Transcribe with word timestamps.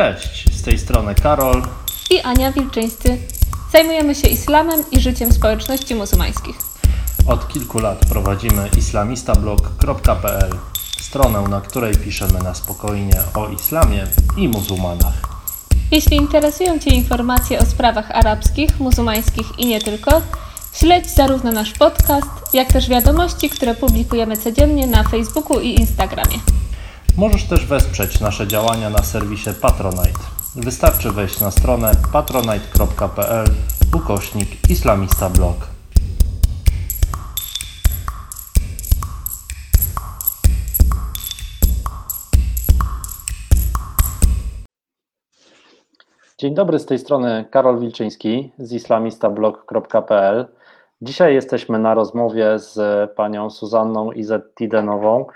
Cześć, 0.00 0.56
z 0.56 0.62
tej 0.62 0.78
strony 0.78 1.14
Karol 1.14 1.62
i 2.10 2.20
Ania 2.20 2.52
Wilczyńscy. 2.52 3.18
Zajmujemy 3.72 4.14
się 4.14 4.28
islamem 4.28 4.84
i 4.92 5.00
życiem 5.00 5.32
społeczności 5.32 5.94
muzułmańskich. 5.94 6.56
Od 7.26 7.48
kilku 7.48 7.78
lat 7.78 7.98
prowadzimy 8.08 8.68
islamistablog.pl, 8.78 10.50
stronę, 11.00 11.42
na 11.48 11.60
której 11.60 11.96
piszemy 11.96 12.38
na 12.38 12.54
spokojnie 12.54 13.22
o 13.34 13.48
islamie 13.48 14.06
i 14.36 14.48
muzułmanach. 14.48 15.14
Jeśli 15.90 16.16
interesują 16.16 16.78
Cię 16.78 16.90
informacje 16.90 17.58
o 17.58 17.66
sprawach 17.66 18.10
arabskich, 18.10 18.80
muzułmańskich 18.80 19.58
i 19.58 19.66
nie 19.66 19.80
tylko, 19.80 20.22
śledź 20.72 21.10
zarówno 21.10 21.52
nasz 21.52 21.72
podcast, 21.72 22.28
jak 22.52 22.72
też 22.72 22.88
wiadomości, 22.88 23.50
które 23.50 23.74
publikujemy 23.74 24.36
codziennie 24.36 24.86
na 24.86 25.04
Facebooku 25.04 25.60
i 25.60 25.68
Instagramie. 25.80 26.38
Możesz 27.20 27.44
też 27.44 27.66
wesprzeć 27.66 28.20
nasze 28.20 28.46
działania 28.46 28.90
na 28.90 29.02
serwisie 29.02 29.50
Patronite. 29.62 30.20
Wystarczy 30.56 31.10
wejść 31.10 31.40
na 31.40 31.50
stronę 31.50 31.92
patronite.pl 32.12 33.46
ukośnik 33.96 34.70
islamista 34.70 35.30
blog. 35.30 35.56
Dzień 46.38 46.54
dobry, 46.54 46.78
z 46.78 46.86
tej 46.86 46.98
strony 46.98 47.44
Karol 47.50 47.80
Wilczyński 47.80 48.52
z 48.58 48.72
islamistablog.pl. 48.72 50.46
Dzisiaj 51.02 51.34
jesteśmy 51.34 51.78
na 51.78 51.94
rozmowie 51.94 52.58
z 52.58 53.10
panią 53.14 53.50
Suzanną 53.50 54.12
Izetidenową, 54.12 55.26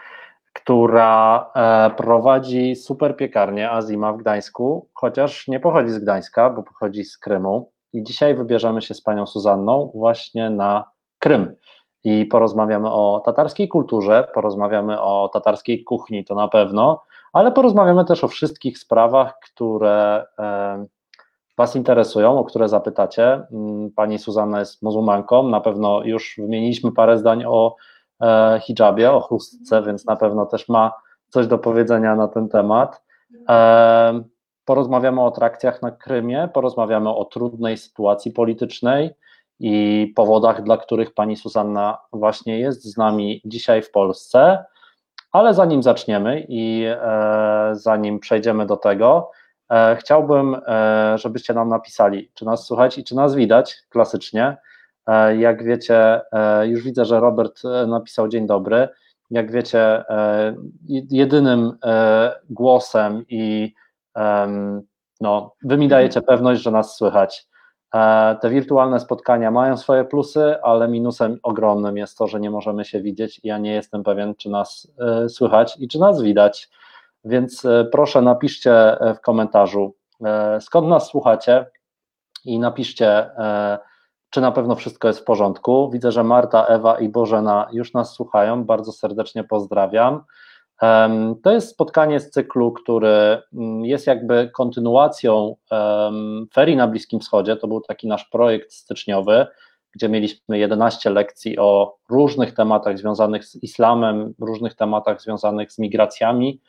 która 0.65 1.51
e, 1.55 1.91
prowadzi 1.91 2.77
super 2.77 3.17
piekarnię 3.17 3.71
Azima 3.71 4.13
w 4.13 4.17
Gdańsku, 4.17 4.89
chociaż 4.95 5.49
nie 5.49 5.61
pochodzi 5.61 5.91
z 5.91 5.99
Gdańska, 5.99 6.51
bo 6.51 6.63
pochodzi 6.63 7.05
z 7.05 7.19
Krymu. 7.19 7.73
I 7.93 8.03
dzisiaj 8.03 8.35
wybierzemy 8.35 8.83
się 8.83 8.95
z 8.95 9.03
panią 9.03 9.27
Suzanną 9.27 9.91
właśnie 9.95 10.51
na 10.51 10.85
Krym. 11.19 11.57
I 12.05 12.27
porozmawiamy 12.27 12.93
o 12.93 13.23
tatarskiej 13.25 13.69
kulturze, 13.69 14.29
porozmawiamy 14.35 15.01
o 15.01 15.31
tatarskiej 15.33 15.85
kuchni, 15.85 16.25
to 16.25 16.35
na 16.35 16.49
pewno, 16.49 17.03
ale 17.33 17.53
porozmawiamy 17.53 18.05
też 18.05 18.25
o 18.25 18.29
wszystkich 18.29 18.79
sprawach, 18.79 19.39
które 19.39 20.27
e, 20.39 20.85
Was 21.59 21.77
interesują, 21.77 22.39
o 22.39 22.45
które 22.45 22.69
zapytacie. 22.69 23.43
Mm, 23.53 23.91
pani 23.91 24.19
Suzanna 24.19 24.59
jest 24.61 24.83
muzułmanką, 24.83 25.49
na 25.49 25.61
pewno 25.61 26.03
już 26.05 26.35
wymieniliśmy 26.39 26.93
parę 26.93 27.19
zdań 27.19 27.45
o 27.45 27.77
hijabie, 28.61 29.13
o 29.13 29.21
chustce, 29.21 29.83
więc 29.83 30.07
na 30.07 30.17
pewno 30.17 30.47
też 30.47 30.69
ma 30.69 30.93
coś 31.29 31.47
do 31.47 31.59
powiedzenia 31.59 32.17
na 32.17 32.29
ten 32.29 32.49
temat. 32.49 33.03
E, 33.49 34.23
porozmawiamy 34.65 35.21
o 35.21 35.27
atrakcjach 35.27 35.83
na 35.83 35.91
Krymie, 35.91 36.49
porozmawiamy 36.55 37.11
o 37.11 37.25
trudnej 37.25 37.79
sytuacji 37.79 38.33
politycznej 38.33 39.11
i 39.61 40.13
powodach, 40.17 40.63
dla 40.63 40.77
których 40.77 41.15
pani 41.15 41.37
Susanna 41.37 41.99
właśnie 42.13 42.59
jest 42.61 42.85
z 42.85 42.97
nami 42.97 43.43
dzisiaj 43.45 43.83
w 43.83 43.91
Polsce. 43.91 44.65
Ale 45.33 45.55
zanim 45.55 45.83
zaczniemy 45.83 46.47
i 46.49 46.85
e, 46.87 47.71
zanim 47.73 48.21
przejdziemy 48.21 48.67
do 48.67 48.77
tego, 48.77 49.31
chciałbym, 49.99 50.57
żebyście 51.15 51.55
nam 51.55 51.69
napisali, 51.69 52.31
czy 52.35 52.45
nas 52.45 52.67
słychać 52.67 52.99
i 52.99 53.05
czy 53.05 53.15
nas 53.15 53.35
widać 53.35 53.77
klasycznie. 53.89 54.57
E, 55.07 55.37
jak 55.37 55.65
wiecie, 55.65 56.21
e, 56.33 56.67
już 56.67 56.83
widzę, 56.83 57.05
że 57.05 57.21
Robert 57.21 57.65
e, 57.65 57.87
napisał 57.87 58.29
dzień 58.29 58.47
dobry. 58.47 58.89
Jak 59.31 59.53
wiecie, 59.53 60.05
jedynym 61.11 61.79
głosem 62.51 63.25
i 63.29 63.75
no, 65.21 65.55
wy 65.63 65.77
mi 65.77 65.89
dajecie 65.89 66.23
pewność, 66.23 66.63
że 66.63 66.71
nas 66.71 66.97
słychać. 66.97 67.47
Te 68.41 68.51
wirtualne 68.51 69.01
spotkania 69.01 69.51
mają 69.51 69.77
swoje 69.77 70.05
plusy, 70.05 70.63
ale 70.63 70.89
minusem 70.89 71.39
ogromnym 71.43 71.97
jest 71.97 72.19
to, 72.19 72.27
że 72.27 72.41
nie 72.41 72.51
możemy 72.51 72.85
się 72.85 73.03
widzieć 73.03 73.41
i 73.45 73.49
ja 73.49 73.59
nie 73.59 73.73
jestem 73.73 74.03
pewien, 74.03 74.35
czy 74.35 74.51
nas 74.51 74.93
słychać 75.29 75.77
i 75.79 75.89
czy 75.89 75.99
nas 75.99 76.23
widać. 76.23 76.71
Więc 77.25 77.67
proszę 77.93 78.23
napiszcie 78.23 78.97
w 79.17 79.21
komentarzu, 79.21 79.95
skąd 80.61 80.89
nas 80.89 81.07
słuchacie 81.07 81.67
i 82.45 82.59
napiszcie 82.59 83.31
czy 84.35 84.41
na 84.41 84.53
pewno 84.53 84.75
wszystko 84.75 85.09
jest 85.09 85.21
w 85.21 85.25
porządku. 85.25 85.91
Widzę, 85.91 86.13
że 86.13 86.25
Marta, 86.25 86.67
Ewa 86.67 86.99
i 86.99 87.09
Bożena 87.09 87.69
już 87.73 87.93
nas 87.93 88.13
słuchają. 88.15 88.65
Bardzo 88.65 88.93
serdecznie 88.93 89.45
pozdrawiam. 89.45 90.25
To 91.43 91.53
jest 91.53 91.69
spotkanie 91.69 92.21
z 92.21 92.31
cyklu, 92.31 92.73
który 92.73 93.43
mm, 93.53 93.85
jest 93.85 94.07
jakby 94.07 94.51
kontynuacją 94.55 95.57
ferii 96.55 96.77
na 96.77 96.89
Bliskim 96.89 97.21
Wschodzie. 97.21 97.57
To 97.57 97.69
był 97.69 97.81
taki 97.81 98.09
nasz 98.09 98.25
projekt 98.25 98.73
styczniowy, 98.73 99.47
gdzie 99.93 100.09
mieliśmy 100.09 100.59
11 100.59 101.11
lekcji 101.11 101.59
o 101.59 101.97
różnych 102.11 102.55
tematach 102.55 102.99
związanych 102.99 103.45
z 103.45 103.63
islamem, 103.63 104.35
różnych 104.41 104.75
tematach 104.75 105.21
związanych 105.21 105.73
z 105.73 105.79
migracjami. 105.79 106.61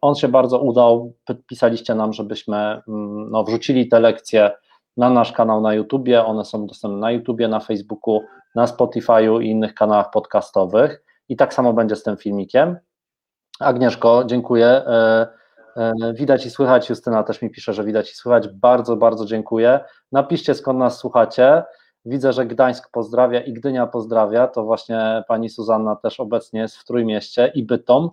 On 0.00 0.14
się 0.14 0.28
bardzo 0.28 0.58
udał. 0.58 1.12
Pisaliście 1.46 1.94
nam, 1.94 2.12
żebyśmy 2.12 2.56
mm, 2.56 3.30
no, 3.30 3.44
wrzucili 3.44 3.88
te 3.88 4.00
lekcje 4.00 4.50
na 4.96 5.10
nasz 5.10 5.32
kanał 5.32 5.60
na 5.60 5.74
YouTubie. 5.74 6.24
One 6.24 6.44
są 6.44 6.66
dostępne 6.66 6.98
na 6.98 7.10
YouTubie, 7.10 7.48
na 7.48 7.60
Facebooku, 7.60 8.20
na 8.54 8.66
Spotify'u 8.66 9.42
i 9.42 9.46
innych 9.46 9.74
kanałach 9.74 10.10
podcastowych. 10.10 11.02
I 11.28 11.36
tak 11.36 11.54
samo 11.54 11.72
będzie 11.72 11.96
z 11.96 12.02
tym 12.02 12.16
filmikiem. 12.16 12.78
Agnieszko, 13.60 14.24
dziękuję. 14.24 14.66
E, 14.66 15.28
e, 15.76 15.92
widać 16.14 16.46
i 16.46 16.50
słychać, 16.50 16.90
Justyna 16.90 17.22
też 17.22 17.42
mi 17.42 17.50
pisze, 17.50 17.72
że 17.72 17.84
widać 17.84 18.12
i 18.12 18.14
słychać. 18.14 18.48
Bardzo, 18.48 18.96
bardzo 18.96 19.26
dziękuję. 19.26 19.80
Napiszcie 20.12 20.54
skąd 20.54 20.78
nas 20.78 20.98
słuchacie. 20.98 21.62
Widzę, 22.04 22.32
że 22.32 22.46
Gdańsk 22.46 22.90
pozdrawia 22.90 23.40
i 23.40 23.52
Gdynia 23.52 23.86
pozdrawia. 23.86 24.48
To 24.48 24.64
właśnie 24.64 25.24
pani 25.28 25.50
Suzanna 25.50 25.96
też 25.96 26.20
obecnie 26.20 26.60
jest 26.60 26.76
w 26.76 26.84
Trójmieście 26.84 27.52
i 27.54 27.62
Bytom. 27.62 28.10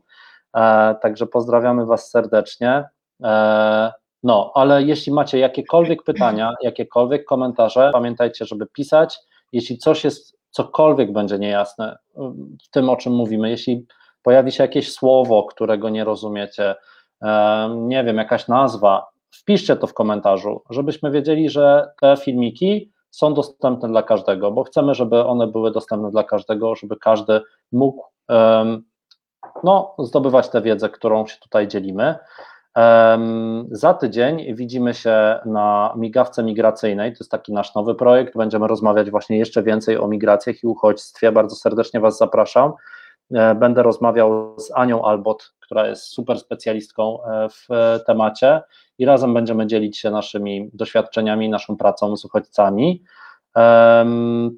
E, 0.55 0.95
także 1.01 1.27
pozdrawiamy 1.27 1.85
Was 1.85 2.09
serdecznie. 2.09 2.85
No, 4.23 4.51
ale 4.55 4.83
jeśli 4.83 5.13
macie 5.13 5.39
jakiekolwiek 5.39 6.03
pytania, 6.03 6.53
jakiekolwiek 6.61 7.25
komentarze, 7.25 7.89
pamiętajcie, 7.93 8.45
żeby 8.45 8.67
pisać. 8.67 9.19
Jeśli 9.51 9.77
coś 9.77 10.03
jest, 10.03 10.37
cokolwiek 10.49 11.13
będzie 11.13 11.39
niejasne 11.39 11.97
w 12.63 12.69
tym, 12.71 12.89
o 12.89 12.95
czym 12.95 13.13
mówimy, 13.13 13.49
jeśli 13.49 13.85
pojawi 14.23 14.51
się 14.51 14.63
jakieś 14.63 14.91
słowo, 14.91 15.43
którego 15.43 15.89
nie 15.89 16.03
rozumiecie, 16.03 16.75
nie 17.69 18.03
wiem, 18.03 18.17
jakaś 18.17 18.47
nazwa, 18.47 19.05
wpiszcie 19.31 19.75
to 19.75 19.87
w 19.87 19.93
komentarzu, 19.93 20.61
żebyśmy 20.69 21.11
wiedzieli, 21.11 21.49
że 21.49 21.91
te 22.01 22.17
filmiki 22.17 22.91
są 23.09 23.33
dostępne 23.33 23.89
dla 23.89 24.03
każdego, 24.03 24.51
bo 24.51 24.63
chcemy, 24.63 24.95
żeby 24.95 25.25
one 25.25 25.47
były 25.47 25.71
dostępne 25.71 26.11
dla 26.11 26.23
każdego, 26.23 26.75
żeby 26.75 26.95
każdy 26.97 27.41
mógł 27.71 28.03
no, 29.63 29.95
zdobywać 29.99 30.49
tę 30.49 30.61
wiedzę, 30.61 30.89
którą 30.89 31.27
się 31.27 31.37
tutaj 31.39 31.67
dzielimy. 31.67 32.15
Za 33.71 33.93
tydzień 33.93 34.55
widzimy 34.55 34.93
się 34.93 35.39
na 35.45 35.93
migawce 35.97 36.43
migracyjnej. 36.43 37.11
To 37.11 37.17
jest 37.19 37.31
taki 37.31 37.53
nasz 37.53 37.75
nowy 37.75 37.95
projekt. 37.95 38.37
Będziemy 38.37 38.67
rozmawiać 38.67 39.11
właśnie 39.11 39.37
jeszcze 39.37 39.63
więcej 39.63 39.97
o 39.97 40.07
migracjach 40.07 40.63
i 40.63 40.67
uchodźstwie. 40.67 41.31
Bardzo 41.31 41.55
serdecznie 41.55 41.99
Was 41.99 42.17
zapraszam. 42.17 42.73
E, 43.33 43.55
będę 43.55 43.83
rozmawiał 43.83 44.59
z 44.59 44.71
Anią 44.75 45.05
Albot, 45.05 45.53
która 45.59 45.87
jest 45.87 46.03
super 46.03 46.39
specjalistką 46.39 47.25
e, 47.25 47.49
w 47.49 47.67
temacie, 48.05 48.61
i 48.97 49.05
razem 49.05 49.33
będziemy 49.33 49.67
dzielić 49.67 49.97
się 49.97 50.11
naszymi 50.11 50.69
doświadczeniami, 50.73 51.49
naszą 51.49 51.77
pracą 51.77 52.17
z 52.17 52.25
uchodźcami. 52.25 53.03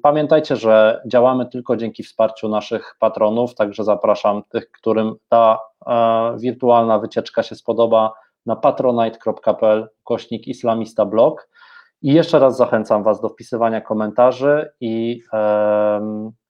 Pamiętajcie, 0.02 0.56
że 0.56 1.02
działamy 1.06 1.46
tylko 1.46 1.76
dzięki 1.76 2.02
wsparciu 2.02 2.48
naszych 2.48 2.96
patronów, 2.98 3.54
także 3.54 3.84
zapraszam 3.84 4.42
tych, 4.48 4.70
którym 4.70 5.14
ta 5.28 5.58
e, 5.86 6.36
wirtualna 6.38 6.98
wycieczka 6.98 7.42
się 7.42 7.54
spodoba 7.54 8.12
na 8.46 8.56
patronite.pl 8.56 9.88
kośnik 10.04 10.48
islamista 10.48 11.04
blog. 11.04 11.48
I 12.02 12.12
jeszcze 12.12 12.38
raz 12.38 12.56
zachęcam 12.56 13.02
Was 13.02 13.20
do 13.20 13.28
wpisywania 13.28 13.80
komentarzy 13.80 14.70
i 14.80 15.22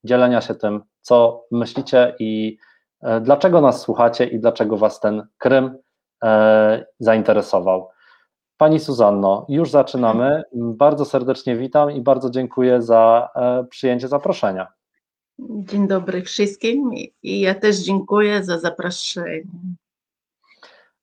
dzielenia 0.04 0.40
się 0.40 0.54
tym, 0.54 0.82
co 1.00 1.44
myślicie 1.50 2.14
i 2.19 2.58
e, 3.02 3.20
dlaczego 3.20 3.60
nas 3.60 3.81
słuchacie 3.81 4.25
i 4.26 4.40
dlaczego 4.40 4.76
Was 4.76 5.00
ten 5.00 5.26
Krym 5.38 5.78
e, 6.25 6.87
zainteresował. 6.98 7.88
Pani 8.56 8.81
Suzanno, 8.81 9.47
już 9.49 9.70
zaczynamy. 9.70 10.43
Bardzo 10.55 11.05
serdecznie 11.05 11.56
witam 11.56 11.91
i 11.91 12.00
bardzo 12.00 12.31
dziękuję 12.31 12.82
za 12.82 13.29
e, 13.35 13.64
przyjęcie 13.64 14.08
zaproszenia. 14.08 14.67
Dzień 15.38 15.88
dobry 15.88 16.23
wszystkim 16.23 16.91
i 17.23 17.41
ja 17.41 17.55
też 17.55 17.76
dziękuję 17.76 18.44
za 18.44 18.58
zaproszenie. 18.58 19.43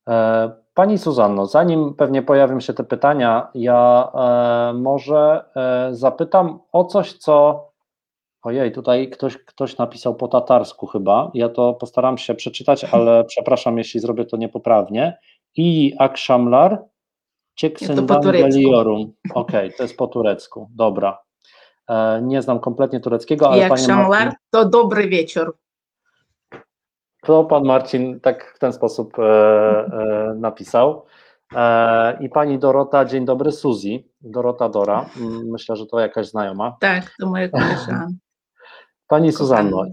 E, 0.09 0.51
pani 0.73 0.97
Suzanno, 0.97 1.45
zanim 1.45 1.93
pewnie 1.93 2.21
pojawią 2.21 2.59
się 2.59 2.73
te 2.73 2.83
pytania, 2.83 3.47
ja 3.55 4.11
e, 4.13 4.73
może 4.73 5.45
zapytam 5.91 6.59
o 6.71 6.85
coś, 6.85 7.13
co. 7.13 7.67
Ojej, 8.43 8.71
tutaj 8.71 9.09
ktoś, 9.09 9.37
ktoś 9.37 9.77
napisał 9.77 10.15
po 10.15 10.27
tatarsku 10.27 10.87
chyba. 10.87 11.31
Ja 11.33 11.49
to 11.49 11.73
postaram 11.73 12.17
się 12.17 12.35
przeczytać, 12.35 12.83
ale 12.83 13.23
przepraszam, 13.23 13.77
jeśli 13.77 13.99
zrobię 13.99 14.25
to 14.25 14.37
niepoprawnie. 14.37 15.17
i 15.55 15.93
Akshamlar 15.99 16.92
Cieksendangheliorum. 17.55 19.13
Okej, 19.33 19.67
okay, 19.67 19.77
to 19.77 19.83
jest 19.83 19.97
po 19.97 20.07
turecku, 20.07 20.69
dobra. 20.75 21.23
E, 21.89 22.21
nie 22.21 22.41
znam 22.41 22.59
kompletnie 22.59 22.99
tureckiego, 22.99 23.49
ale 23.49 23.57
Jak 23.57 23.77
Szamlar, 23.77 24.33
to 24.49 24.69
dobry 24.69 25.07
wieczór. 25.07 25.57
To 27.21 27.43
pan 27.43 27.63
Marcin 27.63 28.19
tak 28.19 28.53
w 28.55 28.59
ten 28.59 28.73
sposób 28.73 29.19
e, 29.19 29.23
e, 29.23 30.33
napisał. 30.35 31.05
E, 31.55 32.17
I 32.23 32.29
pani 32.29 32.59
Dorota, 32.59 33.05
dzień 33.05 33.25
dobry, 33.25 33.51
Suzy. 33.51 34.03
Dorota 34.21 34.69
Dora, 34.69 35.05
myślę, 35.45 35.75
że 35.75 35.85
to 35.85 35.99
jakaś 35.99 36.27
znajoma. 36.27 36.77
Tak, 36.79 37.11
to 37.19 37.29
moja 37.29 37.49
koleżanka. 37.49 38.07
Pani 39.07 39.31
Suzanno, 39.31 39.85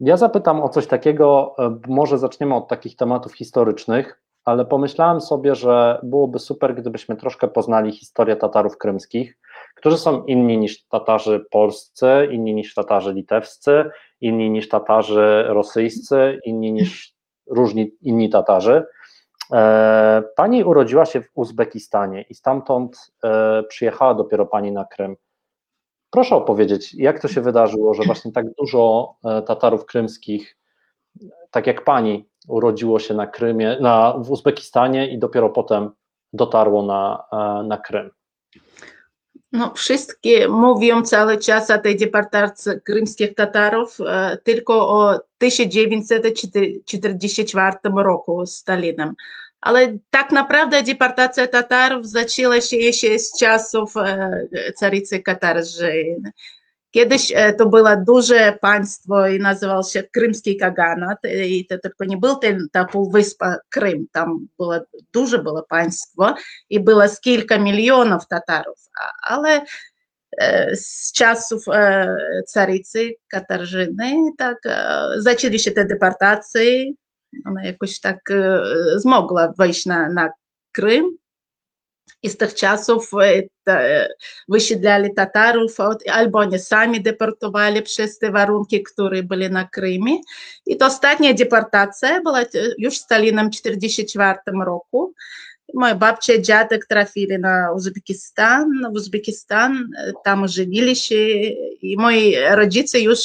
ja 0.00 0.16
zapytam 0.16 0.62
o 0.62 0.68
coś 0.68 0.86
takiego, 0.86 1.54
e, 1.58 1.78
może 1.88 2.18
zaczniemy 2.18 2.54
od 2.54 2.68
takich 2.68 2.96
tematów 2.96 3.34
historycznych, 3.34 4.22
ale 4.44 4.64
pomyślałem 4.64 5.20
sobie, 5.20 5.54
że 5.54 6.00
byłoby 6.02 6.38
super, 6.38 6.74
gdybyśmy 6.74 7.16
troszkę 7.16 7.48
poznali 7.48 7.92
historię 7.92 8.36
Tatarów 8.36 8.78
krymskich, 8.78 9.38
którzy 9.74 9.98
są 9.98 10.24
inni 10.24 10.58
niż 10.58 10.86
Tatarzy 10.86 11.46
polscy, 11.50 12.28
inni 12.30 12.54
niż 12.54 12.74
Tatarzy 12.74 13.12
litewscy, 13.12 13.90
inni 14.20 14.50
niż 14.50 14.68
Tatarzy 14.68 15.44
rosyjscy, 15.46 16.40
inni 16.44 16.72
niż 16.72 17.14
różni 17.46 17.92
inni 18.02 18.30
Tatarzy. 18.30 18.84
E, 19.52 20.22
pani 20.36 20.64
urodziła 20.64 21.04
się 21.04 21.20
w 21.20 21.30
Uzbekistanie 21.34 22.22
i 22.22 22.34
stamtąd 22.34 23.12
e, 23.24 23.62
przyjechała 23.62 24.14
dopiero 24.14 24.46
pani 24.46 24.72
na 24.72 24.84
Krym. 24.84 25.16
Proszę 26.10 26.36
opowiedzieć, 26.36 26.94
jak 26.94 27.20
to 27.22 27.28
się 27.28 27.40
wydarzyło, 27.40 27.94
że 27.94 28.02
właśnie 28.02 28.32
tak 28.32 28.46
dużo 28.58 29.14
e, 29.24 29.42
Tatarów 29.42 29.86
krymskich, 29.86 30.56
tak 31.50 31.66
jak 31.66 31.84
pani, 31.84 32.29
urodziło 32.48 32.98
się 32.98 33.14
na 33.14 33.26
Krymie, 33.26 33.76
na, 33.80 34.14
w 34.18 34.30
Uzbekistanie 34.30 35.10
i 35.10 35.18
dopiero 35.18 35.50
potem 35.50 35.90
dotarło 36.32 36.82
na, 36.82 37.24
na 37.64 37.78
Krym? 37.78 38.10
No, 39.52 39.72
wszystkie 39.74 40.48
mówią 40.48 41.02
cały 41.02 41.38
czas 41.38 41.70
o 41.70 41.78
tej 41.78 41.96
deportacji 41.96 42.72
krymskich 42.84 43.34
Tatarów 43.34 43.98
tylko 44.44 44.88
o 44.88 45.20
1944 45.38 47.76
roku 47.96 48.46
Stalinem. 48.46 49.14
Ale 49.60 49.98
tak 50.10 50.32
naprawdę 50.32 50.82
deportacja 50.82 51.46
Tatarów 51.46 52.06
zaczęła 52.06 52.60
się 52.60 52.76
jeszcze 52.76 53.18
z 53.18 53.38
czasów 53.38 53.94
caricy 54.76 55.22
Katarzyny. 55.22 56.32
Kiedyś 56.90 57.32
to 57.58 57.66
było 57.66 57.96
duże 58.06 58.58
państwo 58.60 59.28
i 59.28 59.38
nazywał 59.38 59.82
się 59.84 60.02
Krymski 60.02 60.56
Kaganat 60.56 61.18
i 61.46 61.66
to 61.66 61.78
tylko 61.78 62.04
nie 62.04 62.16
był 62.16 62.36
ten, 62.36 62.68
ta 62.72 62.84
półwyspa 62.84 63.56
Krym, 63.68 64.06
tam 64.12 64.46
było 64.58 64.74
duże 65.12 65.38
było 65.38 65.62
państwo 65.62 66.34
i 66.70 66.80
było 66.80 67.08
z 67.08 67.20
kilka 67.20 67.58
milionów 67.58 68.26
Tatarów, 68.28 68.78
ale 69.22 69.64
z 70.74 71.12
czasów 71.12 71.64
caricy 72.46 73.14
Katarzyny 73.28 74.14
tak 74.38 74.58
zaczęli 75.16 75.58
się 75.58 75.70
te 75.70 75.84
deportacje, 75.84 76.92
ona 77.46 77.64
jakoś 77.64 78.00
tak 78.00 78.18
zmogła 78.96 79.52
wejść 79.58 79.86
na, 79.86 80.08
na 80.08 80.30
Krym 80.72 81.19
i 82.22 82.30
z 82.30 82.36
tych 82.36 82.54
czasów 82.54 83.10
wysiedlali 84.48 85.14
Tatarów, 85.14 85.76
albo 86.12 86.38
oni 86.38 86.58
sami 86.58 87.02
deportowali 87.02 87.82
przez 87.82 88.18
te 88.18 88.30
warunki, 88.30 88.82
które 88.82 89.22
były 89.22 89.50
na 89.50 89.68
Krymie. 89.68 90.18
I 90.66 90.76
to 90.76 90.86
ostatnia 90.86 91.34
deportacja 91.34 92.20
była 92.22 92.40
już 92.78 92.98
Stalinem 92.98 93.46
w 93.46 93.50
1944 93.50 94.38
roku. 94.64 95.14
Moja 95.74 95.94
babcia 95.94 96.34
i 96.34 96.42
dziadek 96.42 96.86
trafili 96.86 97.38
na 97.38 97.72
Uzbekistan, 97.76 98.68
w 98.92 98.94
Uzbekistan, 98.94 99.88
tam 100.24 100.48
żenili 100.48 100.96
się 100.96 101.14
i 101.82 101.96
moi 101.98 102.36
rodzice 102.50 103.00
już 103.00 103.18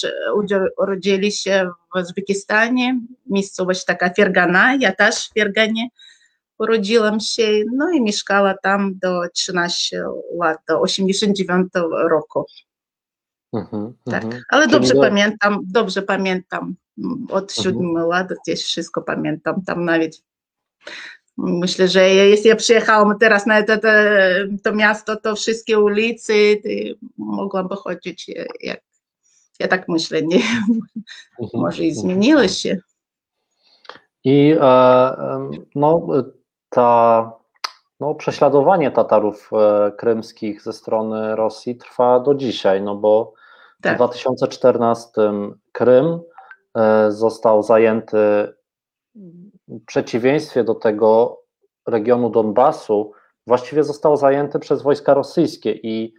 urodzili 0.78 1.32
się 1.32 1.70
w 1.96 2.00
Uzbekistanie, 2.00 3.00
miejscowość 3.30 3.86
taka 3.86 4.14
Fergana, 4.14 4.76
ja 4.80 4.92
też 4.92 5.16
w 5.16 5.34
Ferganie 5.34 5.90
urodziłam 6.60 7.19
się, 7.19 7.63
no 7.74 7.92
i 7.92 8.02
mieszkała 8.02 8.54
tam 8.63 9.00
do 9.00 9.22
13 9.34 10.04
lat, 10.40 10.57
do 10.68 10.81
89 10.81 11.68
roku. 12.10 12.46
Mhm, 13.54 13.94
tak, 14.06 14.24
mhm. 14.24 14.44
ale 14.50 14.68
dobrze 14.68 14.94
do... 14.94 15.02
pamiętam, 15.02 15.60
dobrze 15.63 16.02
pamiętam, 16.02 16.75
od 17.30 17.54
7 17.54 17.81
mhm. 17.81 18.07
lat 18.07 18.28
gdzieś 18.44 18.63
wszystko 18.63 19.02
pamiętam, 19.02 19.62
tam 19.66 19.86
nawet 19.86 20.12
myślę, 21.38 21.88
że 21.88 22.10
jeśli 22.10 22.50
ja 22.50 22.56
przyjechałam 22.56 23.19
teraz 23.19 23.46
na 23.46 23.63
to, 23.63 23.78
to, 23.78 23.88
to 24.63 24.75
miasto, 24.75 25.16
to 25.16 25.36
wszystkie 25.36 25.80
ulice 25.80 26.34
mogłam 27.18 27.69
chodzić 27.69 28.28
jak, 28.62 28.81
ja 29.60 29.68
tak 29.68 29.90
myślę, 29.90 30.22
nie, 30.22 30.42
może 31.54 31.84
i 31.84 31.96
zmieniło 31.96 32.48
się. 32.48 32.78
I 34.24 34.56
e, 34.62 35.16
no, 35.75 36.08
ta, 36.75 37.31
no, 38.00 38.16
prześladowanie 38.16 38.92
Tatarów 38.92 39.50
e, 39.54 39.92
krymskich 39.92 40.62
ze 40.62 40.74
strony 40.74 41.36
Rosji 41.36 41.75
trwa 41.75 42.19
do 42.19 42.36
dzisiaj, 42.36 42.81
no 42.81 42.95
bo 42.95 43.33
tak. 43.81 43.94
w 43.94 43.95
2014 43.95 45.12
Krym 45.72 46.19
e, 46.77 47.12
został 47.12 47.63
zajęty 47.63 48.18
w 49.68 49.86
przeciwieństwie 49.86 50.63
do 50.63 50.75
tego 50.75 51.42
regionu 51.88 52.30
Donbasu, 52.30 53.12
właściwie 53.48 53.83
został 53.83 54.18
zajęty 54.18 54.60
przez 54.60 54.81
wojska 54.81 55.13
rosyjskie 55.13 55.72
i 55.72 56.13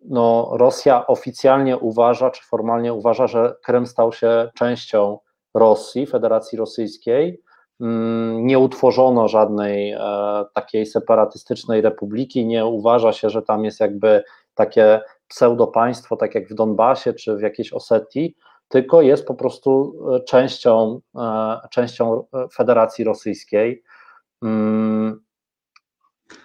no, 0.00 0.50
Rosja 0.52 1.06
oficjalnie 1.06 1.78
uważa, 1.78 2.30
czy 2.30 2.44
formalnie 2.44 2.94
uważa, 2.94 3.26
że 3.26 3.56
Krym 3.62 3.86
stał 3.86 4.12
się 4.12 4.50
częścią 4.54 5.18
Rosji, 5.54 6.06
Federacji 6.06 6.58
Rosyjskiej, 6.58 7.42
nie 8.34 8.58
utworzono 8.58 9.28
żadnej 9.28 9.92
e, 9.92 9.98
takiej 10.54 10.86
separatystycznej 10.86 11.80
republiki, 11.80 12.46
nie 12.46 12.66
uważa 12.66 13.12
się, 13.12 13.30
że 13.30 13.42
tam 13.42 13.64
jest 13.64 13.80
jakby 13.80 14.24
takie 14.54 15.00
pseudopaństwo, 15.28 16.16
tak 16.16 16.34
jak 16.34 16.48
w 16.48 16.54
Donbasie 16.54 17.12
czy 17.12 17.36
w 17.36 17.40
jakiejś 17.40 17.72
Osetii, 17.72 18.36
tylko 18.68 19.02
jest 19.02 19.26
po 19.26 19.34
prostu 19.34 19.94
e, 20.14 20.20
częścią, 20.20 21.00
e, 21.16 21.58
częścią 21.70 22.24
Federacji 22.52 23.04
Rosyjskiej. 23.04 23.82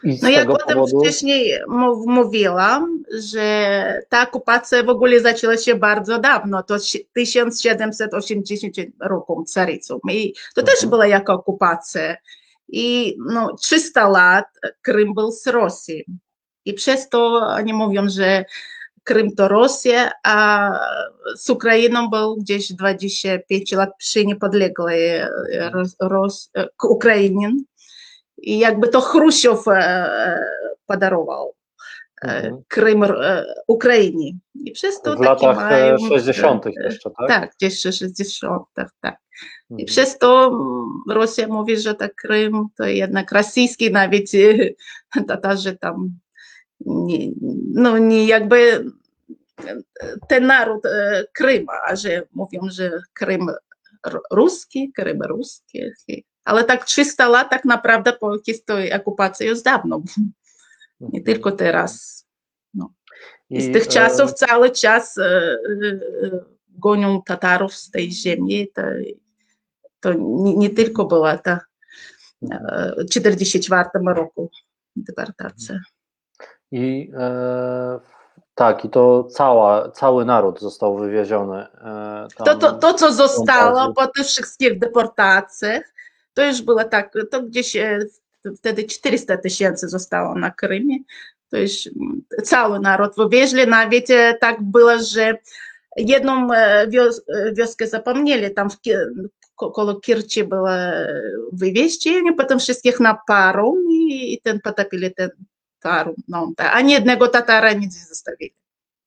No 0.04 0.30
ja 0.30 0.46
potem 0.46 0.78
powodu... 0.78 1.02
wcześniej 1.02 1.60
mówiłam, 2.08 3.04
że 3.20 4.02
ta 4.10 4.24
okupacja 4.24 4.84
w 4.84 4.90
ogóle 4.90 5.20
zaczęła 5.20 5.58
się 5.58 5.76
bardzo 5.76 6.20
dawno, 6.20 6.64
to 6.64 6.78
1780 7.14 8.76
roku 9.02 9.44
caricą 9.44 10.00
i 10.12 10.34
to 10.56 10.64
też 10.64 10.74
mhm. 10.74 10.90
była 10.90 11.08
jako 11.08 11.34
okupacja. 11.34 12.16
I 12.68 13.16
no, 13.26 13.56
300 13.56 14.10
lat 14.10 14.46
Krym 14.82 15.14
był 15.14 15.32
z 15.32 15.48
Rosji. 15.48 16.06
I 16.66 16.74
przez 16.74 17.10
to 17.10 17.28
oni 17.38 17.74
mówią, 17.74 18.10
że 18.10 18.46
Krym 19.04 19.36
to 19.36 19.48
Rosja, 19.48 20.12
a 20.24 20.70
z 21.36 21.50
Ukrainą 21.50 22.10
był 22.10 22.36
gdzieś 22.36 22.74
25 22.74 23.72
lat 23.72 23.90
przy 23.98 24.26
niepodległej 24.26 25.22
Ros, 26.00 26.52
Ukrainie 26.84 27.52
i 28.42 28.60
jakby 28.60 28.88
to 28.88 29.02
Chruściow 29.02 29.66
podarował 30.86 31.54
Krym 32.68 33.06
Ukrainie. 33.68 34.32
I 34.66 34.72
przez 34.72 35.02
to 35.02 35.16
w 35.16 35.22
latach 35.22 35.56
mają, 35.56 35.98
60. 35.98 36.66
jeszcze, 36.84 37.10
tak? 37.10 37.28
Tak, 37.28 37.52
gdzieś 37.56 37.82
60. 37.82 38.64
tak. 39.02 39.18
I 39.78 39.86
przez 39.86 40.18
to 40.18 40.60
Rosja 41.10 41.48
mówi, 41.48 41.78
że 41.78 41.96
ta 41.96 42.10
Krym 42.10 42.66
to 42.78 42.86
jednak 42.86 43.32
rosyjski, 43.32 43.92
nawet 43.92 44.24
Tatarzy 45.28 45.78
tam 45.78 46.10
nie, 46.80 47.32
no 47.74 47.98
nie 47.98 48.28
jakby 48.28 48.86
ten 50.28 50.46
naród 50.46 50.84
Kryma, 51.34 51.96
że 51.96 52.24
mówią, 52.34 52.60
że 52.70 53.02
Krym 53.14 53.48
ruski, 54.32 54.92
Krym 54.96 55.22
ruski 55.22 55.84
ale 56.44 56.64
tak 56.64 56.86
300 56.86 57.30
lat 57.30 57.50
tak 57.50 57.66
naprawdę 57.66 58.14
po 58.14 58.40
historii 58.40 58.94
okupacji 58.94 59.48
już 59.48 59.62
dawno, 59.62 60.02
nie 61.00 61.22
tylko 61.22 61.52
teraz. 61.52 62.26
No. 62.74 62.94
I 63.50 63.62
z 63.62 63.74
tych 63.74 63.88
czasów 63.88 64.34
cały 64.34 64.72
czas 64.72 65.16
gonią 66.70 67.22
Tatarów 67.22 67.74
z 67.74 67.92
tej 67.92 68.12
ziemi, 68.12 68.68
to, 68.76 68.82
to 70.00 70.14
nie, 70.14 70.56
nie 70.56 70.70
tylko 70.70 71.06
była 71.06 71.38
ta 71.38 71.60
w 72.42 73.10
1944 73.10 73.90
roku 74.06 74.52
deportacja. 74.96 75.80
I 76.72 77.12
e, 77.18 78.00
tak, 78.56 78.86
i 78.86 78.90
to 78.90 79.24
cała, 79.24 79.92
cały 79.92 80.26
naród 80.26 80.60
został 80.60 80.98
wywieziony. 80.98 81.58
E, 81.58 82.28
to, 82.46 82.56
to, 82.56 82.72
to, 82.72 82.94
co 82.94 83.14
zostało 83.14 83.94
po 83.94 84.08
tych 84.08 84.26
wszystkich 84.26 84.80
deportacjach, 84.80 85.84
to 86.40 86.46
już 86.46 86.62
było 86.62 86.84
tak, 86.84 87.14
to 87.32 87.42
gdzieś 87.44 87.78
wtedy 88.58 88.84
400 88.84 89.38
tysięcy 89.38 89.90
zostało 89.90 90.36
na 90.36 90.52
Krymie. 90.52 90.98
To 91.50 91.58
jest 91.58 91.90
cały 92.44 92.80
naród. 92.80 93.12
Wywieźli, 93.18 93.68
nawet 93.68 94.08
tak 94.42 94.64
było, 94.64 95.00
że 95.00 95.38
jedną 95.98 96.48
wios 96.88 97.22
wioskę 97.54 97.88
zapomnieli, 97.88 98.54
tam 98.54 98.70
w, 98.70 98.76
koło 99.56 100.00
Kirci 100.00 100.44
było 100.44 100.70
oni 102.18 102.36
potem 102.38 102.60
wszystkich 102.60 103.00
na 103.00 103.18
paru 103.28 103.84
i, 103.90 104.34
i 104.34 104.42
ten 104.42 104.60
potopili 104.60 105.14
ten 105.14 105.30
paru. 105.82 106.16
No, 106.28 106.52
a 106.58 106.82
nie 106.82 106.94
jednego 106.94 107.28
Tatara 107.28 107.74
nie 107.74 107.92
zostawili. 107.92 108.54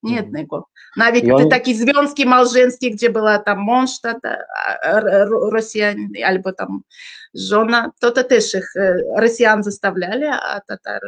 Nie 0.02 0.16
jednego. 0.16 0.68
Nawet 0.96 1.24
oni... 1.32 1.48
takie 1.48 1.74
związki 1.74 2.26
małżeńskie, 2.26 2.90
gdzie 2.90 3.10
była 3.10 3.38
tam 3.38 3.58
mąż 3.58 4.00
tata, 4.00 4.36
Rosjanin 5.52 6.10
albo 6.24 6.52
tam 6.52 6.80
żona, 7.34 7.90
to, 8.00 8.10
to 8.10 8.24
też 8.24 8.54
ich 8.54 8.72
Rosjan 9.16 9.62
zostawiali, 9.62 10.24
a 10.26 10.60
Tatar 10.60 11.00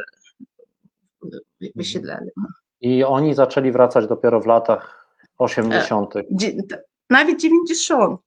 wysiedlali. 1.75 2.29
I 2.81 3.03
oni 3.03 3.33
zaczęli 3.33 3.71
wracać 3.71 4.07
dopiero 4.07 4.41
w 4.41 4.45
latach 4.45 5.07
80. 5.37 6.13
Nawet 7.09 7.41
90. 7.41 8.21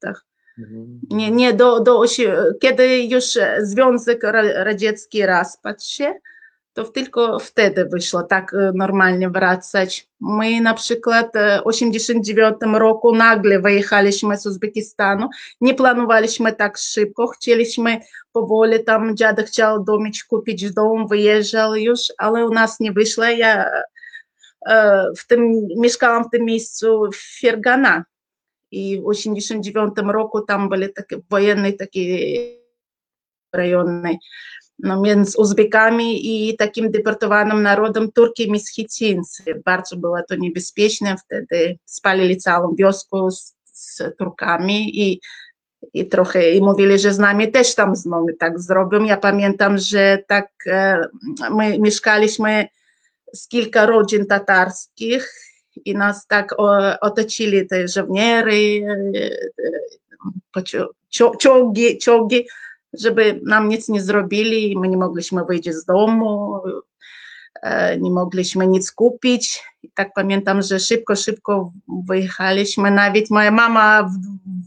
Nie, 1.10 1.30
nie 1.30 1.52
do, 1.52 1.80
do, 1.80 2.02
kiedy 2.60 3.04
już 3.04 3.24
Związek 3.58 4.22
Radziecki 4.54 5.26
rozpadł 5.26 5.80
się, 5.82 6.14
to 6.78 6.84
tylko 6.84 7.38
wtedy 7.38 7.84
wyszło 7.84 8.22
tak 8.22 8.54
normalnie 8.74 9.30
wracać. 9.30 10.08
My 10.20 10.60
na 10.60 10.74
przykład 10.74 11.32
w 11.34 11.66
89 11.66 12.56
roku 12.74 13.16
nagle 13.16 13.60
wyjechaliśmy 13.60 14.38
z 14.38 14.46
Uzbekistanu. 14.46 15.28
Nie 15.60 15.74
planowaliśmy 15.74 16.52
tak 16.52 16.78
szybko, 16.78 17.26
chcieliśmy 17.26 18.00
powoli, 18.32 18.84
tam 18.84 19.16
dziadek 19.16 19.46
chciał 19.46 19.84
domieć, 19.84 20.24
kupić 20.24 20.72
dom, 20.72 21.08
wyjeżdżał 21.08 21.76
już, 21.76 22.00
ale 22.18 22.46
u 22.46 22.50
nas 22.50 22.80
nie 22.80 22.92
wyszło. 22.92 23.24
Ja 23.24 23.70
w 25.18 25.26
tym, 25.26 25.68
mieszkałam 25.76 26.24
w 26.24 26.30
tym 26.30 26.44
miejscu 26.44 27.10
w 27.12 27.40
Fergana 27.40 28.04
i 28.70 29.00
w 29.00 29.06
89 29.06 29.94
roku 30.06 30.40
tam 30.40 30.68
byli 30.68 30.92
takie 30.92 31.16
wojenne 31.30 31.72
takie 31.72 32.00
rejony 33.52 34.18
między 34.78 35.38
Uzbekami 35.38 36.48
i 36.50 36.56
takim 36.56 36.90
deportowanym 36.90 37.62
narodem 37.62 38.12
Turki 38.12 38.50
Meschicyńcy. 38.50 39.62
Bardzo 39.64 39.96
było 39.96 40.18
to 40.28 40.34
niebezpieczne, 40.36 41.16
wtedy 41.24 41.78
spalili 41.84 42.36
całą 42.36 42.74
wioskę 42.74 43.30
z, 43.30 43.54
z 43.64 44.02
Turkami 44.18 45.00
i, 45.00 45.20
i 45.94 46.06
trochę 46.06 46.50
i 46.50 46.60
mówili, 46.60 46.98
że 46.98 47.14
z 47.14 47.18
nami 47.18 47.52
też 47.52 47.74
tam 47.74 47.96
znowu 47.96 48.26
tak 48.38 48.60
zrobią. 48.60 49.04
Ja 49.04 49.16
pamiętam, 49.16 49.78
że 49.78 50.18
tak 50.26 50.48
e, 50.66 51.00
my 51.50 51.78
mieszkaliśmy 51.78 52.68
z 53.34 53.48
kilka 53.48 53.86
rodzin 53.86 54.26
tatarskich 54.26 55.34
i 55.84 55.94
nas 55.94 56.26
tak 56.26 56.54
otoczyli 57.00 57.66
te 57.66 57.88
żołnierzy, 57.88 58.82
czołgi, 61.38 61.98
czołgi, 61.98 62.46
żeby 62.92 63.40
nam 63.44 63.68
nic 63.68 63.88
nie 63.88 64.02
zrobili 64.02 64.78
my 64.78 64.88
nie 64.88 64.96
mogliśmy 64.96 65.44
wyjść 65.44 65.70
z 65.70 65.84
domu, 65.84 66.60
nie 68.00 68.10
mogliśmy 68.10 68.66
nic 68.66 68.92
kupić. 68.92 69.62
I 69.82 69.90
tak 69.90 70.12
pamiętam, 70.14 70.62
że 70.62 70.80
szybko, 70.80 71.16
szybko 71.16 71.72
wyjechaliśmy. 72.08 72.90
Nawet 72.90 73.30
moja 73.30 73.50
mama 73.50 74.02
w, 74.02 74.12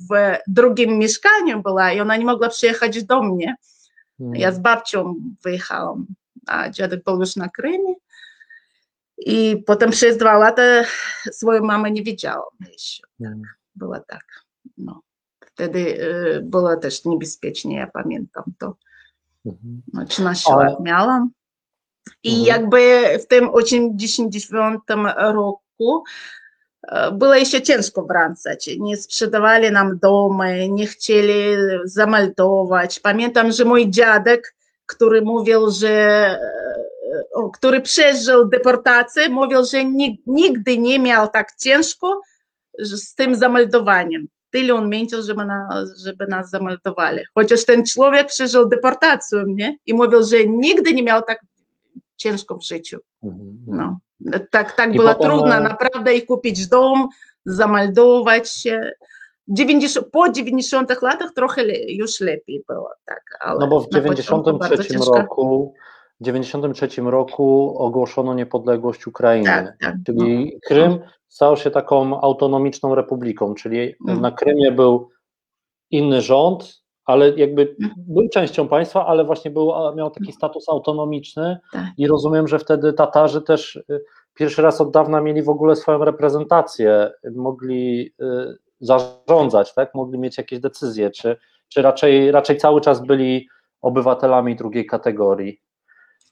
w 0.10 0.38
drugim 0.48 0.98
mieszkaniu 0.98 1.62
była 1.62 1.92
i 1.92 2.00
ona 2.00 2.18
nie 2.18 2.26
mogła 2.26 2.50
przyjechać 2.50 3.04
do 3.04 3.24
mnie. 3.24 3.56
Ja 4.34 4.52
z 4.52 4.60
babcią 4.60 5.16
wyjechałam, 5.44 6.06
a 6.48 6.70
dziadek 6.70 7.04
był 7.04 7.20
już 7.20 7.36
na 7.36 7.50
Krymie. 7.50 7.94
I 9.18 9.64
potem 9.66 9.92
przez 9.92 10.18
dwa 10.18 10.38
lata 10.38 10.62
swoją 11.32 11.64
mamę 11.64 11.92
nie 11.92 12.04
widziałam 12.04 12.58
jeszcze. 12.72 13.08
Tak, 13.24 13.34
było 13.76 14.00
tak. 14.00 14.26
No. 14.78 15.02
Wtedy 15.62 15.80
y, 15.80 16.42
było 16.44 16.78
też 16.78 17.06
niebezpiecznie, 17.06 17.78
ja 17.78 17.88
pamiętam 17.88 18.44
to. 18.60 18.76
No, 19.94 20.06
13 20.06 20.56
lat 20.56 20.80
miałam. 20.80 21.30
I 22.24 22.44
jakby 22.44 23.04
w 23.24 23.28
tym 23.28 23.50
89 23.50 24.82
roku 25.18 26.04
było 27.14 27.36
jeszcze 27.36 27.62
ciężko 27.62 28.04
wracać. 28.06 28.70
Nie 28.80 28.98
sprzedawali 28.98 29.72
nam 29.72 30.00
domy, 30.00 30.70
nie 30.70 30.88
chcieli 30.88 31.56
zameldować. 31.84 33.00
Pamiętam, 33.00 33.52
że 33.52 33.66
mój 33.66 33.90
dziadek, 33.90 34.56
który 34.86 35.22
mówił, 35.22 35.72
że 35.72 36.38
który 37.54 37.82
przeżył 37.82 38.48
deportację, 38.48 39.30
mówił, 39.30 39.66
że 39.66 39.86
nigdy 40.28 40.78
nie 40.78 41.00
miał 41.00 41.28
tak 41.28 41.56
ciężko 41.56 42.22
z 42.80 43.16
tym 43.16 43.36
zameldowaniem. 43.36 44.28
Tyle 44.52 44.74
on 44.74 44.88
męczył, 44.88 45.22
żeby, 45.22 45.46
na, 45.46 45.86
żeby 45.98 46.28
nas 46.28 46.50
zameldowali. 46.50 47.20
Chociaż 47.34 47.66
ten 47.66 47.86
człowiek 47.86 48.28
przeżył 48.28 48.70
deportację, 48.70 49.44
nie? 49.48 49.78
I 49.86 49.94
mówił, 49.94 50.24
że 50.24 50.46
nigdy 50.46 50.94
nie 50.94 51.04
miał 51.04 51.22
tak 51.22 51.40
ciężko 52.18 52.58
w 52.58 52.64
życiu. 52.64 52.98
No. 53.68 54.00
Tak, 54.52 54.76
tak 54.76 54.96
było 54.96 55.16
potem... 55.16 55.32
trudno 55.32 55.60
naprawdę 55.60 56.16
i 56.16 56.26
kupić 56.26 56.68
dom, 56.68 57.08
zameldować 57.46 58.54
się. 58.54 58.92
90, 59.48 60.08
po 60.12 60.32
90 60.32 61.02
latach 61.02 61.34
trochę 61.36 61.64
już 61.88 62.20
lepiej 62.20 62.64
było. 62.68 62.90
Tak, 63.06 63.24
no 63.60 63.68
bo 63.68 63.80
w 63.80 63.90
93 63.90 64.98
roku 64.98 65.74
1993 66.20 67.02
roku 67.02 67.76
ogłoszono 67.78 68.34
niepodległość 68.34 69.08
Ukrainy, 69.08 69.46
tak, 69.46 69.78
tak, 69.80 69.96
czyli 70.06 70.52
no. 70.54 70.60
Krym 70.68 71.00
stał 71.32 71.58
się 71.58 71.72
taką 71.72 72.22
autonomiczną 72.22 72.96
republiką, 72.96 73.54
czyli 73.54 73.96
no. 74.06 74.16
na 74.16 74.32
Krymie 74.32 74.72
był 74.72 75.10
inny 75.92 76.22
rząd, 76.22 76.82
ale 77.06 77.30
jakby 77.30 77.76
no. 77.80 77.90
był 77.98 78.30
częścią 78.30 78.68
państwa, 78.68 79.06
ale 79.06 79.26
właśnie 79.26 79.52
był, 79.52 79.72
miał 79.96 80.12
taki 80.12 80.32
status 80.32 80.70
autonomiczny 80.70 81.58
tak. 81.72 81.86
i 81.98 82.08
rozumiem, 82.08 82.48
że 82.48 82.60
wtedy 82.60 82.94
Tatarzy 82.94 83.42
też 83.42 83.76
y, 83.76 84.04
pierwszy 84.34 84.62
raz 84.62 84.82
od 84.82 84.92
dawna 84.92 85.22
mieli 85.22 85.44
w 85.44 85.50
ogóle 85.50 85.76
swoją 85.76 86.06
reprezentację, 86.06 87.12
mogli 87.36 88.14
y, 88.22 88.58
zarządzać, 88.80 89.74
tak? 89.74 89.96
mogli 89.96 90.20
mieć 90.20 90.38
jakieś 90.38 90.60
decyzje, 90.60 91.12
czy, 91.12 91.38
czy 91.68 91.82
raczej, 91.82 92.32
raczej 92.32 92.58
cały 92.58 92.82
czas 92.82 93.06
byli 93.06 93.48
obywatelami 93.82 94.56
drugiej 94.56 94.86
kategorii? 94.86 95.62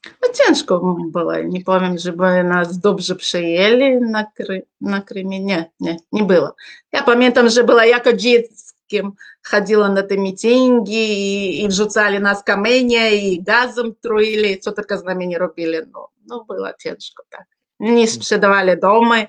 No 0.06 0.30
ciężko 0.34 0.96
było, 1.12 1.36
nie 1.38 1.64
powiem, 1.64 1.98
żeby 1.98 2.44
nas 2.44 2.80
dobrze 2.80 3.16
przyjęli 3.16 4.02
na, 4.02 4.24
Kry, 4.24 4.66
na 4.82 5.02
Krymie, 5.02 5.44
nie, 5.44 5.72
nie, 5.80 5.98
nie 6.12 6.24
było. 6.24 6.56
Ja 6.92 7.04
pamiętam, 7.04 7.50
że 7.50 7.64
była 7.64 7.86
jako 7.86 8.14
dzieckiem, 8.14 9.12
chodziła 9.48 9.90
na 9.90 10.04
te 10.04 10.18
mitingi 10.18 11.12
i, 11.12 11.64
i 11.64 11.68
wrzucali 11.68 12.20
nas 12.20 12.44
kamienie 12.44 13.16
i 13.16 13.44
gazem 13.44 13.96
truili, 14.02 14.60
co 14.60 14.72
tylko 14.72 14.98
z 14.98 15.04
nami 15.04 15.28
nie 15.28 15.38
robili, 15.38 15.78
no, 15.94 16.10
no 16.28 16.46
było 16.46 16.68
ciężko, 16.80 17.24
tak. 17.30 17.46
Nie 17.80 18.08
sprzedawali 18.08 18.80
domy, 18.80 19.28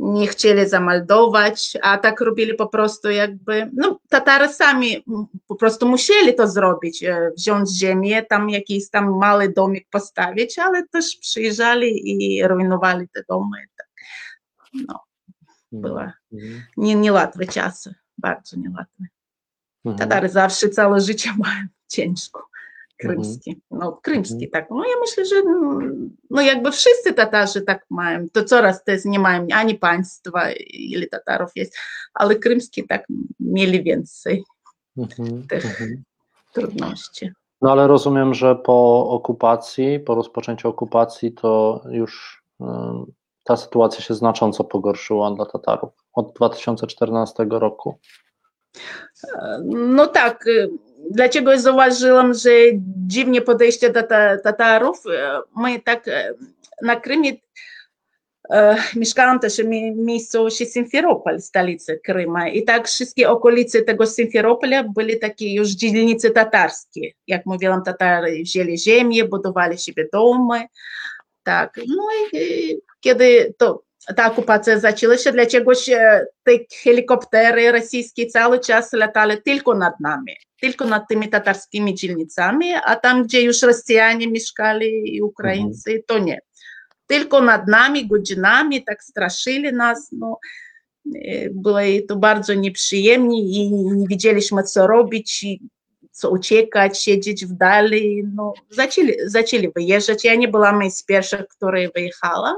nie 0.00 0.26
chcieli 0.26 0.68
zameldować, 0.68 1.76
a 1.82 1.98
tak 1.98 2.20
robili 2.20 2.54
po 2.54 2.66
prostu 2.66 3.10
jakby, 3.10 3.70
no 3.76 4.00
Tatary 4.08 4.48
sami 4.48 5.04
po 5.46 5.54
prostu 5.54 5.88
musieli 5.88 6.34
to 6.34 6.48
zrobić, 6.48 7.04
wziąć 7.36 7.70
ziemię, 7.70 8.22
tam 8.22 8.50
jakiś 8.50 8.90
tam 8.90 9.18
mały 9.18 9.48
domik 9.48 9.88
postawić, 9.90 10.58
ale 10.58 10.88
też 10.88 11.16
przyjeżdżali 11.20 12.00
i 12.04 12.46
rujnowali 12.48 13.08
te 13.08 13.24
domy. 13.28 13.56
Tak. 13.76 13.86
No, 14.88 15.00
była 15.72 16.12
nie, 16.76 16.94
niełatwe 16.94 17.46
czasy, 17.46 17.94
bardzo 18.18 18.56
niełatwe. 18.56 19.04
Tatary 19.98 20.28
zawsze 20.28 20.68
całe 20.68 21.00
życie 21.00 21.30
mają 21.38 21.66
ciężko 21.88 22.53
krymski. 23.06 23.60
No, 23.70 23.98
krymski, 24.02 24.50
tak. 24.50 24.70
No 24.70 24.84
ja 24.84 24.94
myślę, 25.00 25.24
że 25.24 25.36
no 26.30 26.42
jakby 26.42 26.72
wszyscy 26.72 27.14
Tatarzy 27.14 27.62
tak 27.62 27.86
mają. 27.90 28.26
To 28.32 28.44
coraz 28.44 28.84
też 28.84 29.04
nie 29.04 29.18
mają 29.18 29.46
ani 29.52 29.74
państwa, 29.74 30.50
ile 30.72 31.06
Tatarów 31.06 31.50
jest, 31.56 31.76
ale 32.14 32.36
krymski 32.36 32.86
tak 32.86 33.06
mieli 33.40 33.82
więcej 33.82 34.44
tych 35.50 35.80
trudności. 36.54 37.30
No 37.62 37.72
ale 37.72 37.86
rozumiem, 37.86 38.34
że 38.34 38.56
po 38.56 39.08
okupacji, 39.08 40.00
po 40.00 40.14
rozpoczęciu 40.14 40.68
okupacji, 40.68 41.32
to 41.32 41.82
już 41.90 42.42
ta 43.44 43.56
sytuacja 43.56 44.00
się 44.00 44.14
znacząco 44.14 44.64
pogorszyła 44.64 45.30
dla 45.30 45.46
Tatarów 45.46 45.90
od 46.12 46.32
2014 46.36 47.46
roku. 47.50 47.98
No 49.64 50.06
tak, 50.06 50.44
dlaczego 51.10 51.58
zauważyłam, 51.58 52.34
że 52.34 52.50
dziwnie 53.06 53.42
podejście 53.42 53.90
do 53.90 54.02
Tatarów. 54.44 55.02
My 55.56 55.80
tak 55.80 56.04
na 56.82 57.00
Krymie 57.00 57.32
mieszkałam 58.96 59.40
też 59.40 59.56
w 59.56 59.66
miejscowości 59.96 60.66
Simferopol, 60.66 61.40
stolicy 61.40 62.00
Kryma. 62.04 62.48
I 62.48 62.64
tak 62.64 62.88
wszystkie 62.88 63.30
okolice 63.30 63.82
tego 63.82 64.06
Simferopola 64.06 64.84
były 64.84 65.16
takie 65.16 65.54
już 65.54 65.68
dzielnice 65.68 66.30
tatarskie. 66.30 67.10
Jak 67.26 67.46
mówiłam, 67.46 67.82
Tatary 67.82 68.42
wzięli 68.42 68.78
ziemię, 68.78 69.24
budowali 69.24 69.78
sobie 69.78 70.08
domy. 70.12 70.66
Tak, 71.42 71.80
no 71.86 72.08
i 72.32 72.76
kiedy 73.00 73.54
to 73.58 73.82
ta 74.16 74.32
okupacja 74.32 74.78
zaczęła 74.78 75.18
się, 75.18 75.32
dlaczegoś 75.32 75.90
te 76.44 76.52
helikoptery 76.82 77.72
rosyjskie 77.72 78.26
cały 78.26 78.60
czas 78.60 78.92
latali 78.92 79.42
tylko 79.44 79.74
nad 79.74 80.00
nami, 80.00 80.32
tylko 80.60 80.84
nad 80.84 81.02
tymi 81.08 81.28
tatarskimi 81.28 81.94
dzielnicami, 81.94 82.74
a 82.84 82.96
tam, 82.96 83.24
gdzie 83.24 83.42
już 83.42 83.62
Rosjanie 83.62 84.30
mieszkali 84.30 85.16
i 85.16 85.22
Ukraińcy, 85.22 86.04
to 86.06 86.18
nie 86.18 86.38
tylko 87.06 87.40
nad 87.40 87.68
nami 87.68 88.06
godzinami 88.06 88.84
tak 88.84 89.04
straszyli 89.04 89.72
nas. 89.72 90.08
No, 90.12 90.38
było 91.50 91.78
to 92.08 92.16
bardzo 92.16 92.54
nieprzyjemnie 92.54 93.40
i 93.40 93.70
nie 93.70 94.08
wiedzieliśmy, 94.08 94.62
co 94.62 94.86
robić, 94.86 95.46
co 96.10 96.30
uciekać, 96.30 97.02
siedzieć 97.02 97.46
w 97.46 97.52
dali. 97.52 98.24
No, 98.34 98.52
zaczęli, 98.70 99.14
zaczęli 99.26 99.72
wyjeżdżać. 99.76 100.24
Ja 100.24 100.34
nie 100.34 100.48
byłam 100.48 100.90
z 100.90 101.02
pierwszych, 101.02 101.48
która 101.48 101.78
wyjechała, 101.94 102.56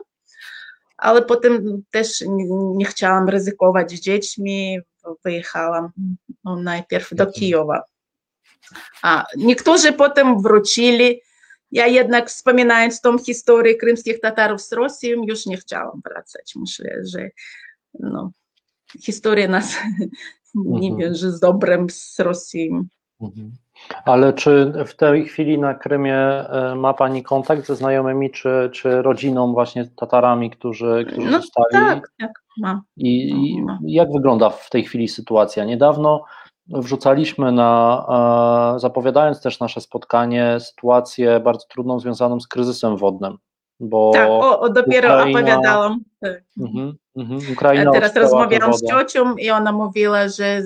ale 0.96 1.22
potem 1.22 1.82
też 1.90 2.20
nie, 2.20 2.44
nie 2.50 2.84
chciałam 2.84 3.28
ryzykować 3.28 3.92
z 3.92 4.00
dziećmi. 4.00 4.78
Wyjechałam 5.24 5.90
no, 6.44 6.56
najpierw 6.56 7.14
do 7.14 7.26
Kijowa. 7.26 7.82
A 9.02 9.26
niektórzy 9.36 9.92
potem 9.92 10.42
wrócili 10.42 11.20
ja 11.72 11.86
jednak 11.86 12.28
wspominając 12.28 13.00
tą 13.00 13.18
historię 13.18 13.76
krymskich 13.76 14.20
Tatarów 14.20 14.62
z 14.62 14.72
Rosją, 14.72 15.22
już 15.22 15.46
nie 15.46 15.56
chciałam 15.56 16.00
wracać. 16.04 16.52
Myślę, 16.56 17.00
że 17.04 17.30
no, 18.00 18.30
historia 19.00 19.48
nas 19.48 19.76
nie 20.54 20.90
mhm. 20.90 20.96
wiąże 20.96 21.32
z 21.32 21.40
dobrem 21.40 21.90
z 21.90 22.20
Rosją. 22.20 22.86
Mhm. 23.20 23.52
Ale 24.04 24.32
czy 24.32 24.72
w 24.86 24.96
tej 24.96 25.24
chwili 25.24 25.58
na 25.58 25.74
Krymie 25.74 26.16
e, 26.16 26.74
ma 26.74 26.94
Pani 26.94 27.22
kontakt 27.22 27.66
ze 27.66 27.76
znajomymi, 27.76 28.30
czy, 28.30 28.70
czy 28.72 29.02
rodziną 29.02 29.52
właśnie 29.52 29.84
Tatarami, 29.96 30.50
którzy, 30.50 31.06
którzy 31.12 31.30
no, 31.30 31.40
zostali? 31.40 31.72
Tak, 31.72 32.12
tak, 32.20 32.30
mam. 32.58 32.82
I, 32.96 33.30
I 33.84 33.92
jak 33.92 34.12
wygląda 34.12 34.50
w 34.50 34.70
tej 34.70 34.84
chwili 34.84 35.08
sytuacja? 35.08 35.64
Niedawno 35.64 36.24
wrzucaliśmy 36.68 37.52
na, 37.52 38.06
e, 38.76 38.80
zapowiadając 38.80 39.42
też 39.42 39.60
nasze 39.60 39.80
spotkanie, 39.80 40.56
sytuację 40.60 41.40
bardzo 41.40 41.66
trudną 41.68 42.00
związaną 42.00 42.40
z 42.40 42.48
kryzysem 42.48 42.96
wodnym. 42.96 43.38
Bo 43.80 44.10
tak, 44.14 44.28
o, 44.28 44.60
o 44.60 44.68
dopiero 44.68 45.08
Ukraina, 45.08 45.38
opowiadałam. 45.38 46.00
Mhm, 46.60 46.96
mhm, 47.16 47.40
Ukraina 47.52 47.92
Teraz 47.92 48.16
rozmawiałam 48.16 48.74
z 48.74 48.82
ciocią 48.82 49.36
i 49.36 49.50
ona 49.50 49.72
mówiła, 49.72 50.28
że 50.28 50.62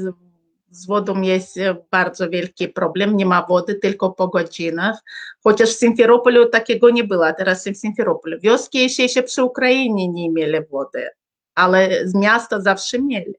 z 0.70 0.86
wodą 0.86 1.20
jest 1.20 1.56
bardzo 1.90 2.30
wielki 2.30 2.68
problem, 2.68 3.16
nie 3.16 3.26
ma 3.26 3.46
wody 3.46 3.74
tylko 3.74 4.10
po 4.10 4.28
godzinach, 4.28 4.98
chociaż 5.44 5.70
w 5.70 5.78
Simferopolu 5.78 6.48
takiego 6.48 6.90
nie 6.90 7.04
było, 7.04 7.32
teraz 7.32 7.68
w 7.68 7.76
Simferopolu. 7.76 8.40
Wioski 8.40 8.78
jeszcze, 8.78 9.02
jeszcze 9.02 9.22
przy 9.22 9.44
Ukrainie 9.44 10.08
nie 10.08 10.30
mieli 10.30 10.58
wody, 10.70 11.08
ale 11.54 12.08
z 12.08 12.14
miasta 12.14 12.60
zawsze 12.60 12.98
mieli. 12.98 13.34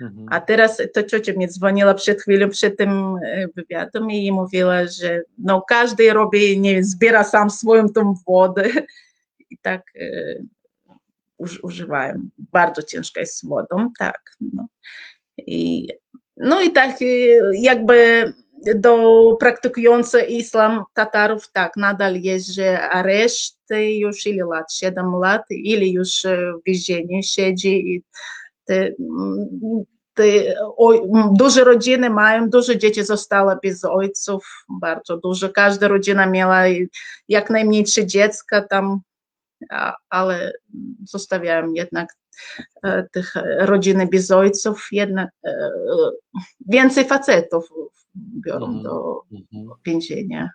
Mhm. 0.00 0.26
A 0.30 0.40
teraz 0.40 0.82
to 0.94 1.02
ciocia 1.02 1.32
mnie 1.32 1.48
dzwoniła 1.48 1.94
przed 1.94 2.22
chwilą, 2.22 2.50
przed 2.50 2.76
tym 2.76 3.16
e, 3.24 3.48
wywiadem 3.56 4.10
i 4.10 4.32
mówiła, 4.32 4.86
że 4.86 5.22
no 5.38 5.62
każdy 5.68 6.12
robi, 6.12 6.60
nie 6.60 6.84
zbiera 6.84 7.24
sam 7.24 7.50
swoją 7.50 7.88
tą 7.88 8.14
wodę 8.26 8.70
i 9.50 9.58
tak 9.58 9.82
e, 9.96 10.34
używają. 11.62 12.28
Bardzo 12.38 12.82
ciężka 12.82 13.20
jest 13.20 13.38
z 13.38 13.44
wodą, 13.44 13.90
tak. 13.98 14.36
No. 14.40 14.66
I, 15.38 15.88
no 16.40 16.60
i 16.60 16.70
tak 16.70 17.02
e, 17.02 17.04
jakby 17.54 18.32
do 18.74 19.36
praktykujących 19.40 20.30
islam 20.30 20.84
Tatarów, 20.94 21.52
tak, 21.52 21.76
nadal 21.76 22.16
jest, 22.20 22.46
że 22.46 22.88
areszty 22.90 23.92
już 23.92 24.26
ile 24.26 24.44
lat, 24.44 24.72
7 24.72 25.12
lat, 25.22 25.42
ili 25.50 25.92
już 25.92 26.22
w 26.26 26.64
więzieniu 26.66 27.22
siedzi? 27.22 27.94
I 27.94 28.02
te, 28.64 28.92
te, 30.14 30.24
o, 30.76 31.06
duże 31.32 31.64
rodziny 31.64 32.10
mają, 32.10 32.50
dużo 32.50 32.74
dzieci 32.74 33.04
zostało 33.04 33.52
bez 33.62 33.84
ojców, 33.84 34.64
bardzo 34.80 35.16
dużo. 35.16 35.48
Każda 35.48 35.88
rodzina 35.88 36.26
miała 36.26 36.62
jak 37.28 37.50
najmniej 37.50 37.84
trzy 37.84 38.06
dziecka 38.06 38.62
tam, 38.62 39.00
ale 40.10 40.52
zostawiają 41.04 41.72
jednak 41.72 42.14
tych 43.12 43.34
rodziny 43.58 44.06
bez 44.06 44.30
ojców, 44.30 44.88
jednak 44.92 45.30
e, 45.44 45.70
więcej 46.66 47.04
facetów 47.04 47.68
biorą 48.16 48.66
-hmm. 48.66 48.82
do 48.82 49.22
mhm. 49.32 49.68
więzienia. 49.86 50.50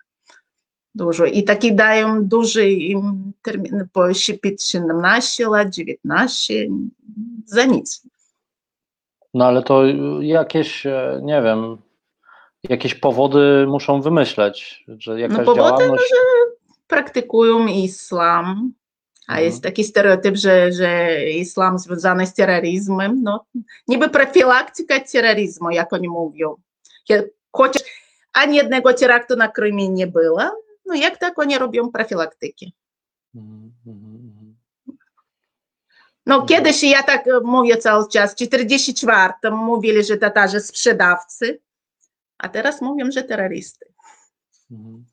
Dużo. 0.94 1.24
I 1.24 1.44
taki 1.44 1.74
dają 1.74 2.24
duży 2.28 2.70
im 2.70 3.32
termin 3.42 3.88
po 3.92 4.14
17 4.14 5.48
lat, 5.48 5.70
19, 5.70 6.68
za 7.44 7.64
nic. 7.64 8.06
No 9.34 9.46
ale 9.46 9.62
to 9.62 9.82
jakieś, 10.20 10.86
e, 10.86 11.20
nie 11.22 11.42
wiem, 11.42 11.78
jakieś 12.68 12.94
powody 12.94 13.66
muszą 13.68 14.02
wymyśleć, 14.02 14.84
że 14.88 15.20
jakaś 15.20 15.38
no 15.38 15.44
powody, 15.44 15.60
działalność... 15.60 16.02
że 16.10 16.16
praktykują 16.86 17.66
islam, 17.66 18.72
a 19.26 19.32
mhm. 19.32 19.46
jest 19.46 19.62
taki 19.62 19.84
stereotyp, 19.84 20.36
że, 20.36 20.72
że 20.72 21.22
islam 21.30 21.78
związany 21.78 22.26
z 22.26 22.34
terroryzmem, 22.34 23.22
no 23.22 23.46
niby 23.88 24.08
profilaktyka 24.08 25.00
terroryzmu, 25.00 25.70
jak 25.70 25.92
oni 25.92 26.08
mówią. 26.08 26.56
Chociaż 27.52 27.82
ani 28.32 28.56
jednego 28.56 28.94
teraktu 28.94 29.36
na 29.36 29.48
Krymie 29.48 29.88
nie 29.88 30.06
było, 30.06 30.40
no 30.86 30.94
jak 30.94 31.18
tak 31.18 31.38
oni 31.38 31.58
robią 31.58 31.90
profilaktyki? 31.90 32.74
No 36.26 36.34
mhm. 36.34 36.46
kiedyś 36.46 36.82
ja 36.82 37.02
tak 37.02 37.28
e, 37.28 37.40
mówię 37.40 37.76
cały 37.76 38.08
czas, 38.08 38.32
w 38.32 38.36
44 38.36 39.32
mówili, 39.52 40.04
że 40.04 40.16
Tatarzy 40.16 40.60
sprzedawcy, 40.60 41.60
a 42.38 42.48
teraz 42.48 42.80
mówią, 42.80 43.10
że 43.10 43.22
terrorysty. 43.22 43.86
Mhm. 44.70 45.04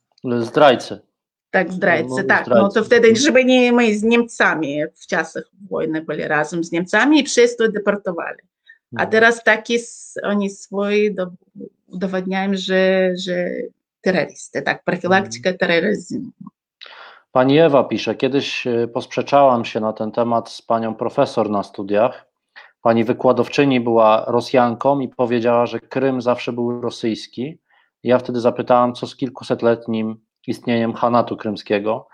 Zdrajcy. 0.45 1.10
Tak, 1.51 1.71
zdrajcy, 1.71 2.09
no, 2.09 2.23
tak. 2.23 2.45
Zdrajcy. 2.45 2.63
No 2.63 2.69
to 2.69 2.83
wtedy, 2.83 3.15
żeby 3.15 3.45
nie 3.45 3.73
my 3.73 3.95
z 3.95 4.03
Niemcami 4.03 4.83
w 4.95 5.07
czasach 5.07 5.43
wojny 5.69 6.01
byli 6.01 6.23
razem 6.23 6.63
z 6.63 6.71
Niemcami 6.71 7.19
i 7.19 7.23
przez 7.23 7.55
to 7.55 7.71
deportowali. 7.71 8.39
A 8.97 9.01
mhm. 9.01 9.09
teraz 9.09 9.43
taki 9.43 9.77
oni 10.23 10.49
swoi 10.49 11.15
udowadniają, 11.87 12.51
że, 12.53 13.11
że 13.25 13.49
terrorysty, 14.01 14.61
tak, 14.61 14.83
profilaktyka 14.83 15.53
terroryzmu. 15.53 16.31
Pani 17.31 17.59
Ewa 17.59 17.83
pisze, 17.83 18.15
kiedyś 18.15 18.67
e, 18.67 18.87
posprzeczałam 18.87 19.65
się 19.65 19.79
na 19.79 19.93
ten 19.93 20.11
temat 20.11 20.49
z 20.49 20.61
panią 20.61 20.95
profesor 20.95 21.49
na 21.49 21.63
studiach. 21.63 22.25
Pani 22.81 23.03
wykładowczyni 23.03 23.79
była 23.79 24.25
Rosjanką 24.27 24.99
i 24.99 25.07
powiedziała, 25.07 25.65
że 25.65 25.79
Krym 25.79 26.21
zawsze 26.21 26.53
był 26.53 26.81
rosyjski. 26.81 27.57
Ja 28.03 28.19
wtedy 28.19 28.39
zapytałam, 28.39 28.93
co 28.93 29.07
z 29.07 29.15
kilkusetletnim 29.15 30.19
istnieniem 30.47 30.93
Hanatu 30.93 31.37
krymskiego. 31.37 32.07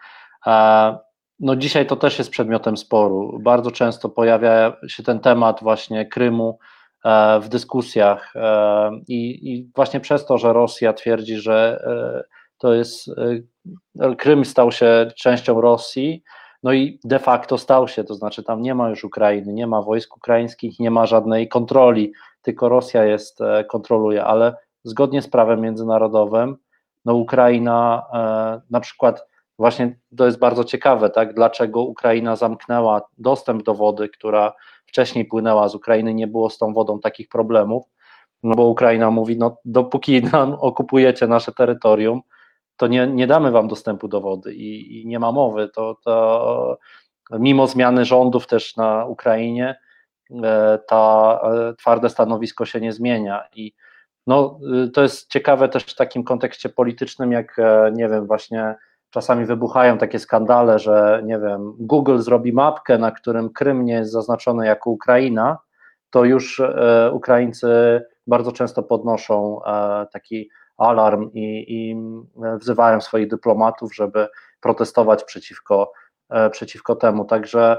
E, 0.47 0.97
no 1.39 1.55
dzisiaj 1.55 1.85
to 1.85 1.95
też 1.95 2.17
jest 2.17 2.29
przedmiotem 2.29 2.77
sporu. 2.77 3.39
Bardzo 3.43 3.71
często 3.71 4.09
pojawia 4.09 4.73
się 4.87 5.03
ten 5.03 5.19
temat 5.19 5.59
właśnie 5.61 6.05
Krymu 6.05 6.59
e, 7.05 7.39
w 7.39 7.49
dyskusjach 7.49 8.33
i, 9.07 9.51
i 9.51 9.71
właśnie 9.75 9.99
przez 9.99 10.25
to, 10.25 10.37
że 10.37 10.53
Rosja 10.53 10.93
twierdzi, 10.93 11.37
że 11.37 11.79
to 12.57 12.73
jest 12.73 13.07
e, 14.01 14.15
Krym 14.15 14.45
stał 14.45 14.71
się 14.71 15.11
częścią 15.15 15.61
Rosji, 15.61 16.23
no 16.63 16.73
i 16.73 16.99
de 17.03 17.19
facto 17.19 17.57
stał 17.57 17.87
się, 17.87 18.03
to 18.03 18.15
znaczy 18.15 18.43
tam 18.43 18.61
nie 18.61 18.75
ma 18.75 18.89
już 18.89 19.03
Ukrainy, 19.03 19.53
nie 19.53 19.67
ma 19.67 19.81
wojsk 19.81 20.17
ukraińskich, 20.17 20.79
nie 20.79 20.91
ma 20.91 21.05
żadnej 21.05 21.47
kontroli, 21.47 22.13
tylko 22.41 22.69
Rosja 22.69 23.05
jest, 23.05 23.41
e, 23.41 23.63
kontroluje, 23.63 24.23
ale 24.23 24.55
zgodnie 24.83 25.21
z 25.21 25.29
prawem 25.29 25.61
międzynarodowym, 25.61 26.57
no 27.07 27.13
Ukraina 27.13 28.03
e, 28.13 28.61
na 28.69 28.79
przykład 28.79 29.27
właśnie 29.59 29.99
to 30.17 30.25
jest 30.25 30.39
bardzo 30.39 30.63
ciekawe, 30.63 31.09
tak, 31.09 31.33
dlaczego 31.33 31.81
Ukraina 31.81 32.35
zamknęła 32.35 33.01
dostęp 33.17 33.63
do 33.63 33.73
wody, 33.73 34.09
która 34.09 34.53
wcześniej 34.85 35.25
płynęła 35.25 35.69
z 35.69 35.75
Ukrainy, 35.75 36.13
nie 36.13 36.27
było 36.27 36.49
z 36.49 36.57
tą 36.57 36.73
wodą 36.73 36.99
takich 36.99 37.29
problemów, 37.29 37.83
no 38.43 38.55
bo 38.55 38.67
Ukraina 38.67 39.11
mówi, 39.11 39.37
no 39.37 39.57
dopóki 39.65 40.23
nam 40.33 40.53
okupujecie 40.59 41.27
nasze 41.27 41.51
terytorium, 41.51 42.21
to 42.77 42.87
nie, 42.87 43.07
nie 43.07 43.27
damy 43.27 43.51
wam 43.51 43.67
dostępu 43.67 44.07
do 44.07 44.21
wody 44.21 44.53
i, 44.53 45.01
i 45.01 45.07
nie 45.07 45.19
ma 45.19 45.31
mowy. 45.31 45.69
To, 45.69 45.97
to 46.05 46.77
mimo 47.31 47.67
zmiany 47.67 48.05
rządów 48.05 48.47
też 48.47 48.75
na 48.75 49.05
Ukrainie, 49.05 49.79
e, 50.43 50.79
ta 50.87 51.39
e, 51.43 51.73
twarde 51.73 52.09
stanowisko 52.09 52.65
się 52.65 52.81
nie 52.81 52.93
zmienia 52.93 53.43
i 53.55 53.73
no, 54.27 54.59
y, 54.85 54.89
to 54.89 55.01
jest 55.01 55.29
ciekawe 55.29 55.69
też 55.69 55.83
w 55.83 55.95
takim 55.95 56.23
kontekście 56.23 56.69
politycznym, 56.69 57.31
jak 57.31 57.59
e, 57.59 57.91
nie 57.93 58.09
wiem, 58.09 58.27
właśnie 58.27 58.75
czasami 59.09 59.45
wybuchają 59.45 59.97
takie 59.97 60.19
skandale, 60.19 60.79
że 60.79 61.21
nie 61.25 61.39
wiem, 61.39 61.73
Google 61.79 62.17
zrobi 62.17 62.53
mapkę, 62.53 62.97
na 62.97 63.11
którym 63.11 63.49
Krym 63.49 63.85
nie 63.85 63.93
jest 63.93 64.11
zaznaczony 64.11 64.65
jako 64.65 64.89
Ukraina, 64.89 65.57
to 66.09 66.23
już 66.23 66.59
e, 66.59 67.11
Ukraińcy 67.13 67.67
bardzo 68.27 68.51
często 68.51 68.83
podnoszą 68.83 69.63
e, 69.65 70.07
taki 70.13 70.49
alarm 70.77 71.29
i, 71.33 71.65
i 71.67 71.95
wzywają 72.59 73.01
swoich 73.01 73.27
dyplomatów, 73.27 73.95
żeby 73.95 74.27
protestować 74.61 75.23
przeciwko, 75.23 75.91
przeciwko 76.51 76.95
temu. 76.95 77.25
Także 77.25 77.77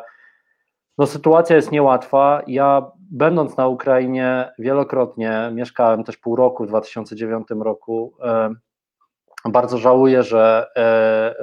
no, 0.99 1.07
sytuacja 1.07 1.57
jest 1.57 1.73
niełatwa. 1.73 2.43
Ja, 2.47 2.91
będąc 3.11 3.57
na 3.57 3.67
Ukrainie 3.67 4.53
wielokrotnie, 4.59 5.51
mieszkałem 5.55 6.05
też 6.05 6.17
pół 6.17 6.37
roku 6.37 6.65
w 6.65 6.69
2009 6.69 7.49
roku. 7.61 8.15
Bardzo 9.45 9.79
żałuję, 9.79 10.23
że, 10.23 10.67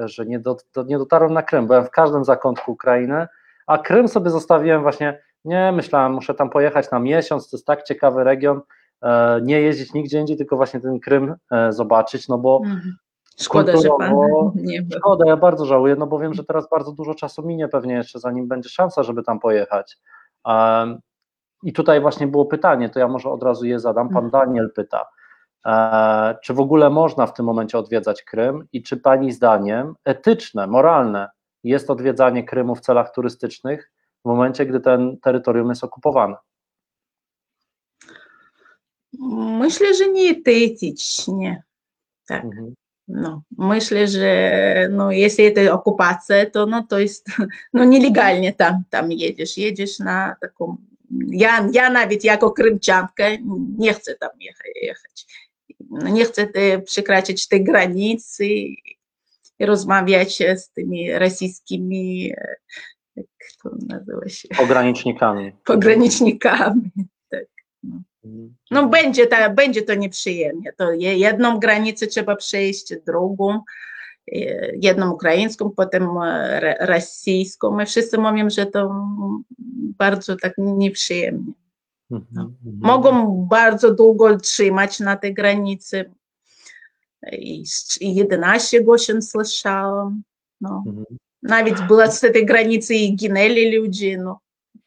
że 0.05 0.25
nie, 0.25 0.39
do, 0.39 0.57
nie 0.85 0.97
dotarłem 0.97 1.33
na 1.33 1.43
Krym. 1.43 1.67
Byłem 1.67 1.85
w 1.85 1.91
każdym 1.91 2.25
zakątku 2.25 2.71
Ukrainy, 2.71 3.27
a 3.67 3.77
Krym 3.77 4.07
sobie 4.07 4.29
zostawiłem 4.29 4.81
właśnie 4.81 5.19
nie, 5.45 5.71
myślałem, 5.71 6.13
muszę 6.13 6.33
tam 6.33 6.49
pojechać 6.49 6.91
na 6.91 6.99
miesiąc, 6.99 7.49
to 7.49 7.57
jest 7.57 7.67
tak 7.67 7.83
ciekawy 7.83 8.23
region, 8.23 8.61
e, 9.01 9.39
nie 9.41 9.61
jeździć 9.61 9.93
nigdzie 9.93 10.19
indziej, 10.19 10.37
tylko 10.37 10.55
właśnie 10.55 10.79
ten 10.79 10.99
Krym 10.99 11.35
e, 11.51 11.71
zobaczyć, 11.73 12.27
no 12.27 12.37
bo 12.37 12.61
mhm. 12.65 12.95
Szkoda, 13.39 13.77
że 13.77 13.89
pan 13.99 14.13
nie 14.55 14.81
był. 14.81 14.99
Szkoda, 14.99 15.25
ja 15.27 15.37
bardzo 15.37 15.65
żałuję, 15.65 15.95
no 15.95 16.07
bo 16.07 16.19
wiem, 16.19 16.33
że 16.33 16.43
teraz 16.43 16.69
bardzo 16.69 16.91
dużo 16.91 17.15
czasu 17.15 17.43
minie 17.47 17.67
pewnie 17.67 17.93
jeszcze, 17.93 18.19
zanim 18.19 18.47
będzie 18.47 18.69
szansa, 18.69 19.03
żeby 19.03 19.23
tam 19.23 19.39
pojechać. 19.39 19.97
I 21.65 21.73
tutaj 21.73 22.01
właśnie 22.01 22.27
było 22.27 22.45
pytanie, 22.45 22.89
to 22.89 22.99
ja 22.99 23.07
może 23.07 23.29
od 23.29 23.43
razu 23.43 23.65
je 23.65 23.79
zadam. 23.79 24.09
Pan 24.09 24.25
mhm. 24.25 24.45
Daniel 24.45 24.71
pyta, 24.75 25.05
e, 25.65 26.35
czy 26.43 26.53
w 26.53 26.59
ogóle 26.59 26.89
można 26.89 27.27
w 27.27 27.33
tym 27.33 27.45
momencie 27.45 27.77
odwiedzać 27.77 28.23
Krym 28.23 28.67
i 28.73 28.83
czy 28.83 28.97
Pani 28.97 29.31
zdaniem 29.31 29.95
etyczne, 30.03 30.67
moralne 30.67 31.29
jest 31.63 31.89
odwiedzanie 31.89 32.43
Krymu 32.43 32.75
w 32.75 32.81
celach 32.81 33.11
turystycznych, 33.11 33.91
w 34.25 34.27
momencie, 34.27 34.65
gdy 34.65 34.79
ten 34.79 35.17
terytorium 35.19 35.69
jest 35.69 35.83
okupowane? 35.83 36.35
Myślę, 39.59 39.93
że 39.93 40.09
nie 40.09 40.29
etycznie. 40.29 41.63
Tak. 42.27 42.43
Mhm. 42.43 42.73
No, 43.07 43.41
myślę, 43.57 44.07
że 44.07 44.87
no, 44.91 45.11
jeśli 45.11 45.53
to 45.53 45.73
okupacja, 45.73 46.49
to, 46.49 46.65
no, 46.65 46.83
to 46.89 46.99
jest 46.99 47.27
no, 47.73 47.83
nielegalnie 47.83 48.53
tam, 48.53 48.83
tam 48.89 49.11
jedziesz. 49.11 49.57
Jedziesz 49.57 49.99
na 49.99 50.35
taką. 50.41 50.77
Ja, 51.27 51.69
ja 51.73 51.89
nawet 51.89 52.23
jako 52.23 52.51
krymczanka 52.51 53.23
nie 53.77 53.93
chcę 53.93 54.15
tam 54.15 54.29
jechać. 54.81 55.25
No, 55.89 56.09
nie 56.09 56.25
chcę 56.25 56.47
te, 56.47 56.81
przekraczać 56.81 57.47
tej 57.47 57.63
granicy 57.63 58.45
i 58.45 58.95
rozmawiać 59.59 60.37
z 60.37 60.69
tymi 60.69 61.13
rosyjskimi 61.13 62.33
jak 63.15 63.27
to 63.63 63.69
nazywa 63.87 64.29
się? 64.29 64.47
Pogranicznikami. 64.57 65.51
Pogranicznikami, 65.65 66.91
tak. 67.29 67.45
No. 67.83 68.01
Mhm. 68.25 68.55
no 68.71 68.87
będzie, 68.87 69.27
ta, 69.27 69.49
będzie 69.49 69.81
to 69.81 69.95
nieprzyjemnie. 69.95 70.73
To 70.77 70.91
jedną 70.93 71.59
granicę 71.59 72.07
trzeba 72.07 72.35
przejść, 72.35 72.93
drugą, 73.05 73.53
e, 73.53 73.61
jedną 74.81 75.11
ukraińską, 75.11 75.71
potem 75.71 76.17
e, 76.23 76.85
rosyjską. 76.85 77.75
My 77.75 77.85
wszyscy 77.85 78.17
mówią, 78.17 78.49
że 78.49 78.65
to 78.65 79.05
bardzo 79.97 80.35
tak 80.35 80.53
nieprzyjemnie. 80.57 81.53
No. 82.09 82.17
Mhm, 82.17 82.55
mhm. 82.65 82.77
Mogą 82.81 83.35
bardzo 83.49 83.93
długo 83.93 84.37
trzymać 84.37 84.99
na 84.99 85.17
tej 85.17 85.33
granicy. 85.33 86.11
I 87.31 87.63
11 88.01 88.83
godzin 88.83 89.21
słyszałam. 89.21 90.23
No. 90.61 90.83
Nawet 91.43 91.87
była 91.87 92.11
z 92.11 92.19
tej 92.21 92.45
granicy 92.45 92.95
i 92.95 93.15
ginęli 93.15 93.77
ludzie, 93.77 94.17
no. 94.17 94.39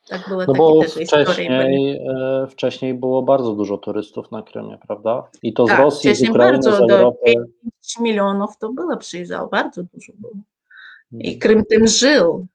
Tak 0.09 0.29
no 0.29 0.55
bo 0.55 0.83
wcześniej, 0.83 2.01
e, 2.09 2.47
wcześniej 2.51 2.95
było 2.95 3.23
bardzo 3.23 3.55
dużo 3.55 3.79
turystów 3.79 4.31
na 4.31 4.43
Krymie, 4.43 4.79
prawda? 4.87 5.31
I 5.43 5.53
to 5.53 5.67
z 5.67 5.69
tak, 5.69 5.79
Rosji, 5.79 6.15
z 6.15 6.23
Ukrainy, 6.23 6.37
bardzo, 6.37 6.77
z 6.77 6.91
Europy. 6.91 7.35
5 7.63 7.99
milionów 8.01 8.59
to 8.59 8.73
było, 8.73 8.97
przyjeżdżało, 8.97 9.49
bardzo 9.49 9.83
dużo 9.83 10.13
było. 10.19 10.33
I. 11.13 11.39
Krym 11.39 11.65
tym 11.65 11.87
żył. 11.87 12.47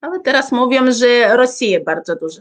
Ale 0.00 0.20
teraz 0.20 0.52
mówią, 0.52 0.92
że 0.92 1.36
Rosja 1.36 1.80
bardzo 1.80 2.16
dużo 2.16 2.40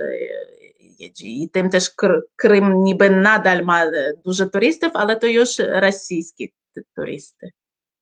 jedzie 1.00 1.28
i 1.28 1.50
tym 1.50 1.70
też 1.70 1.92
Krym 2.36 2.84
niby 2.84 3.10
nadal 3.10 3.66
ma 3.66 3.84
dużo 4.26 4.50
turystów, 4.50 4.92
ale 4.94 5.16
to 5.16 5.28
już 5.28 5.50
rosyjskie 5.60 6.48
turysty. 6.96 7.52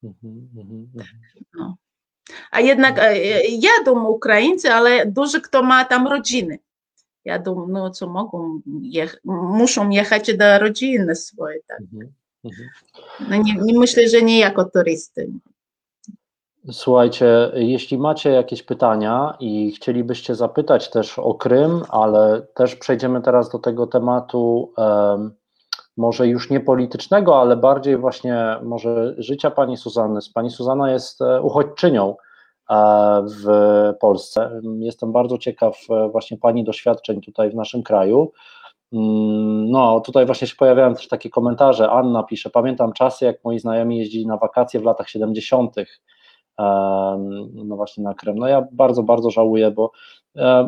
Mhm, 0.03 0.49
mhm, 0.57 0.87
mhm. 0.95 1.19
No. 1.53 1.75
A 2.51 2.59
jednak 2.59 3.01
jadą 3.49 4.05
Ukraińcy, 4.05 4.71
ale 4.71 5.05
dużo 5.05 5.41
kto 5.41 5.63
ma 5.63 5.85
tam 5.85 6.07
rodziny. 6.07 6.59
Jadą, 7.25 7.67
no 7.67 7.89
co 7.89 8.09
mogą, 8.09 8.59
jech 8.81 9.21
muszą 9.25 9.89
jechać 9.89 10.37
do 10.37 10.59
rodziny 10.59 11.15
swojej. 11.15 11.61
Tak. 11.67 11.79
No 13.29 13.35
nie, 13.35 13.53
nie 13.61 13.79
myślę, 13.79 14.09
że 14.09 14.21
nie 14.21 14.39
jako 14.39 14.65
turysty. 14.65 15.29
Słuchajcie, 16.71 17.51
jeśli 17.53 17.97
macie 17.97 18.29
jakieś 18.29 18.63
pytania 18.63 19.37
i 19.39 19.71
chcielibyście 19.71 20.35
zapytać 20.35 20.89
też 20.89 21.19
o 21.19 21.33
Krym, 21.33 21.81
ale 21.89 22.41
też 22.53 22.75
przejdziemy 22.75 23.21
teraz 23.21 23.49
do 23.49 23.59
tego 23.59 23.87
tematu 23.87 24.73
um, 24.77 25.31
może 25.97 26.27
już 26.27 26.49
nie 26.49 26.59
politycznego, 26.59 27.41
ale 27.41 27.57
bardziej 27.57 27.97
właśnie 27.97 28.57
może 28.63 29.15
życia 29.17 29.51
pani 29.51 29.77
Suzanny. 29.77 30.19
Pani 30.33 30.49
Suzana 30.49 30.91
jest 30.91 31.21
e, 31.21 31.41
uchodźczynią 31.41 32.15
e, 32.69 32.75
w 33.27 33.47
Polsce. 33.99 34.61
Jestem 34.79 35.11
bardzo 35.11 35.37
ciekaw 35.37 35.77
e, 35.89 36.09
właśnie 36.09 36.37
pani 36.37 36.63
doświadczeń 36.63 37.21
tutaj 37.21 37.49
w 37.49 37.55
naszym 37.55 37.83
kraju. 37.83 38.31
Mm, 38.93 39.71
no, 39.71 39.99
tutaj 40.01 40.25
właśnie 40.25 40.47
się 40.47 40.55
pojawiają 40.55 40.95
też 40.95 41.07
takie 41.07 41.29
komentarze. 41.29 41.91
Anna 41.91 42.23
pisze: 42.23 42.49
Pamiętam 42.49 42.93
czasy, 42.93 43.25
jak 43.25 43.43
moi 43.43 43.59
znajomi 43.59 43.97
jeździli 43.97 44.27
na 44.27 44.37
wakacje 44.37 44.79
w 44.79 44.83
latach 44.83 45.09
70. 45.09 45.75
No 47.53 47.75
właśnie 47.75 48.03
na 48.03 48.13
Krym. 48.13 48.37
No 48.37 48.47
ja 48.47 48.67
bardzo, 48.71 49.03
bardzo 49.03 49.31
żałuję, 49.31 49.71
bo 49.71 49.91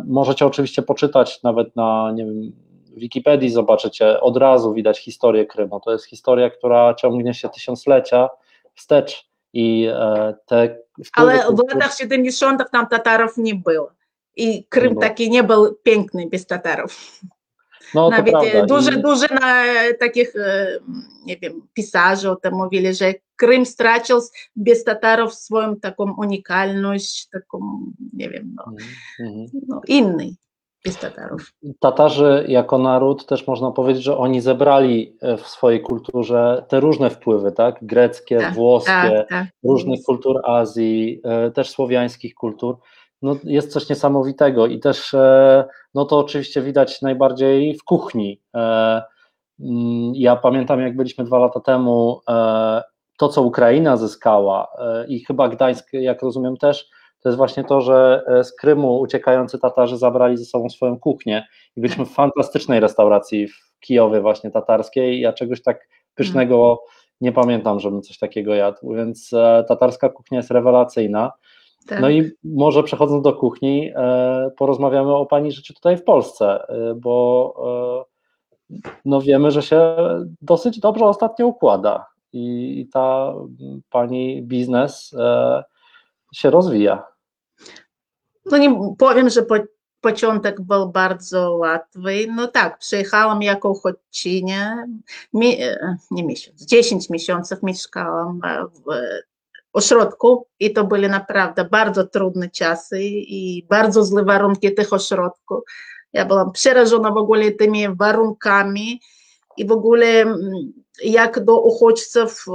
możecie 0.07 0.45
oczywiście 0.45 0.81
poczytać 0.81 1.43
nawet 1.43 1.75
na 1.75 2.11
nie 2.11 2.25
wiem, 2.25 2.51
Wikipedii 2.95 3.49
zobaczycie, 3.49 4.21
od 4.21 4.37
razu 4.37 4.73
widać 4.73 4.99
historię 4.99 5.45
Krymu. 5.45 5.79
To 5.79 5.91
jest 5.91 6.05
historia, 6.05 6.49
która 6.49 6.93
ciągnie 6.93 7.33
się 7.33 7.49
tysiąclecia 7.49 8.29
wstecz 8.75 9.29
i 9.53 9.87
e, 9.93 10.33
te... 10.45 10.77
Ale 11.13 11.37
w 11.37 11.73
latach 11.73 11.95
70. 11.97 12.63
tam 12.71 12.87
Tatarów 12.87 13.37
nie 13.37 13.55
było 13.55 13.91
i 14.35 14.65
Krym 14.69 14.93
nie 14.93 14.99
taki 14.99 15.29
nie 15.29 15.43
był 15.43 15.75
piękny 15.83 16.27
bez 16.29 16.45
Tatarów. 16.45 17.21
No, 17.93 18.09
Nawet 18.09 18.31
prawda. 18.31 18.65
duże, 18.65 18.91
I... 18.91 19.33
na 19.33 19.63
takich, 19.99 20.35
e, 20.35 20.67
nie 21.25 21.37
wiem, 21.37 21.67
pisarzy 21.73 22.31
o 22.31 22.35
tym 22.35 22.53
mówili, 22.53 22.95
że 22.95 23.13
Krym 23.35 23.65
stracił 23.65 24.17
bez 24.55 24.83
Tatarów 24.83 25.35
swoją 25.35 25.75
taką 25.75 26.15
unikalność, 26.17 27.29
taką, 27.29 27.79
nie 28.13 28.29
wiem, 28.29 28.55
no, 28.55 28.63
mm 29.19 29.33
-hmm. 29.33 29.47
no 29.67 29.81
innej 29.87 30.35
Tatarów. 30.93 31.51
Tatarzy 31.79 32.45
jako 32.47 32.77
naród 32.77 33.25
też 33.25 33.47
można 33.47 33.71
powiedzieć, 33.71 34.03
że 34.03 34.17
oni 34.17 34.41
zebrali 34.41 35.17
e, 35.21 35.37
w 35.37 35.47
swojej 35.47 35.81
kulturze 35.81 36.65
te 36.67 36.79
różne 36.79 37.09
wpływy, 37.09 37.51
tak? 37.51 37.75
Greckie, 37.81 38.37
tak, 38.37 38.53
włoskie, 38.53 38.91
tak, 38.91 39.29
tak. 39.29 39.47
różnych 39.63 39.99
kultur 40.05 40.41
Azji, 40.43 41.21
e, 41.23 41.51
też 41.51 41.69
słowiańskich 41.69 42.35
kultur. 42.35 42.77
No, 43.21 43.35
jest 43.43 43.71
coś 43.71 43.89
niesamowitego 43.89 44.67
i 44.67 44.79
też 44.79 45.13
e, 45.13 45.65
no 45.93 46.05
to 46.05 46.19
oczywiście 46.19 46.61
widać 46.61 47.01
najbardziej 47.01 47.77
w 47.77 47.83
kuchni. 47.83 48.41
Mm, 49.59 50.11
ja 50.15 50.35
pamiętam, 50.35 50.81
jak 50.81 50.95
byliśmy 50.95 51.23
dwa 51.23 51.39
lata 51.39 51.59
temu, 51.59 52.21
to 53.17 53.29
co 53.29 53.41
Ukraina 53.41 53.97
zyskała 53.97 54.67
i 55.07 55.19
chyba 55.19 55.49
Gdańsk, 55.49 55.93
jak 55.93 56.21
rozumiem, 56.21 56.57
też 56.57 56.89
to 57.25 57.29
jest 57.29 57.37
właśnie 57.37 57.63
to, 57.63 57.81
że 57.81 58.23
e, 58.27 58.43
z 58.43 58.55
Krymu 58.55 58.99
uciekający 58.99 59.59
Tatarzy 59.59 59.97
zabrali 59.97 60.37
ze 60.37 60.45
sobą 60.45 60.69
swoją 60.69 60.99
kuchnię 60.99 61.47
i 61.77 61.81
byliśmy 61.81 62.05
w 62.05 62.11
fantastycznej 62.11 62.79
restauracji 62.79 63.47
w 63.47 63.79
Kijowie 63.79 64.21
właśnie 64.21 64.51
tatarskiej. 64.51 65.19
Ja 65.19 65.33
czegoś 65.33 65.61
tak 65.61 65.87
pysznego 66.15 66.83
nie 67.21 67.31
pamiętam, 67.31 67.79
żebym 67.79 68.01
coś 68.01 68.17
takiego 68.17 68.55
jadł, 68.55 68.93
więc 68.93 69.33
e, 69.33 69.65
tatarska 69.67 70.09
kuchnia 70.09 70.37
jest 70.37 70.51
rewelacyjna. 70.51 71.31
Tak. 71.87 72.01
No 72.01 72.09
i 72.09 72.31
może 72.43 72.83
przechodząc 72.83 73.23
do 73.23 73.33
kuchni, 73.33 73.91
e, 73.95 74.51
porozmawiamy 74.57 75.15
o 75.15 75.25
Pani 75.25 75.51
życiu 75.51 75.73
tutaj 75.73 75.97
w 75.97 76.03
Polsce, 76.03 76.59
bo 76.95 77.55
no 79.05 79.21
wiemy, 79.21 79.51
że 79.51 79.61
się 79.61 79.95
dosyć 80.41 80.79
dobrze 80.79 81.05
ostatnio 81.05 81.47
układa 81.47 82.05
i 82.33 82.87
ta 82.93 83.33
Pani 83.89 84.43
biznes 84.43 85.15
się 86.33 86.49
rozwija. 86.49 87.14
No 88.45 88.57
nie 88.57 88.95
powiem, 88.97 89.29
że 89.29 89.43
po, 89.43 89.55
początek 90.01 90.61
był 90.61 90.89
bardzo 90.89 91.55
łatwy. 91.55 92.27
No 92.35 92.47
tak, 92.47 92.77
przyjechałam 92.77 93.41
jako 93.41 93.69
uchodźczynia, 93.69 94.85
mi, 95.33 95.57
nie 96.11 96.23
miesiąc, 96.23 96.65
10 96.65 97.09
miesięcy 97.09 97.57
mieszkałam 97.63 98.41
w 98.73 98.93
ośrodku 99.73 100.47
i 100.59 100.73
to 100.73 100.83
były 100.83 101.09
naprawdę 101.09 101.65
bardzo 101.65 102.07
trudne 102.07 102.49
czasy 102.49 102.99
i 103.03 103.65
bardzo 103.69 104.03
złe 104.03 104.23
warunki 104.23 104.73
tych 104.73 104.93
ośrodków. 104.93 105.63
Ja 106.13 106.25
byłam 106.25 106.51
przerażona 106.51 107.11
w 107.11 107.17
ogóle 107.17 107.51
tymi 107.51 107.95
warunkami 107.95 109.01
i 109.57 109.67
w 109.67 109.71
ogóle 109.71 110.25
jak 111.03 111.43
do 111.43 111.61
uchodźców 111.61 112.45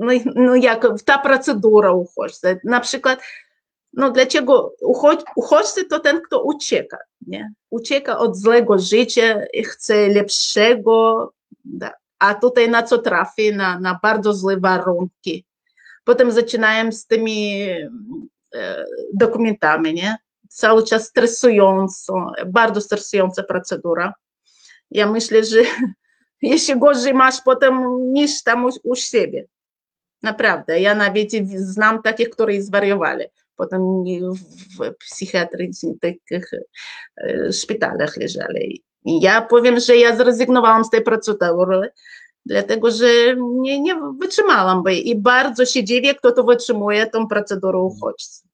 no, 0.00 0.12
no 0.34 0.54
jak 0.54 0.86
ta 1.04 1.18
procedura 1.18 1.92
uchodźcy. 1.92 2.60
Na 2.64 2.80
przykład 2.80 3.20
no 3.92 4.10
dlaczego 4.10 4.74
uchodź, 4.80 5.20
uchodźcy 5.36 5.84
to 5.84 6.00
ten, 6.00 6.20
kto 6.20 6.42
ucieka, 6.42 6.98
nie? 7.26 7.52
Ucieka 7.70 8.18
od 8.18 8.36
złego 8.36 8.78
życia 8.78 9.46
i 9.52 9.64
chce 9.64 10.08
lepszego, 10.08 11.32
da. 11.64 11.92
a 12.18 12.34
tutaj 12.34 12.70
na 12.70 12.82
co 12.82 12.98
trafi? 12.98 13.54
Na, 13.54 13.80
na 13.80 13.98
bardzo 14.02 14.32
złe 14.32 14.56
warunki. 14.56 15.44
Potem 16.04 16.32
zaczynają 16.32 16.92
z 16.92 17.06
tymi 17.06 17.62
e, 18.54 18.84
dokumentami, 19.14 19.94
nie? 19.94 20.16
Cały 20.48 20.84
czas 20.84 21.04
stresująco, 21.04 22.32
bardzo 22.46 22.80
stresująca 22.80 23.42
procedura. 23.42 24.14
Ja 24.90 25.12
myślę, 25.12 25.44
że 25.44 25.58
jeszcze 26.42 26.76
gorzej 26.76 27.14
masz 27.14 27.40
potem 27.44 27.98
niż 28.12 28.42
tam 28.42 28.64
u, 28.64 28.70
u 28.84 28.94
siebie. 28.96 29.46
Naprawdę. 30.22 30.80
Ja 30.80 30.94
nawet 30.94 31.28
znam 31.56 32.02
takich, 32.02 32.30
którzy 32.30 32.62
zwariowali 32.62 33.24
potem 33.58 34.04
w 34.78 34.94
psychiatrycznych 34.98 35.96
takich 36.00 36.50
szpitalach 37.52 38.16
leżeli. 38.16 38.82
I 39.04 39.20
ja 39.20 39.42
powiem, 39.42 39.80
że 39.80 39.96
ja 39.96 40.16
zrezygnowałam 40.16 40.84
z 40.84 40.90
tej 40.90 41.02
procedury, 41.02 41.90
dlatego 42.46 42.90
że 42.90 43.06
nie, 43.38 43.80
nie 43.80 44.00
wytrzymałam 44.20 44.82
by 44.82 44.94
i 44.94 45.18
bardzo 45.20 45.66
się 45.66 45.84
dziwię, 45.84 46.14
kto 46.14 46.32
to 46.32 46.44
wytrzymuje 46.44 47.06
tą 47.06 47.26
procedurę 47.26 47.78
uchodźcy. 47.78 48.48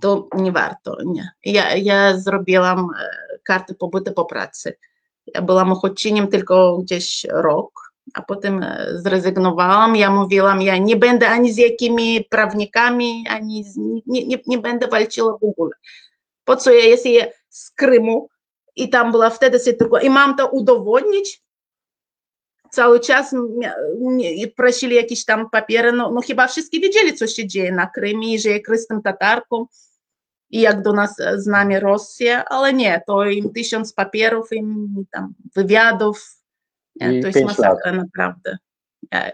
To 0.00 0.28
nie 0.36 0.52
warto, 0.52 0.96
nie. 1.04 1.30
Ja, 1.44 1.76
ja 1.76 2.18
zrobiłam 2.18 2.88
kartę 3.44 3.74
pobytu 3.74 4.12
po 4.12 4.24
pracy. 4.24 4.76
Ja 5.34 5.42
byłam 5.42 5.72
uchodźczynią 5.72 6.28
tylko 6.28 6.78
gdzieś 6.78 7.26
rok, 7.30 7.79
a 8.14 8.22
potem 8.22 8.66
zrezygnowałam. 8.94 9.96
Ja 9.96 10.10
mówiłam, 10.10 10.62
ja 10.62 10.78
nie 10.78 10.96
będę 10.96 11.28
ani 11.28 11.52
z 11.52 11.56
jakimi 11.56 12.24
prawnikami, 12.24 13.24
ani 13.28 13.64
z, 13.64 13.76
nie, 14.06 14.26
nie, 14.26 14.38
nie 14.46 14.58
będę 14.58 14.88
walczyła 14.88 15.38
w 15.38 15.44
ogóle. 15.44 15.70
Po 16.44 16.56
co 16.56 16.72
ja 16.72 16.96
ja 17.04 17.26
z 17.48 17.70
Krymu 17.70 18.28
i 18.76 18.88
tam 18.88 19.12
była 19.12 19.30
wtedy 19.30 19.58
sytuacja 19.58 20.08
i 20.08 20.10
mam 20.10 20.36
to 20.36 20.48
udowodnić. 20.48 21.42
Cały 22.70 23.00
czas 23.00 23.34
prosili 24.56 24.96
jakieś 24.96 25.24
tam 25.24 25.50
papiery, 25.50 25.92
no, 25.92 26.10
no 26.10 26.20
chyba 26.20 26.46
wszyscy 26.46 26.80
wiedzieli, 26.80 27.14
co 27.14 27.26
się 27.26 27.46
dzieje 27.46 27.72
na 27.72 27.86
Krymie, 27.86 28.38
że 28.38 28.50
jestem 28.68 29.02
Tatarką 29.02 29.66
i 30.50 30.60
jak 30.60 30.82
do 30.82 30.92
nas 30.92 31.16
z 31.36 31.46
nami 31.46 31.80
Rosja, 31.80 32.44
ale 32.44 32.72
nie, 32.72 33.02
to 33.06 33.24
im 33.24 33.52
tysiąc 33.52 33.92
papierów, 33.92 34.52
im 34.52 35.04
tam 35.10 35.34
wywiadów, 35.56 36.39
to 36.98 37.26
jest 37.26 37.44
masakra 37.44 37.92
lat. 37.92 37.96
naprawdę. 37.96 38.58
Ja, 39.12 39.30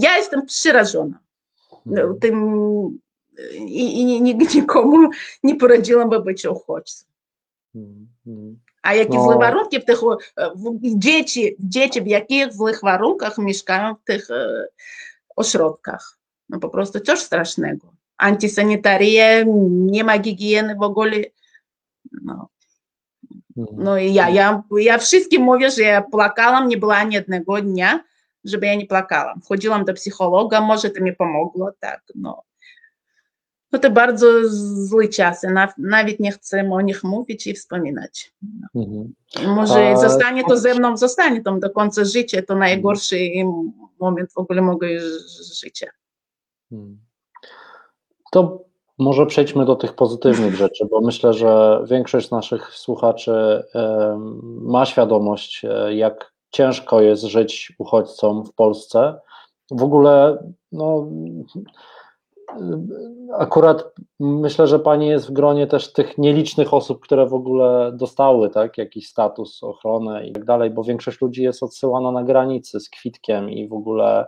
ja 0.00 0.16
jestem 0.16 0.46
przerażona 0.46 1.18
hmm. 1.84 2.18
tym 2.20 2.98
i, 3.54 4.12
i 4.12 4.34
nikomu 4.54 5.10
nie 5.42 5.56
poradziłam 5.56 6.10
być 6.24 6.46
uchodźcą. 6.46 7.06
Hmm. 7.72 8.58
A 8.82 8.94
jakie 8.94 9.14
no. 9.14 9.24
złe 9.24 9.38
warunki 9.38 9.80
w 9.80 9.84
tych 9.84 10.00
w, 10.54 10.78
dzieci, 10.98 11.56
dzieci 11.58 12.02
w 12.02 12.06
jakich 12.06 12.52
złych 12.52 12.80
warunkach 12.82 13.38
mieszkają 13.38 13.94
w 13.94 14.04
tych 14.04 14.30
e, 14.30 14.66
ośrodkach. 15.36 16.18
No 16.48 16.58
po 16.58 16.68
prostu 16.68 17.00
coś 17.00 17.18
strasznego. 17.18 17.92
Antysanitaria, 18.16 19.44
nie 19.68 20.04
ma 20.04 20.22
higieny 20.22 20.74
w 20.74 20.82
ogóle. 20.82 21.16
No. 22.24 22.48
No 23.56 23.98
i 23.98 24.14
ja, 24.14 24.28
ja, 24.28 24.62
ja 24.76 24.98
wszystkim 24.98 25.42
mówię, 25.42 25.70
że 25.70 25.82
ja 25.82 26.02
płakałam, 26.02 26.68
nie 26.68 26.76
było 26.76 26.94
ani 26.94 27.14
jednego 27.14 27.62
dnia, 27.62 28.04
żeby 28.44 28.66
ja 28.66 28.74
nie 28.74 28.86
płakałam. 28.86 29.40
Chodziłam 29.48 29.84
do 29.84 29.94
psychologa, 29.94 30.60
może 30.60 30.90
to 30.90 31.02
mi 31.02 31.16
pomogło, 31.16 31.72
tak, 31.80 32.02
no. 32.14 32.42
No 33.72 33.78
to 33.78 33.90
bardzo 33.90 34.26
złe 34.86 35.08
czasy, 35.08 35.54
nawet 35.78 36.20
nie 36.20 36.32
chcę 36.32 36.70
o 36.70 36.80
nich 36.80 37.04
mówić 37.04 37.46
i 37.46 37.54
wspominać. 37.54 38.32
No. 38.74 38.82
Mhm. 38.82 39.12
Może 39.54 39.90
A... 39.90 39.96
zostanie 39.96 40.44
to 40.44 40.56
ze 40.56 40.74
mną, 40.74 40.96
zostanie 40.96 41.42
tam 41.42 41.60
do 41.60 41.70
końca 41.70 42.04
życia, 42.04 42.42
to 42.42 42.54
najgorszy 42.54 43.16
moment 44.00 44.32
w 44.32 44.38
ogóle 44.38 44.62
mojego 44.62 44.86
życia. 45.60 45.86
Mhm. 46.72 46.98
To 48.32 48.64
może 49.02 49.26
przejdźmy 49.26 49.64
do 49.64 49.76
tych 49.76 49.94
pozytywnych 49.94 50.54
rzeczy, 50.54 50.86
bo 50.90 51.00
myślę, 51.00 51.34
że 51.34 51.82
większość 51.86 52.30
naszych 52.30 52.74
słuchaczy 52.74 53.62
ma 54.60 54.86
świadomość, 54.86 55.64
e, 55.64 55.94
jak 55.94 56.32
ciężko 56.50 57.00
jest 57.00 57.22
żyć 57.22 57.72
uchodźcom 57.78 58.44
w 58.44 58.54
Polsce. 58.54 59.20
W 59.70 59.82
ogóle, 59.82 60.42
no, 60.72 61.06
akurat 63.38 63.84
myślę, 64.20 64.66
że 64.66 64.78
pani 64.78 65.06
jest 65.06 65.28
w 65.28 65.32
gronie 65.32 65.66
też 65.66 65.92
tych 65.92 66.18
nielicznych 66.18 66.74
osób, 66.74 67.00
które 67.00 67.26
w 67.26 67.34
ogóle 67.34 67.92
dostały 67.94 68.50
tak, 68.50 68.78
jakiś 68.78 69.08
status, 69.08 69.62
ochronę 69.62 70.26
i 70.26 70.32
tak 70.32 70.44
dalej, 70.44 70.70
bo 70.70 70.84
większość 70.84 71.20
ludzi 71.20 71.42
jest 71.42 71.62
odsyłana 71.62 72.12
na 72.12 72.24
granicy 72.24 72.80
z 72.80 72.90
kwitkiem 72.90 73.50
i 73.50 73.68
w 73.68 73.72
ogóle 73.72 74.26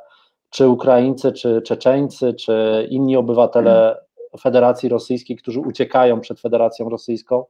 czy 0.51 0.69
Ukraińcy, 0.69 1.33
czy 1.33 1.63
Czeczeńcy, 1.63 2.35
czy 2.35 2.87
inni 2.91 3.17
obywatele 3.17 3.97
Federacji 4.41 4.89
Rosyjskiej, 4.89 5.37
którzy 5.37 5.61
uciekają 5.61 6.21
przed 6.21 6.41
Federacją 6.41 6.89
Rosyjską, 6.89 7.45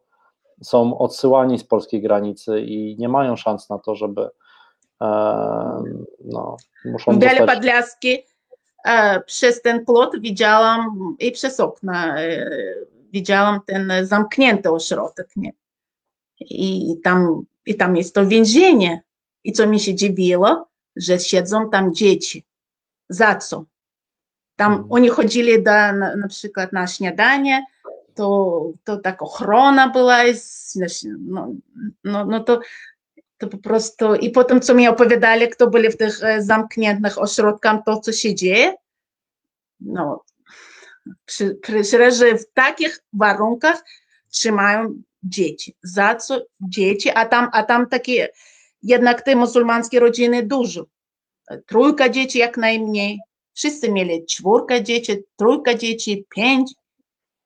są 0.62 0.98
odsyłani 0.98 1.58
z 1.58 1.64
polskiej 1.64 2.02
granicy 2.02 2.60
i 2.60 2.96
nie 2.98 3.08
mają 3.08 3.36
szans 3.36 3.70
na 3.70 3.78
to, 3.78 3.94
żeby 3.94 4.28
e, 5.02 5.06
no, 6.24 6.56
muszą 6.84 7.18
Białe 7.18 7.36
dostać... 7.36 7.56
Podlaski 7.56 8.18
e, 8.84 9.20
przez 9.20 9.62
ten 9.62 9.84
plot 9.84 10.20
widziałam 10.20 11.16
i 11.18 11.32
przez 11.32 11.60
okna 11.60 12.18
e, 12.20 12.50
widziałam 13.12 13.60
ten 13.66 13.92
zamknięty 14.02 14.70
ośrodek, 14.70 15.28
nie? 15.36 15.52
I 16.40 16.96
tam, 17.04 17.44
I 17.66 17.74
tam 17.74 17.96
jest 17.96 18.14
to 18.14 18.26
więzienie. 18.26 19.02
I 19.44 19.52
co 19.52 19.66
mi 19.66 19.80
się 19.80 19.94
dziwiło, 19.94 20.68
że 20.96 21.18
siedzą 21.18 21.70
tam 21.70 21.94
dzieci. 21.94 22.44
Za 23.08 23.34
co? 23.34 23.64
Tam 24.56 24.86
oni 24.90 25.08
chodzili 25.08 25.62
do, 25.62 25.70
na, 25.70 26.16
na 26.16 26.28
przykład 26.28 26.72
na 26.72 26.86
śniadanie, 26.86 27.66
to, 28.14 28.62
to 28.84 28.96
tak 28.96 29.22
ochrona 29.22 29.88
była, 29.88 30.18
no, 31.18 31.52
no, 32.04 32.24
no 32.24 32.40
to, 32.40 32.60
to 33.38 33.46
po 33.48 33.58
prostu 33.58 34.14
i 34.14 34.30
potem 34.30 34.60
co 34.60 34.74
mi 34.74 34.88
opowiadali, 34.88 35.48
kto 35.48 35.66
byli 35.66 35.90
w 35.90 35.96
tych 35.96 36.20
zamkniętych 36.38 37.18
ośrodkach, 37.18 37.80
to 37.86 38.00
co 38.00 38.12
się 38.12 38.34
dzieje, 38.34 38.74
no 39.80 40.24
przy, 41.24 41.58
że 42.18 42.38
w 42.38 42.52
takich 42.54 43.00
warunkach 43.12 43.84
trzymają 44.30 45.02
dzieci. 45.22 45.76
Za 45.82 46.14
co 46.14 46.40
dzieci, 46.60 47.10
a 47.10 47.26
tam, 47.26 47.48
a 47.52 47.62
tam 47.62 47.88
takie 47.88 48.28
jednak 48.82 49.22
te 49.22 49.36
muzułmańskie 49.36 50.00
rodziny 50.00 50.42
dużo. 50.42 50.86
Trójka 51.66 52.08
dzieci 52.08 52.38
jak 52.38 52.56
najmniej, 52.56 53.20
Wszyscy 53.54 53.92
mieli 53.92 54.26
czwórkę 54.26 54.82
dzieci, 54.82 55.12
trójkę 55.36 55.78
dzieci, 55.78 56.26
pięć. 56.30 56.72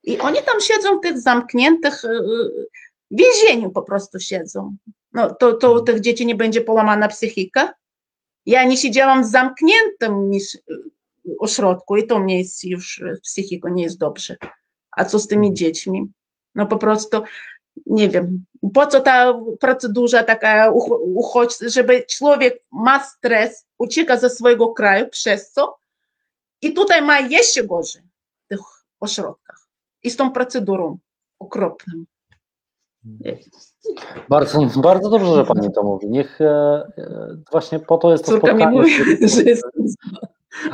I 0.05 0.19
oni 0.19 0.37
tam 0.37 0.61
siedzą 0.61 0.99
w 0.99 1.03
tych 1.03 1.21
zamkniętych, 1.21 2.05
y, 2.05 2.09
y, 2.09 2.69
w 3.11 3.19
więzieniu 3.19 3.71
po 3.71 3.83
prostu 3.83 4.21
siedzą. 4.21 4.77
No 5.13 5.35
to, 5.35 5.53
to 5.53 5.73
u 5.73 5.81
tych 5.81 6.01
dzieci 6.01 6.27
nie 6.27 6.35
będzie 6.35 6.61
połamana 6.61 7.09
psychika. 7.09 7.75
Ja 8.47 8.65
nie 8.65 8.77
siedziałam 8.77 9.23
w 9.23 9.27
zamkniętym 9.27 10.31
y, 10.33 10.39
ośrodku 11.39 11.97
i 11.97 12.07
to 12.07 12.19
mnie 12.19 12.39
jest 12.39 12.65
już 12.65 13.03
psychiko 13.23 13.69
nie 13.69 13.83
jest 13.83 13.99
dobrze. 13.99 14.37
A 14.91 15.05
co 15.05 15.19
z 15.19 15.27
tymi 15.27 15.55
dziećmi? 15.55 16.07
No 16.55 16.67
po 16.67 16.77
prostu 16.79 17.23
nie 17.87 18.09
wiem, 18.09 18.45
po 18.75 18.87
co 18.87 19.01
ta 19.01 19.41
procedura 19.61 20.25
taka 20.25 20.73
uchodźcza, 21.15 21.69
żeby 21.69 22.03
człowiek 22.03 22.63
ma 22.73 23.05
stres, 23.05 23.67
ucieka 23.79 24.17
ze 24.17 24.31
swojego 24.31 24.69
kraju, 24.69 25.09
przez 25.09 25.51
co 25.51 25.79
i 26.63 26.73
tutaj 26.73 27.03
ma 27.03 27.21
jeszcze 27.21 27.65
gorzej 27.65 28.03
w 28.45 28.49
tych 28.49 28.61
ośrodkach. 29.01 29.69
I 30.03 30.11
z 30.11 30.17
tą 30.17 30.33
procedurą 30.33 30.99
okropną. 31.39 32.05
Bardzo, 34.29 34.61
bardzo 34.77 35.11
dobrze, 35.11 35.35
że 35.35 35.45
Pani 35.45 35.73
to 35.73 35.83
mówi. 35.83 36.09
Niech 36.09 36.41
e, 36.41 36.83
właśnie 37.51 37.79
po 37.79 37.99
to 37.99 38.13
jest 38.13 38.25
to 38.25 38.31
Córka 38.31 38.47
spotkanie. 38.47 38.73
mi 38.73 38.79
mówi, 38.79 39.29
że 39.35 39.43
jest... 39.43 39.65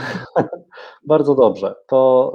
bardzo 1.07 1.35
dobrze. 1.35 1.75
To 1.87 2.33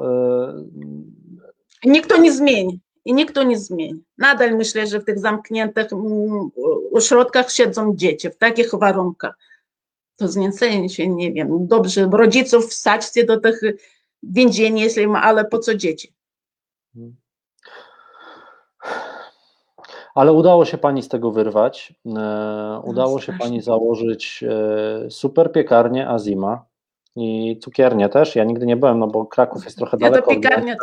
e... 1.85 1.89
nikt 1.89 2.09
to 2.09 2.17
nie 2.17 2.33
zmieni. 2.33 2.79
I 3.05 3.13
nikt 3.13 3.35
to 3.35 3.43
nie 3.43 3.57
zmieni. 3.57 4.03
Nadal 4.17 4.55
myślę, 4.55 4.87
że 4.87 4.99
w 4.99 5.05
tych 5.05 5.19
zamkniętych 5.19 5.87
ośrodkach 6.93 7.51
siedzą 7.51 7.95
dzieci 7.95 8.29
w 8.29 8.37
takich 8.37 8.69
warunkach. 8.73 9.37
To 10.19 10.27
zniecenie 10.27 10.89
się, 10.89 11.07
nie 11.07 11.33
wiem, 11.33 11.67
dobrze, 11.67 12.09
rodziców 12.13 12.65
wsadźcie 12.65 13.25
do 13.25 13.39
tych 13.39 13.61
więzień, 14.23 14.79
jeśli 14.79 15.07
ma, 15.07 15.21
ale 15.21 15.45
po 15.45 15.59
co 15.59 15.75
dzieci? 15.75 16.13
Ale 20.15 20.33
udało 20.33 20.65
się 20.65 20.77
Pani 20.77 21.03
z 21.03 21.07
tego 21.07 21.31
wyrwać. 21.31 21.93
E, 22.05 22.09
no, 22.09 22.83
udało 22.85 23.21
się 23.21 23.33
Pani 23.39 23.61
założyć 23.61 24.43
e, 24.43 25.11
super 25.11 25.51
piekarnię 25.51 26.09
Azima 26.09 26.65
i 27.15 27.59
cukiernię 27.61 28.09
też. 28.09 28.35
Ja 28.35 28.43
nigdy 28.43 28.65
nie 28.65 28.77
byłem, 28.77 28.99
no 28.99 29.07
bo 29.07 29.25
Kraków 29.25 29.65
jest 29.65 29.77
trochę 29.77 29.97
ja 30.01 30.09
daleko. 30.09 30.31
Ja 30.31 30.35
to 30.35 30.41
piekarnia, 30.41 30.75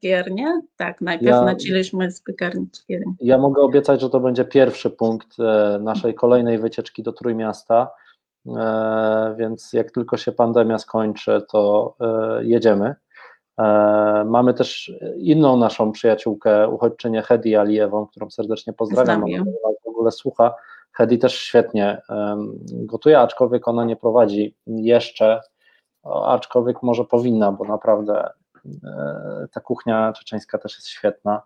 cukiernia. 0.00 0.60
Tak, 0.76 1.00
najpierw 1.00 1.30
ja, 1.30 1.42
nacięliśmy 1.42 2.10
z 2.10 2.22
piekarni 2.22 2.70
cukierni. 2.70 3.14
Ja 3.20 3.38
mogę 3.38 3.62
obiecać, 3.62 4.00
że 4.00 4.10
to 4.10 4.20
będzie 4.20 4.44
pierwszy 4.44 4.90
punkt 4.90 5.40
e, 5.40 5.78
naszej 5.82 6.14
kolejnej 6.14 6.58
wycieczki 6.58 7.02
do 7.02 7.12
Trójmiasta. 7.12 7.90
Więc 9.36 9.72
jak 9.72 9.90
tylko 9.90 10.16
się 10.16 10.32
pandemia 10.32 10.78
skończy, 10.78 11.42
to 11.48 11.94
jedziemy. 12.40 12.94
E, 13.58 14.24
mamy 14.24 14.54
też 14.54 14.92
inną 15.16 15.56
naszą 15.56 15.92
przyjaciółkę, 15.92 16.68
uchodźczynię 16.68 17.22
Hedi 17.22 17.56
Alijewą, 17.56 18.06
którą 18.06 18.30
serdecznie 18.30 18.72
pozdrawiam. 18.72 19.24
Ona 19.24 19.74
w 19.84 19.88
ogóle 19.88 20.10
słucha. 20.10 20.54
Hedi 20.92 21.18
też 21.18 21.34
świetnie 21.34 22.02
gotuje, 22.70 23.18
aczkolwiek 23.18 23.68
ona 23.68 23.84
nie 23.84 23.96
prowadzi 23.96 24.56
jeszcze, 24.66 25.40
aczkolwiek 26.24 26.82
może 26.82 27.04
powinna, 27.04 27.52
bo 27.52 27.64
naprawdę 27.64 28.28
e, 28.84 29.46
ta 29.52 29.60
kuchnia 29.60 30.12
czeczeńska 30.12 30.58
też 30.58 30.76
jest 30.76 30.88
świetna. 30.88 31.42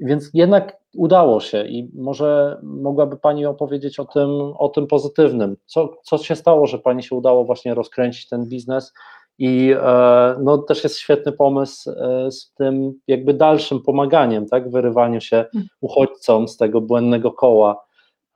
Więc 0.00 0.30
jednak 0.34 0.76
udało 0.96 1.40
się 1.40 1.64
i 1.64 1.90
może 1.94 2.60
mogłaby 2.62 3.16
Pani 3.16 3.46
opowiedzieć 3.46 4.00
o 4.00 4.04
tym, 4.04 4.30
o 4.58 4.68
tym 4.68 4.86
pozytywnym. 4.86 5.56
Co, 5.66 5.96
co 6.02 6.18
się 6.18 6.36
stało, 6.36 6.66
że 6.66 6.78
Pani 6.78 7.02
się 7.02 7.16
udało 7.16 7.44
właśnie 7.44 7.74
rozkręcić 7.74 8.28
ten 8.28 8.46
biznes 8.46 8.92
i 9.38 9.74
e, 9.82 10.36
no, 10.40 10.58
też 10.58 10.84
jest 10.84 10.98
świetny 10.98 11.32
pomysł 11.32 11.90
e, 11.90 12.30
z 12.32 12.52
tym 12.52 12.92
jakby 13.06 13.34
dalszym 13.34 13.82
pomaganiem, 13.82 14.46
tak, 14.46 14.70
wyrywaniu 14.70 15.20
się 15.20 15.36
mhm. 15.36 15.64
uchodźcom 15.80 16.48
z 16.48 16.56
tego 16.56 16.80
błędnego 16.80 17.32
koła, 17.32 17.84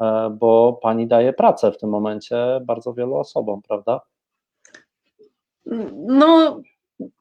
e, 0.00 0.37
bo 0.40 0.79
pani 0.83 1.07
daje 1.07 1.33
pracę 1.33 1.72
w 1.72 1.79
tym 1.79 1.90
momencie 1.90 2.37
bardzo 2.66 2.92
wielu 2.92 3.16
osobom, 3.16 3.61
prawda? 3.68 4.00
No, 6.07 6.61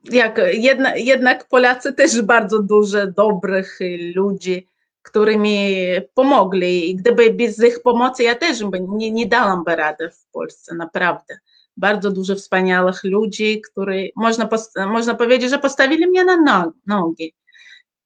jak, 0.04 0.42
jedna, 0.54 0.96
jednak 0.96 1.48
Polacy 1.48 1.94
też 1.94 2.22
bardzo 2.22 2.64
dużo 2.64 3.08
dobrych 3.08 3.80
ludzi, 4.16 4.68
którymi 5.02 5.76
pomogli. 6.14 6.90
I 6.90 6.96
gdyby 6.96 7.34
bez 7.34 7.64
ich 7.64 7.82
pomocy 7.82 8.24
ja 8.24 8.36
też 8.36 8.60
nie, 8.90 9.12
nie 9.12 9.26
dałam 9.26 9.64
rady 9.68 10.10
w 10.10 10.32
Polsce, 10.32 10.76
naprawdę 10.76 11.38
bardzo 11.78 12.12
dużo 12.12 12.36
wspaniałych 12.36 13.04
ludzi, 13.04 13.62
którzy, 13.62 14.10
można, 14.16 14.50
można 14.88 15.16
powiedzieć, 15.16 15.50
że 15.50 15.60
postawili 15.60 16.08
mnie 16.08 16.26
na 16.26 16.72
nogi. 16.88 17.34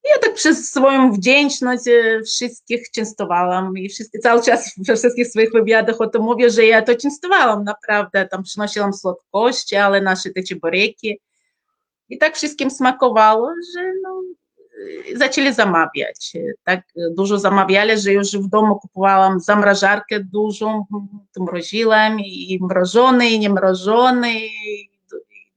Ja 0.03 0.19
tak 0.21 0.34
przez 0.34 0.71
swoją 0.71 1.12
wdzięczność 1.12 1.84
wszystkich 2.25 2.91
częstowałam 2.91 3.77
i 3.77 3.89
wszyscy, 3.89 4.19
cały 4.19 4.43
czas 4.43 4.73
we 4.88 4.95
wszystkich 4.95 5.27
swoich 5.27 5.51
wywiadach 5.51 6.01
o 6.01 6.08
tym 6.08 6.21
mówię, 6.21 6.49
że 6.49 6.65
ja 6.65 6.82
to 6.82 6.95
częstowałam 6.95 7.63
naprawdę, 7.63 8.27
tam 8.27 8.43
przynosiłam 8.43 8.93
słodkości, 8.93 9.75
ale 9.75 10.01
nasze 10.01 10.30
te 10.30 10.43
ciboreki 10.43 11.19
i 12.09 12.17
tak 12.17 12.35
wszystkim 12.35 12.71
smakowało, 12.71 13.49
że 13.75 13.83
no, 14.03 14.21
zaczęli 15.15 15.53
zamawiać. 15.53 16.33
Tak 16.63 16.81
dużo 17.15 17.39
zamawiali, 17.39 17.99
że 17.99 18.13
już 18.13 18.31
w 18.31 18.49
domu 18.49 18.79
kupowałam 18.79 19.39
zamrażarkę 19.39 20.19
dużą, 20.19 20.85
mroziłam 21.39 22.19
i 22.19 22.59
mrożony, 22.61 23.29
i 23.29 23.39
niemrożony, 23.39 24.33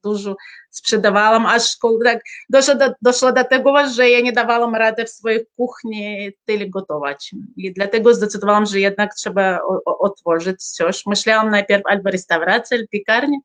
dużo 0.02 0.36
sprzedawałam, 0.70 1.46
aż 1.46 1.78
tak 2.04 2.20
doszło 2.48 2.74
do, 2.74 2.84
doszło 3.02 3.32
do 3.32 3.44
tego, 3.44 3.88
że 3.88 4.10
ja 4.10 4.20
nie 4.20 4.32
dawałam 4.32 4.74
rady 4.74 5.04
w 5.04 5.10
swojej 5.10 5.46
kuchni 5.56 6.30
tyle 6.44 6.68
gotować. 6.68 7.34
I 7.56 7.72
dlatego 7.72 8.14
zdecydowałam, 8.14 8.66
że 8.66 8.80
jednak 8.80 9.14
trzeba 9.14 9.60
otworzyć 9.84 10.62
coś. 10.64 11.06
Myślałam 11.06 11.50
najpierw 11.50 11.82
albo 11.86 12.10
restaurację, 12.10 12.76
albo 12.76 12.88
piekarnię. 12.88 13.38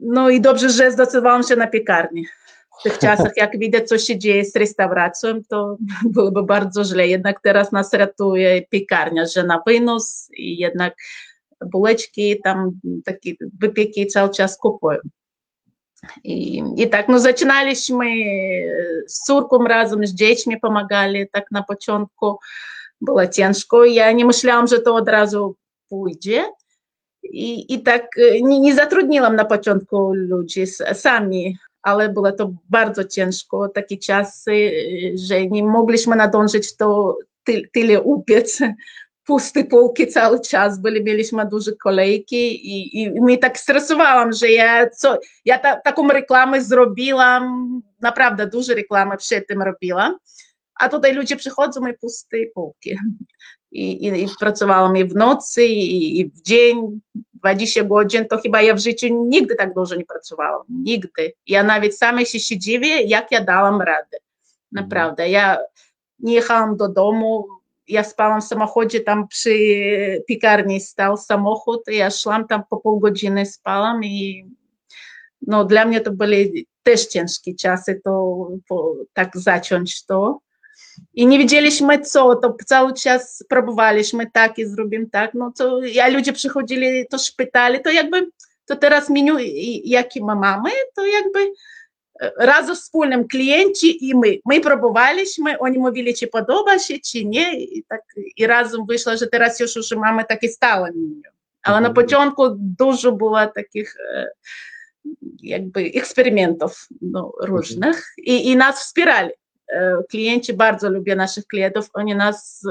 No 0.00 0.30
i 0.30 0.40
dobrze, 0.40 0.70
że 0.70 0.92
zdecydowałam 0.92 1.42
się 1.42 1.56
na 1.56 1.66
piekarnię 1.66 2.22
w 2.80 2.82
tych 2.82 2.98
czasach, 2.98 3.32
jak 3.36 3.58
widać, 3.58 3.88
co 3.88 3.98
się 3.98 4.18
dzieje 4.18 4.44
z 4.44 4.56
restauracją, 4.56 5.40
to 5.48 5.76
byłoby 6.14 6.42
bardzo 6.42 6.84
źle. 6.84 7.08
Jednak 7.08 7.40
teraz 7.42 7.72
nas 7.72 7.92
ratuje 7.92 8.62
piekarnia, 8.62 9.26
że 9.26 9.44
na 9.44 9.62
wynos 9.66 10.28
i 10.36 10.58
jednak 10.58 10.94
bułeczki, 11.66 12.40
tam 12.44 12.70
takie 13.04 13.32
wypieki 13.60 14.06
cały 14.06 14.30
czas 14.30 14.58
kupują. 14.58 14.98
I, 16.24 16.62
I 16.76 16.88
tak, 16.88 17.08
no 17.08 17.18
zaczynaliśmy 17.18 18.06
z 19.06 19.22
córką 19.26 19.64
razem, 19.64 20.06
z 20.06 20.14
dziećmi 20.14 20.60
pomagali, 20.60 21.28
tak 21.32 21.50
na 21.50 21.62
początku 21.62 22.38
było 23.00 23.26
ciężko. 23.26 23.84
Ja 23.84 24.12
nie 24.12 24.24
myślałam, 24.24 24.66
że 24.66 24.78
to 24.78 24.94
od 24.94 25.08
razu 25.08 25.56
pójdzie. 25.88 26.44
I, 27.32 27.74
i 27.74 27.82
tak 27.82 28.06
nie, 28.42 28.60
nie 28.60 28.74
zatrudniłam 28.74 29.36
na 29.36 29.44
początku 29.44 30.14
ludzi, 30.14 30.66
sami 30.92 31.56
ale 31.86 32.08
było 32.08 32.32
to 32.32 32.52
bardzo 32.70 33.04
ciężko, 33.04 33.68
takie 33.68 33.96
czasy, 33.96 34.70
że 35.14 35.46
nie 35.46 35.64
mogliśmy 35.64 36.16
nadążyć 36.16 36.76
to 36.76 37.18
ty, 37.44 37.62
tyle 37.72 38.02
upiec. 38.02 38.58
Pusty 39.26 39.64
półki 39.64 40.06
cały 40.06 40.40
czas 40.40 40.80
byli, 40.80 41.04
mieliśmy 41.04 41.46
duże 41.46 41.72
kolejki 41.72 42.68
i, 42.76 43.02
i 43.02 43.20
mnie 43.20 43.38
tak 43.38 43.58
stresowałam, 43.58 44.32
że 44.32 44.48
ja, 44.48 44.90
co, 44.90 45.18
ja 45.44 45.58
ta, 45.58 45.80
taką 45.80 46.08
reklamę 46.08 46.62
zrobiłam, 46.62 47.70
naprawdę 48.00 48.46
duże 48.46 48.74
reklamy 48.74 49.16
przed 49.16 49.46
tym 49.46 49.62
robiłam, 49.62 50.16
a 50.80 50.88
tutaj 50.88 51.14
ludzie 51.14 51.36
przychodzą 51.36 51.86
i 51.86 51.94
puste 51.94 52.36
półki. 52.54 52.96
I, 53.76 54.06
i, 54.06 54.24
i 54.24 54.28
pracowałam 54.40 54.96
i 54.96 55.04
w 55.04 55.14
nocy, 55.14 55.64
i, 55.64 56.20
i 56.20 56.30
w 56.30 56.42
dzień, 56.42 57.00
20 57.34 57.84
godzin, 57.84 58.28
to 58.28 58.38
chyba 58.38 58.62
ja 58.62 58.74
w 58.74 58.78
życiu 58.78 59.26
nigdy 59.28 59.54
tak 59.54 59.74
dużo 59.74 59.94
nie 59.94 60.04
pracowałam. 60.04 60.62
Nigdy. 60.68 61.32
Ja 61.46 61.62
nawet 61.62 61.98
samej 61.98 62.26
się 62.26 62.58
dziwię, 62.58 63.02
jak 63.02 63.32
ja 63.32 63.44
dałam 63.44 63.80
radę. 63.80 64.18
Naprawdę. 64.72 65.28
Ja 65.28 65.58
nie 66.18 66.34
jechałam 66.34 66.76
do 66.76 66.88
domu, 66.88 67.46
ja 67.88 68.04
spałam 68.04 68.40
w 68.40 68.44
samochodzie, 68.44 69.00
tam 69.00 69.28
przy 69.28 69.54
piekarni 70.28 70.80
stał 70.80 71.16
samochód, 71.16 71.82
ja 71.86 72.10
szłam 72.10 72.46
tam 72.46 72.62
po 72.70 72.76
pół 72.76 73.00
godziny, 73.00 73.46
spałam 73.46 74.04
i 74.04 74.46
no, 75.46 75.64
dla 75.64 75.84
mnie 75.84 76.00
to 76.00 76.12
były 76.12 76.52
też 76.82 77.06
ciężkie 77.06 77.54
czasy, 77.54 78.00
to, 78.04 78.48
to 78.68 78.94
tak 79.12 79.36
zacząć 79.36 80.06
to. 80.06 80.40
I 81.14 81.26
nie 81.26 81.38
wiedzieliśmy 81.38 81.98
co, 81.98 82.36
to 82.36 82.56
cały 82.66 82.94
czas 82.94 83.44
próbowaliśmy 83.48 84.30
tak 84.32 84.58
i 84.58 84.66
zrobimy 84.66 85.06
tak, 85.10 85.34
no 85.34 85.52
to 85.58 85.84
ja 85.84 86.08
ludzie 86.08 86.32
przychodzili, 86.32 87.06
to 87.10 87.16
pytali, 87.36 87.82
to 87.82 87.90
jakby, 87.90 88.28
to 88.66 88.76
teraz 88.76 89.10
menu 89.10 89.32
jakie 89.84 90.24
my 90.24 90.34
mamy, 90.34 90.70
to 90.94 91.06
jakby 91.06 91.52
razem 92.38 92.76
wspólnym 92.76 93.28
klienci 93.28 94.08
i 94.08 94.14
my. 94.14 94.38
My 94.46 94.60
próbowaliśmy, 94.60 95.58
oni 95.58 95.78
mówili, 95.78 96.14
czy 96.14 96.26
podoba 96.26 96.78
się, 96.78 96.94
czy 96.98 97.24
nie, 97.24 97.60
i, 97.60 97.84
tak, 97.88 98.00
i 98.36 98.46
razem 98.46 98.86
wyszło, 98.86 99.16
że 99.16 99.26
teraz 99.26 99.60
już, 99.60 99.76
już 99.76 99.90
mamy 99.90 100.24
takie 100.24 100.48
stałe 100.48 100.92
menu. 100.92 101.22
Ale 101.62 101.80
na 101.80 101.90
początku 101.90 102.42
dużo 102.58 103.12
było 103.12 103.46
takich 103.46 103.96
jakby 105.42 105.80
eksperymentów 105.80 106.88
no, 107.02 107.32
różnych 107.40 108.06
i, 108.18 108.50
i 108.50 108.56
nas 108.56 108.80
wspierali. 108.80 109.30
E, 109.72 110.02
klienci 110.10 110.52
bardzo 110.52 110.90
lubią 110.90 111.16
naszych 111.16 111.46
klientów, 111.46 111.90
oni 111.94 112.14
nas 112.14 112.66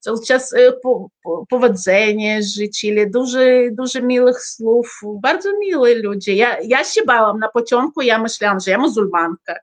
cały 0.00 0.22
czas 0.26 0.52
e, 0.52 0.72
po, 0.72 1.10
po, 1.22 1.46
powodzenie 1.46 2.42
życzyli, 2.42 3.10
dużo, 3.10 3.38
dużo 3.72 4.02
miłych 4.02 4.40
słów, 4.40 5.00
bardzo 5.22 5.48
mili 5.58 6.02
ludzie. 6.02 6.34
Ja, 6.34 6.56
ja 6.62 6.84
się 6.84 7.02
bałam 7.04 7.38
na 7.38 7.48
początku, 7.48 8.02
ja 8.02 8.18
myślałam, 8.18 8.60
że 8.60 8.70
ja 8.70 8.78
muzułmanka 8.78 9.54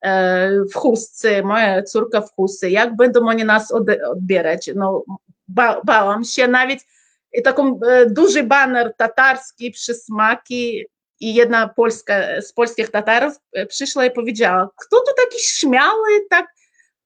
e, 0.00 0.50
w 0.72 0.74
chustce, 0.74 1.42
moja 1.42 1.82
córka 1.82 2.20
w 2.20 2.32
chustce, 2.32 2.70
jak 2.70 2.96
będą 2.96 3.28
oni 3.28 3.44
nas 3.44 3.72
odbierać? 4.12 4.70
No, 4.76 5.04
ba, 5.48 5.80
bałam 5.84 6.24
się 6.24 6.48
nawet 6.48 6.78
i 7.32 7.42
taki 7.42 7.62
duży 8.10 8.42
baner 8.42 8.94
tatarski, 8.96 9.70
przysmaki, 9.70 10.86
i 11.20 11.34
jedna 11.34 11.68
polska, 11.68 12.42
z 12.42 12.52
polskich 12.52 12.90
Tatarów 12.90 13.34
e, 13.52 13.66
przyszła 13.66 14.06
i 14.06 14.10
powiedziała, 14.10 14.68
kto 14.76 14.96
tu 15.00 15.12
taki 15.16 15.38
śmiały, 15.44 16.08
tak 16.30 16.46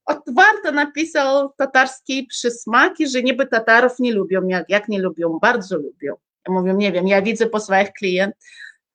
otwarto 0.04 0.72
napisał 0.72 1.52
tatarskie 1.56 2.26
przysmaki, 2.26 3.08
że 3.08 3.22
niby 3.22 3.46
Tatarów 3.46 3.98
nie 3.98 4.12
lubią, 4.12 4.46
jak, 4.46 4.68
jak 4.68 4.88
nie 4.88 5.02
lubią, 5.02 5.38
bardzo 5.38 5.76
lubią. 5.76 6.14
Ja 6.48 6.54
mówię, 6.54 6.74
nie 6.74 6.92
wiem, 6.92 7.08
ja 7.08 7.22
widzę 7.22 7.46
po 7.46 7.60
swoich 7.60 7.92
klientach, 7.92 8.42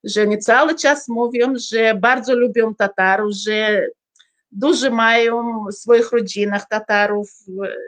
że 0.04 0.22
oni 0.22 0.38
cały 0.38 0.76
czas 0.76 1.08
mówią, 1.08 1.54
że 1.72 1.94
bardzo 1.96 2.36
lubią 2.36 2.76
Tatarów, 2.76 3.34
że 3.34 3.88
dużo 4.52 4.92
mają 4.92 5.66
w 5.72 5.76
swoich 5.76 6.12
rodzinach 6.12 6.68
Tatarów, 6.70 7.30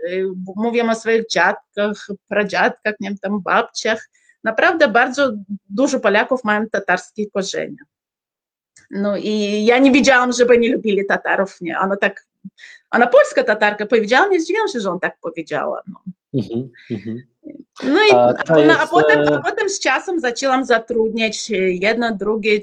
e, 0.07 0.11
mówią 0.55 0.89
o 0.89 0.95
swoich 0.95 1.27
dziadkach, 1.27 2.07
pradziadkach, 2.27 2.95
nie 2.99 3.09
wiem, 3.09 3.17
tam 3.17 3.41
babciach, 3.41 4.09
naprawdę 4.43 4.87
bardzo 4.87 5.31
dużo 5.69 5.99
Polaków 5.99 6.43
mają 6.43 6.69
tatarskie 6.69 7.29
korzenie. 7.29 7.77
No 8.91 9.17
i 9.17 9.65
ja 9.65 9.77
nie 9.77 9.91
wiedziałam, 9.91 10.31
żeby 10.31 10.57
nie 10.57 10.73
lubili 10.73 11.05
Tatarów, 11.05 11.61
nie. 11.61 11.79
Ona 11.79 11.97
tak, 11.97 12.25
ona 12.91 13.07
polska 13.07 13.43
Tatarka 13.43 13.85
powiedziała, 13.85 14.27
nie 14.27 14.39
zdziwiłam 14.39 14.67
się, 14.67 14.79
że 14.79 14.91
on 14.91 14.99
tak 14.99 15.17
powiedziała. 15.21 15.81
No. 15.87 15.99
Mm 16.33 16.69
-hmm. 16.91 17.19
No 17.83 17.99
i 18.03 18.11
a, 18.11 18.33
a, 18.47 18.59
jest... 18.59 18.79
a, 18.81 18.87
potem, 18.87 19.33
a 19.33 19.41
potem 19.41 19.69
z 19.69 19.79
czasem 19.79 20.19
zaczęłam 20.19 20.65
zatrudniać 20.65 21.49
jedno, 21.69 22.15
drugie, 22.15 22.59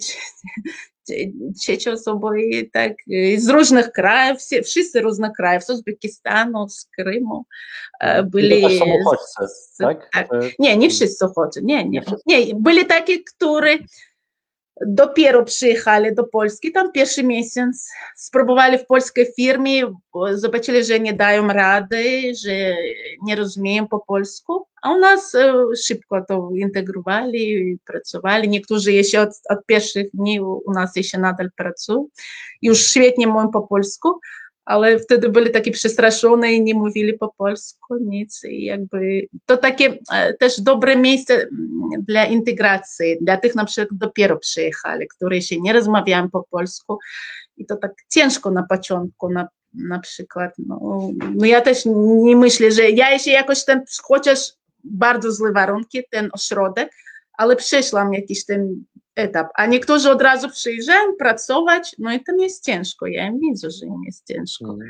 osoby 1.92 2.28
tak, 2.72 2.92
z 3.36 3.48
różnych 3.48 3.92
krajów, 3.92 4.38
wszyscy 4.64 5.00
różnych 5.00 5.32
krajów, 5.32 5.64
z 5.64 5.70
Uzbekistanu, 5.70 6.68
z 6.68 6.88
Krymu 6.98 7.44
byli. 8.24 8.62
Z, 9.48 9.76
tak? 9.76 10.08
tak? 10.12 10.28
Nie, 10.58 10.76
nie 10.76 10.90
wszyscy 10.90 11.26
uchodźcy, 11.26 11.60
nie, 11.62 11.88
nie, 11.88 12.02
nie, 12.26 12.54
byli 12.54 12.86
takie, 12.86 13.18
które 13.24 13.78
dopiero 14.86 15.44
przyjechali 15.44 16.14
do 16.14 16.24
Polski, 16.24 16.72
tam 16.72 16.92
pierwszy 16.92 17.24
miesiąc, 17.24 17.90
spróbowali 18.16 18.78
w 18.78 18.86
polskiej 18.86 19.26
firmie, 19.36 19.82
zobaczyli, 20.34 20.84
że 20.84 21.00
nie 21.00 21.12
dają 21.12 21.48
rady, 21.48 22.32
że 22.44 22.76
nie 23.22 23.36
rozumieją 23.36 23.88
po 23.88 24.00
polsku, 24.00 24.66
a 24.86 24.94
u 24.94 24.98
nas 24.98 25.32
szybko 25.86 26.24
to 26.28 26.50
integrowali, 26.56 27.78
pracowali. 27.86 28.48
Niektórzy 28.48 28.92
jeszcze 28.92 29.20
od, 29.20 29.30
od 29.48 29.66
pierwszych 29.66 30.06
dni 30.14 30.40
u 30.40 30.72
nas 30.74 30.96
jeszcze 30.96 31.18
nadal 31.18 31.50
pracują, 31.56 32.06
już 32.62 32.86
świetnie 32.86 33.26
mówią 33.26 33.50
po 33.50 33.62
polsku, 33.62 34.20
ale 34.64 34.98
wtedy 34.98 35.28
byli 35.28 35.50
takie 35.50 35.70
przestraszone 35.70 36.52
i 36.52 36.62
nie 36.62 36.74
mówili 36.74 37.14
po 37.14 37.34
polsku 37.38 37.96
nic. 38.00 38.44
I 38.44 38.64
jakby 38.64 39.26
to 39.46 39.56
takie 39.56 39.98
też 40.38 40.60
dobre 40.60 40.96
miejsce 40.96 41.48
dla 41.98 42.24
integracji, 42.24 43.18
dla 43.20 43.36
tych 43.36 43.54
na 43.54 43.64
przykład 43.64 43.88
dopiero 43.92 44.38
przyjechali, 44.38 45.08
którzy 45.08 45.42
się 45.42 45.60
nie 45.60 45.72
rozmawiają 45.72 46.30
po 46.30 46.44
polsku 46.50 46.98
i 47.56 47.66
to 47.66 47.76
tak 47.76 47.92
ciężko 48.08 48.50
na 48.50 48.62
początku, 48.62 49.28
na, 49.28 49.48
na 49.74 49.98
przykład. 49.98 50.54
No, 50.58 51.00
no 51.34 51.46
ja 51.46 51.60
też 51.60 51.82
nie 52.22 52.36
myślę, 52.36 52.72
że 52.72 52.90
ja 52.90 53.10
jeszcze 53.10 53.30
jakoś 53.30 53.64
ten, 53.64 53.82
chociaż 54.02 54.52
bardzo 54.90 55.32
złe 55.32 55.52
warunki, 55.52 56.02
ten 56.10 56.30
ośrodek, 56.32 56.90
ale 57.38 57.56
przeszłam 57.56 58.14
jakiś 58.14 58.44
ten 58.44 58.84
etap, 59.16 59.48
a 59.54 59.66
niektórzy 59.66 60.10
od 60.10 60.22
razu 60.22 60.50
przyjeżdżają 60.50 61.16
pracować, 61.18 61.96
no 61.98 62.12
i 62.12 62.24
tam 62.24 62.38
jest 62.38 62.64
ciężko, 62.64 63.06
ja 63.06 63.26
im 63.26 63.38
widzę, 63.38 63.70
że 63.70 63.86
im 63.86 64.02
jest 64.06 64.26
ciężko. 64.26 64.64
Mm. 64.64 64.88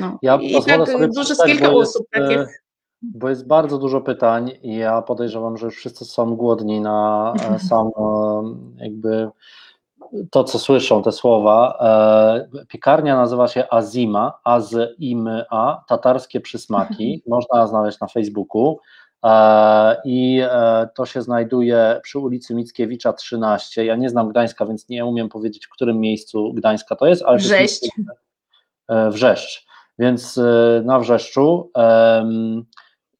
No. 0.00 0.18
Ja 0.22 0.36
I 0.36 0.64
tak 0.64 0.88
sobie 0.88 1.08
dużo 1.08 1.34
z 1.34 1.44
kilka 1.44 1.70
osób 1.70 2.06
jest, 2.14 2.28
takich. 2.28 2.62
Bo 3.02 3.28
jest 3.28 3.46
bardzo 3.46 3.78
dużo 3.78 4.00
pytań 4.00 4.52
i 4.62 4.76
ja 4.76 5.02
podejrzewam, 5.02 5.56
że 5.56 5.66
już 5.66 5.76
wszyscy 5.76 6.04
są 6.04 6.36
głodni 6.36 6.80
na 6.80 7.32
e, 7.50 7.58
sam 7.68 7.86
e, 7.86 8.84
jakby 8.84 9.28
to, 10.30 10.44
co 10.44 10.58
słyszą, 10.58 11.02
te 11.02 11.12
słowa. 11.12 11.78
E, 11.80 12.66
piekarnia 12.68 13.16
nazywa 13.16 13.48
się 13.48 13.64
Azima, 13.70 14.38
A-Z-I-M-A, 14.44 15.84
tatarskie 15.88 16.40
przysmaki. 16.40 17.22
Można 17.26 17.66
znaleźć 17.66 18.00
na 18.00 18.06
Facebooku. 18.06 18.78
E, 19.26 19.96
i 20.04 20.40
e, 20.42 20.88
to 20.94 21.06
się 21.06 21.22
znajduje 21.22 22.00
przy 22.02 22.18
ulicy 22.18 22.54
Mickiewicza 22.54 23.12
13. 23.12 23.84
Ja 23.84 23.96
nie 23.96 24.10
znam 24.10 24.28
Gdańska, 24.28 24.66
więc 24.66 24.88
nie 24.88 25.04
umiem 25.04 25.28
powiedzieć, 25.28 25.66
w 25.66 25.70
którym 25.70 26.00
miejscu 26.00 26.52
Gdańska 26.52 26.96
to 26.96 27.06
jest, 27.06 27.22
ale 27.22 27.38
Wrzeszcz. 27.38 27.84
E, 28.88 29.10
Wrzeszcz, 29.10 29.66
więc 29.98 30.40
na 30.84 30.98
Wrzeszczu. 30.98 31.70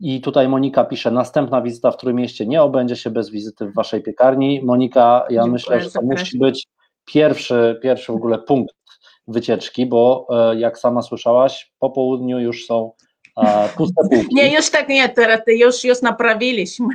I 0.00 0.20
tutaj 0.20 0.48
Monika 0.48 0.84
pisze, 0.84 1.10
następna 1.10 1.62
wizyta 1.62 1.90
w 1.90 1.96
Trójmieście 1.96 2.46
nie 2.46 2.62
obędzie 2.62 2.96
się 2.96 3.10
bez 3.10 3.30
wizyty 3.30 3.66
w 3.66 3.74
waszej 3.74 4.02
piekarni. 4.02 4.60
Monika, 4.64 5.20
ja 5.20 5.28
Dziękuję, 5.28 5.52
myślę, 5.52 5.80
że 5.80 5.90
to 5.90 6.02
musi 6.02 6.38
być 6.38 6.66
pierwszy, 7.04 7.78
pierwszy 7.82 8.12
w 8.12 8.16
ogóle 8.16 8.38
punkt 8.38 8.74
wycieczki, 9.28 9.86
bo 9.86 10.28
jak 10.56 10.78
sama 10.78 11.02
słyszałaś, 11.02 11.72
po 11.78 11.90
południu 11.90 12.38
już 12.38 12.66
są 12.66 12.92
puste 13.76 14.08
półki. 14.10 14.34
Nie, 14.34 14.54
już 14.54 14.70
tak 14.70 14.88
nie, 14.88 15.08
teraz 15.08 15.40
już, 15.46 15.84
już 15.84 16.02
naprawiliśmy. 16.02 16.86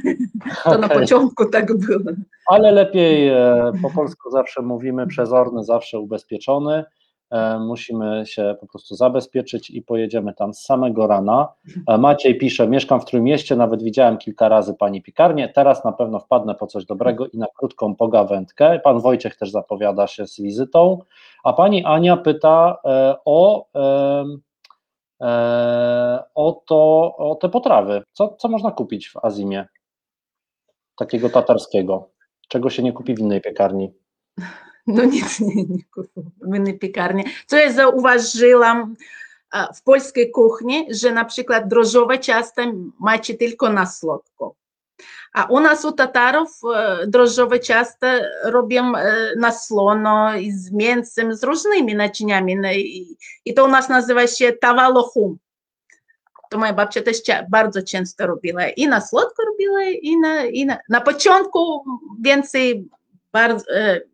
To 0.64 0.78
na 0.78 0.90
początku 0.90 1.46
tak 1.46 1.78
było. 1.78 2.12
Ale 2.48 2.72
lepiej, 2.72 3.28
e, 3.28 3.72
po 3.82 3.90
polsku 3.90 4.32
zawsze 4.32 4.62
mówimy, 4.62 5.08
przezorny, 5.08 5.64
zawsze 5.64 6.00
ubezpieczony. 6.00 6.84
E, 7.32 7.60
musimy 7.60 8.24
się 8.26 8.56
po 8.60 8.68
prostu 8.68 8.96
zabezpieczyć 8.96 9.70
i 9.70 9.82
pojedziemy 9.82 10.34
tam 10.34 10.54
z 10.54 10.60
samego 10.60 11.08
rana. 11.08 11.48
E, 11.88 11.98
Maciej 11.98 12.38
pisze, 12.38 12.68
mieszkam 12.68 13.02
w 13.02 13.06
Trójmieście, 13.06 13.56
nawet 13.56 13.84
widziałem 13.84 14.18
kilka 14.18 14.50
razy 14.50 14.74
pani 14.74 15.02
pikarnię, 15.02 15.50
teraz 15.56 15.84
na 15.84 15.92
pewno 15.92 16.20
wpadnę 16.20 16.56
po 16.56 16.68
coś 16.68 16.86
dobrego 16.86 17.28
i 17.28 17.38
na 17.38 17.48
krótką 17.58 17.96
pogawędkę. 17.96 18.80
Pan 18.80 19.00
Wojciech 19.00 19.36
też 19.36 19.52
zapowiada 19.52 20.08
się 20.08 20.28
z 20.28 20.42
wizytą, 20.42 21.00
a 21.44 21.54
pani 21.54 21.86
Ania 21.86 22.18
pyta 22.18 22.78
o 23.26 23.66
o, 26.36 26.64
to, 26.68 27.16
o 27.18 27.38
te 27.42 27.50
potrawy. 27.50 28.04
Co, 28.12 28.36
co 28.40 28.48
można 28.50 28.72
kupić 28.72 29.10
w 29.10 29.26
Azimie? 29.26 29.68
Takiego 30.98 31.30
tatarskiego. 31.30 32.10
Czego 32.48 32.70
się 32.70 32.84
nie 32.84 32.94
kupi 32.94 33.16
w 33.16 33.20
innej 33.20 33.42
piekarni? 33.42 33.94
No 34.88 35.06
nic 35.06 35.40
nie, 35.40 35.56
nie 35.56 35.84
w 36.42 36.56
innej 36.56 36.80
piekarni. 36.80 37.24
Co 37.48 37.58
ja 37.58 37.72
zauważyłam 37.72 38.96
w 39.76 39.84
polskiej 39.84 40.32
kuchni, 40.32 40.88
że 40.90 41.12
na 41.12 41.26
przykład 41.26 41.68
drożdżowe 41.68 42.20
ciasto 42.20 42.62
macie 43.00 43.34
tylko 43.34 43.70
na 43.70 43.86
słodko. 43.86 44.56
A 45.34 45.46
u 45.46 45.60
nas 45.60 45.86
u 45.86 45.92
Tatarów 45.92 46.62
drożdżowe 47.08 47.60
ciasto 47.60 48.08
robią 48.44 48.92
na 49.38 49.52
słono 49.52 50.36
i 50.36 50.52
z 50.52 50.72
mięsem, 50.72 51.36
z 51.36 51.44
różnymi 51.44 51.96
naczyniami. 51.96 52.58
I 53.46 53.54
to 53.54 53.66
u 53.66 53.68
nas 53.68 53.90
nazywa 53.90 54.28
się 54.28 54.54
tawalochum. 54.54 55.38
To 56.50 56.58
moja 56.58 56.74
babcia 56.74 57.02
też 57.02 57.18
bardzo 57.50 57.84
często 57.84 58.28
robiła. 58.28 58.68
I 58.68 58.88
na 58.88 59.02
słodko 59.02 59.44
robiła, 59.46 59.84
i 59.84 60.18
na, 60.18 60.46
i 60.46 60.66
na, 60.66 60.78
na 60.90 61.02
początku 61.02 61.84
więcej, 62.22 62.90
bardzo, 63.34 63.66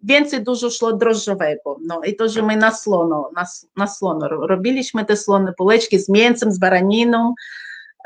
więcej 0.04 0.44
dużo 0.44 0.70
szło 0.70 0.94
drożdżowego. 0.94 1.78
No 1.86 2.02
i 2.04 2.16
to, 2.16 2.30
że 2.30 2.42
my 2.42 2.58
na 2.58 2.72
słono, 2.72 3.30
na, 3.36 3.46
na 3.78 3.88
słono 3.88 4.28
robiliśmy 4.28 5.06
te 5.06 5.18
słone 5.18 5.54
bułeczki 5.58 6.00
z 6.00 6.10
mięsem, 6.10 6.52
z 6.52 6.60
baraniną, 6.60 7.34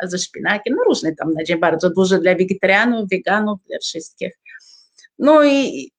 ze 0.08 0.18
szpinakiem, 0.18 0.76
no 0.78 0.84
różne 0.84 1.16
tam 1.16 1.34
nadzie, 1.34 1.58
bardzo 1.58 1.90
duże 1.90 2.20
dla 2.20 2.36
wegetarianów, 2.36 3.10
weganów, 3.10 3.60
dla 3.70 3.80
wszystkich. 3.80 4.38
No 5.20 5.44
i 5.44 5.92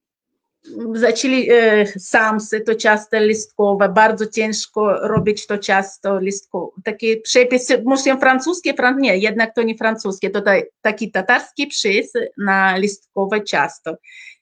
zaczęli 0.94 1.50
e, 1.50 1.86
samsy, 1.86 2.60
to 2.60 2.74
ciasto 2.74 3.20
listkowe, 3.20 3.88
bardzo 3.88 4.26
ciężko 4.26 5.08
robić 5.08 5.46
to 5.46 5.58
ciasto 5.58 6.20
listkowe. 6.20 6.72
Takie 6.84 7.20
przepisy, 7.20 7.82
muszę 7.84 8.18
francuskie, 8.18 8.74
fran, 8.74 8.98
nie, 8.98 9.18
jednak 9.18 9.54
to 9.54 9.62
nie 9.62 9.74
francuskie, 9.74 10.30
to 10.30 10.42
taki 10.80 11.10
tatarski 11.10 11.66
przepis 11.66 12.12
na 12.38 12.76
listkowe 12.76 13.44
ciasto. 13.44 13.96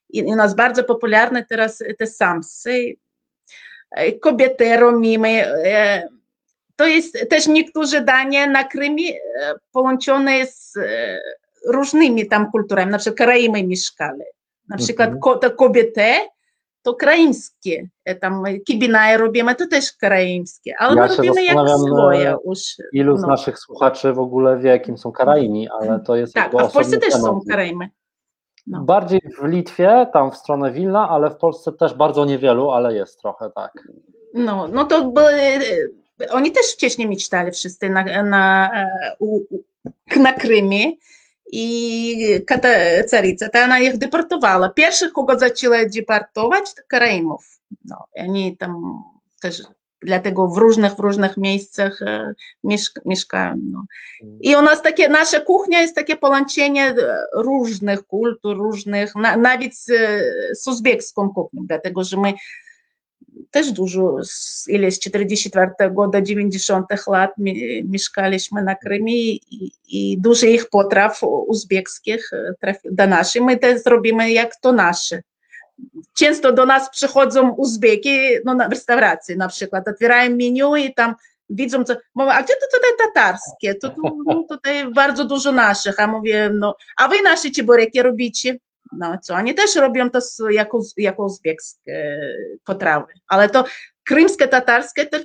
I 0.09 0.23
u 0.23 0.37
nas 0.37 0.55
bardzo 0.55 0.85
popularne 0.85 1.47
teraz 1.49 1.79
te 1.99 2.07
samsy. 2.07 2.97
Kobiety 4.21 4.77
robimy, 4.77 5.47
e, 5.47 6.09
to 6.81 6.87
jest 6.87 7.29
też 7.31 7.47
niektóre 7.47 8.01
dania 8.01 8.47
na 8.47 8.65
Krymie 8.65 9.13
połączone 9.73 10.47
z 10.47 10.75
różnymi 11.67 12.27
tam 12.27 12.51
kulturami, 12.51 12.91
na 12.91 12.99
przykład 12.99 13.19
Karaimy 13.19 13.67
mieszkali. 13.67 14.23
Na 14.69 14.77
przykład 14.77 15.11
mhm. 15.11 15.57
kobiety 15.57 16.05
to 16.83 16.95
kraimskie, 16.95 17.89
tam 18.21 18.45
kibinaje 18.67 19.19
robimy, 19.19 19.55
to 19.55 19.67
też 19.67 19.93
kraimskie, 19.93 20.75
ale 20.79 20.97
ja 20.97 21.09
my 21.09 21.17
robimy 21.17 21.45
jak 21.45 21.69
swoje 21.69 22.37
już. 22.47 22.61
Ilu 22.93 23.17
z 23.17 23.23
no. 23.23 23.29
naszych 23.29 23.59
słuchaczy 23.59 24.13
w 24.13 24.19
ogóle 24.19 24.59
wie, 24.59 24.81
kim 24.81 24.99
są 24.99 25.13
Karaimi, 25.13 25.69
ale 25.69 26.01
to 26.01 26.17
jest 26.17 26.35
Tak, 26.35 26.55
a 26.55 26.69
w 26.69 26.73
Polsce 26.73 26.99
też 26.99 27.15
są 27.15 27.41
Karaimy. 27.49 27.89
No. 28.67 28.81
Bardziej 28.81 29.21
w 29.39 29.45
Litwie, 29.45 30.07
tam 30.13 30.31
w 30.31 30.37
stronę 30.37 30.73
Wilna, 30.73 31.09
ale 31.09 31.31
w 31.31 31.37
Polsce 31.37 31.73
też 31.73 31.95
bardzo 31.95 32.25
niewielu, 32.25 32.71
ale 32.71 32.95
jest 32.95 33.21
trochę 33.21 33.51
tak. 33.55 33.73
No, 34.35 34.69
no 34.69 34.85
to 34.85 35.05
były 35.05 35.33
oni 36.31 36.53
też 36.53 36.73
wcześniej 36.75 37.09
mieszkali 37.09 37.53
wszyscy 37.53 37.91
na, 37.91 38.23
na, 38.23 38.71
na 40.17 40.33
Krymie 40.33 40.93
i 41.53 42.17
carica, 43.07 43.49
to 43.49 43.59
ona 43.59 43.79
ich 43.79 43.99
deportowała. 43.99 44.69
Pierwszych, 44.69 45.13
kogo 45.13 45.39
zaczęła 45.39 45.77
deportować, 45.85 46.75
to 46.75 46.83
Karaimów. 46.89 47.61
No, 47.85 48.05
oni 48.17 48.57
tam 48.57 49.03
też 49.41 49.63
dlatego 50.03 50.49
w 50.49 50.57
różnych, 50.57 50.95
w 50.95 50.99
różnych 50.99 51.37
miejscach 51.37 52.01
mieszka, 52.65 53.01
mieszkają. 53.05 53.55
No. 53.71 53.85
I 54.41 54.57
u 54.57 54.63
nas 54.63 54.83
takie, 54.83 55.09
nasza 55.09 55.41
kuchnia 55.41 55.81
jest 55.81 55.95
takie 55.95 56.17
połączenie 56.17 56.95
różnych 57.35 58.07
kultur, 58.07 58.57
różnych, 58.57 59.15
na, 59.15 59.37
nawet 59.37 59.77
z, 59.77 59.87
z 60.61 60.67
uzbecką 60.67 61.31
kuchnią, 61.31 61.63
dlatego 61.67 62.05
że 62.05 62.17
my 62.17 62.33
też 63.51 63.73
dużo, 63.73 64.17
ile 64.69 64.91
z 64.91 64.99
44 64.99 65.71
do 66.13 66.23
90 66.23 66.87
lat 67.07 67.31
mieszkaliśmy 67.85 68.63
na 68.63 68.75
Krymie 68.75 69.15
i, 69.15 69.73
i 69.89 70.19
dużo 70.19 70.47
ich 70.47 70.69
potraw 70.69 71.23
uzbeckich 71.23 72.31
trafiło 72.61 72.95
do 72.95 73.07
naszych. 73.07 73.43
My 73.43 73.57
też 73.57 73.83
robimy 73.87 74.33
jak 74.33 74.57
to 74.57 74.73
nasze. 74.73 75.23
Często 76.19 76.53
do 76.53 76.67
nas 76.67 76.91
przychodzą 76.91 77.51
Uzbeki 77.51 78.19
no, 78.45 78.55
na 78.55 78.69
restauracji 78.69 79.37
na 79.37 79.49
przykład, 79.49 79.89
otwierają 79.89 80.31
menu 80.31 80.77
i 80.77 80.95
tam 80.95 81.15
widzą, 81.51 81.85
co, 81.85 81.95
a 82.17 82.43
gdzie 82.43 82.55
to 82.55 82.79
tutaj 82.79 82.91
tatarskie? 82.99 83.75
To, 83.75 83.89
to, 83.89 84.17
no, 84.27 84.45
tutaj 84.49 84.93
bardzo 84.93 85.25
dużo 85.25 85.53
naszych, 85.53 86.01
a 86.01 86.07
mówię, 86.07 86.51
no, 86.55 86.77
a 86.97 87.09
wy 87.09 87.23
nasze 87.23 87.51
ciboreki 87.51 88.03
robicie? 88.03 88.57
No 88.93 89.19
co, 89.23 89.35
oni 89.35 89.55
też 89.55 89.77
robią 89.77 90.11
to 90.11 90.21
jako, 90.51 90.81
jako 90.97 91.25
uzbekskie 91.25 92.21
potrawy, 92.65 93.13
ale 93.29 93.49
to 93.49 93.65
krymskie, 94.05 94.49
tatarskie 94.49 95.07
to, 95.07 95.19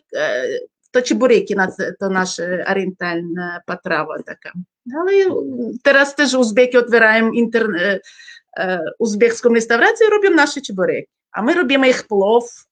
to 0.92 1.02
cibureki, 1.02 1.56
to 2.00 2.10
nasza 2.10 2.44
orientalna 2.68 3.62
potrawa 3.66 4.24
taka. 4.24 4.52
Ale 5.00 5.12
teraz 5.84 6.16
też 6.16 6.34
Uzbeki 6.34 6.78
otwierają 6.78 7.32
internet, 7.32 8.08
uzbekską 9.00 9.54
restaurację 9.54 10.08
i 10.08 10.10
robią 10.10 10.30
nasze 10.30 10.62
cibureki, 10.62 11.12
a 11.32 11.42
my 11.42 11.54
robimy 11.54 11.90
ich 11.90 12.08
plow, 12.08 12.66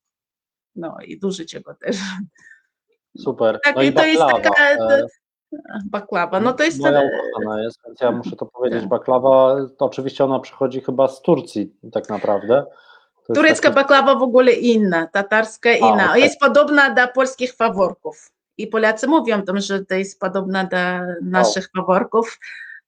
no 0.76 0.98
i 1.06 1.20
dużo 1.20 1.44
czego 1.46 1.74
też. 1.74 1.98
Super. 3.18 3.60
Tak, 3.64 3.76
no 3.76 3.82
i 3.82 3.94
to 3.94 4.06
jest 4.06 4.22
taka 4.22 4.70
e, 4.70 5.08
baklawa, 5.86 6.40
no 6.40 6.54
to 6.54 6.64
jest 6.64 6.80
Moja 6.80 7.02
ukochana 7.02 7.64
jest, 7.64 7.80
więc 7.86 8.02
ja 8.02 8.12
muszę 8.12 8.36
to 8.36 8.46
powiedzieć. 8.46 8.86
Baklawa, 8.86 9.56
to 9.78 9.86
oczywiście 9.86 10.24
ona 10.26 10.40
przychodzi 10.40 10.82
chyba 10.82 11.08
z 11.08 11.22
Turcji 11.22 11.74
tak 11.92 12.10
naprawdę. 12.10 12.66
Turecka 13.36 13.70
taki- 13.70 13.76
baklawa 13.76 14.16
w 14.16 14.24
ogóle 14.24 14.52
inna, 14.52 15.08
tatarska 15.08 15.72
inna. 15.72 16.10
okej. 16.10 16.24
Jest 16.24 16.40
podobna 16.40 16.90
do 16.94 17.08
polskich 17.08 17.54
faworków. 17.54 18.32
I 18.58 18.68
Polacy 18.68 19.08
mówią 19.08 19.42
tam, 19.42 19.60
że 19.60 19.86
to 19.86 19.96
jest 19.96 20.20
podobna 20.20 20.64
do 20.64 20.78
naszych 21.22 21.70
faworków, 21.78 22.40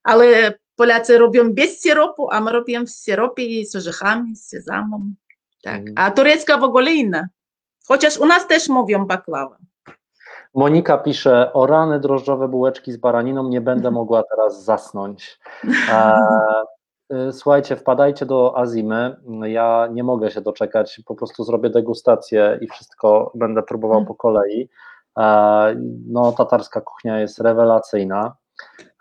ale 0.03 0.53
Polacy 0.75 1.17
robią 1.17 1.53
bez 1.53 1.81
syropu, 1.81 2.31
a 2.31 2.41
my 2.41 2.51
robimy 2.51 2.85
w 2.85 2.89
syropie 2.89 3.65
z 3.65 3.75
orzechami, 3.75 4.35
z 4.35 4.47
sezamą. 4.47 5.13
Tak. 5.63 5.79
Mhm. 5.79 5.93
A 5.97 6.11
turecka 6.11 6.57
w 6.57 6.63
ogóle 6.63 6.91
inna. 6.93 7.27
Chociaż 7.87 8.17
u 8.17 8.25
nas 8.25 8.47
też 8.47 8.69
mówią 8.69 9.05
baklawa. 9.05 9.57
Monika 10.54 10.98
pisze, 10.98 11.52
o 11.52 11.66
rany 11.66 12.00
drożdżowe 12.00 12.48
bułeczki 12.48 12.92
z 12.92 12.96
baraniną, 12.96 13.48
nie 13.48 13.60
będę 13.60 13.90
mogła 13.90 14.22
teraz 14.22 14.64
zasnąć. 14.64 15.38
E, 15.92 16.18
y, 17.28 17.32
słuchajcie, 17.32 17.76
wpadajcie 17.76 18.26
do 18.26 18.58
Azimy, 18.58 19.16
ja 19.42 19.88
nie 19.92 20.04
mogę 20.04 20.30
się 20.30 20.40
doczekać, 20.40 21.00
po 21.06 21.14
prostu 21.14 21.44
zrobię 21.44 21.70
degustację 21.70 22.58
i 22.60 22.68
wszystko 22.68 23.32
będę 23.34 23.62
próbował 23.62 24.04
po 24.04 24.14
kolei. 24.14 24.68
E, 25.18 25.76
no, 26.06 26.32
tatarska 26.32 26.80
kuchnia 26.80 27.20
jest 27.20 27.40
rewelacyjna. 27.40 28.36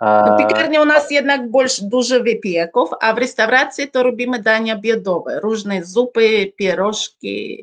E, 0.02 0.36
W 0.36 0.38
piekarni 0.38 0.80
u 0.80 0.86
nas 0.86 1.12
jednak 1.12 1.52
больше 1.52 1.82
dużo 1.86 2.24
wypieków, 2.24 2.90
a 3.02 3.14
w 3.14 3.18
restauracji 3.18 3.92
to 3.92 4.04
robimy 4.04 4.42
dania 4.42 4.78
biedowe, 4.78 5.40
różne 5.40 5.84
zupy, 5.84 6.54
pierożki, 6.58 7.62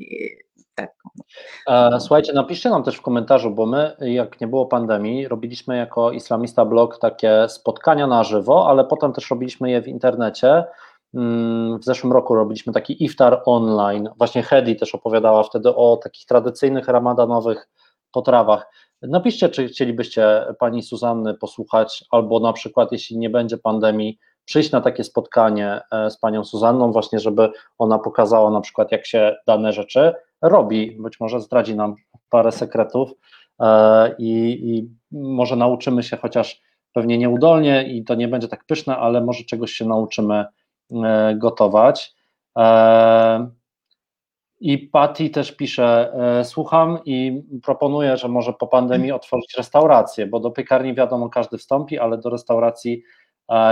E, 1.67 1.99
Słuchajcie, 1.99 2.34
napiszcie 2.34 2.69
nam 2.69 2.84
też 2.84 2.95
w 2.95 3.01
komentarzu, 3.01 3.51
bo 3.51 3.65
my, 3.65 3.95
jak 3.99 4.41
nie 4.41 4.47
było 4.47 4.65
pandemii, 4.65 5.27
robiliśmy 5.27 5.77
jako 5.77 6.11
Islamista 6.11 6.65
Blog 6.65 6.99
takie 6.99 7.49
spotkania 7.49 8.07
na 8.07 8.23
żywo, 8.23 8.69
ale 8.69 8.86
potem 8.86 9.13
też 9.13 9.29
robiliśmy 9.29 9.71
je 9.71 9.82
w 9.82 9.88
internecie. 9.88 10.63
Mm, 11.13 11.79
W 11.79 11.84
zeszłym 11.84 12.13
roku 12.13 12.36
robiliśmy 12.36 12.73
taki 12.73 13.03
iftar 13.03 13.41
online. 13.45 14.09
Właśnie 14.17 14.43
Hedi 14.43 14.75
też 14.75 14.95
opowiadała 14.95 15.43
wtedy 15.43 15.75
o 15.75 15.97
takich 16.03 16.25
tradycyjnych 16.25 16.88
ramadanowych 16.88 17.69
potrawach. 18.11 18.67
Napiszcie, 19.01 19.49
czy 19.49 19.67
chcielibyście 19.67 20.45
pani 20.59 20.84
Suzanny 20.84 21.34
posłuchać, 21.34 22.05
albo 22.11 22.39
na 22.39 22.53
przykład, 22.53 22.91
jeśli 22.91 23.17
nie 23.17 23.29
będzie 23.29 23.57
pandemii, 23.57 24.19
przyjść 24.45 24.71
na 24.71 24.82
takie 24.82 25.03
spotkanie 25.03 25.82
e, 25.91 26.09
z 26.09 26.17
panią 26.17 26.43
Suzanną, 26.43 26.91
właśnie, 26.91 27.19
żeby 27.19 27.51
ona 27.77 27.99
pokazała 27.99 28.51
na 28.51 28.61
przykład, 28.61 28.91
jak 28.91 29.05
się 29.05 29.36
dane 29.47 29.73
rzeczy 29.73 30.13
robi. 30.41 30.97
Być 30.99 31.19
może 31.19 31.41
zdradzi 31.41 31.75
nam 31.75 31.95
parę 32.29 32.51
sekretów 32.51 33.11
e, 33.59 34.15
i, 34.17 34.59
i 34.69 34.89
może 35.11 35.55
nauczymy 35.55 36.03
się, 36.03 36.17
chociaż 36.17 36.61
pewnie 36.93 37.17
nieudolnie 37.17 37.83
i 37.83 38.03
to 38.03 38.15
nie 38.15 38.27
będzie 38.27 38.47
tak 38.47 38.65
pyszne, 38.65 38.97
ale 38.97 39.21
może 39.21 39.43
czegoś 39.43 39.71
się 39.71 39.85
nauczymy 39.85 40.45
e, 41.05 41.35
gotować. 41.35 42.15
E, 42.57 43.49
I 44.59 44.77
Patty 44.77 45.29
też 45.29 45.51
pisze, 45.51 46.13
słucham 46.43 46.99
i 47.05 47.43
proponuję, 47.63 48.17
że 48.17 48.27
może 48.27 48.53
po 48.53 48.67
pandemii 48.67 49.11
otworzyć 49.11 49.53
restaurację, 49.57 50.27
bo 50.27 50.39
do 50.39 50.51
piekarni 50.51 50.93
wiadomo 50.93 51.29
każdy 51.29 51.57
wstąpi, 51.57 51.99
ale 51.99 52.17
do 52.17 52.29
restauracji 52.29 53.03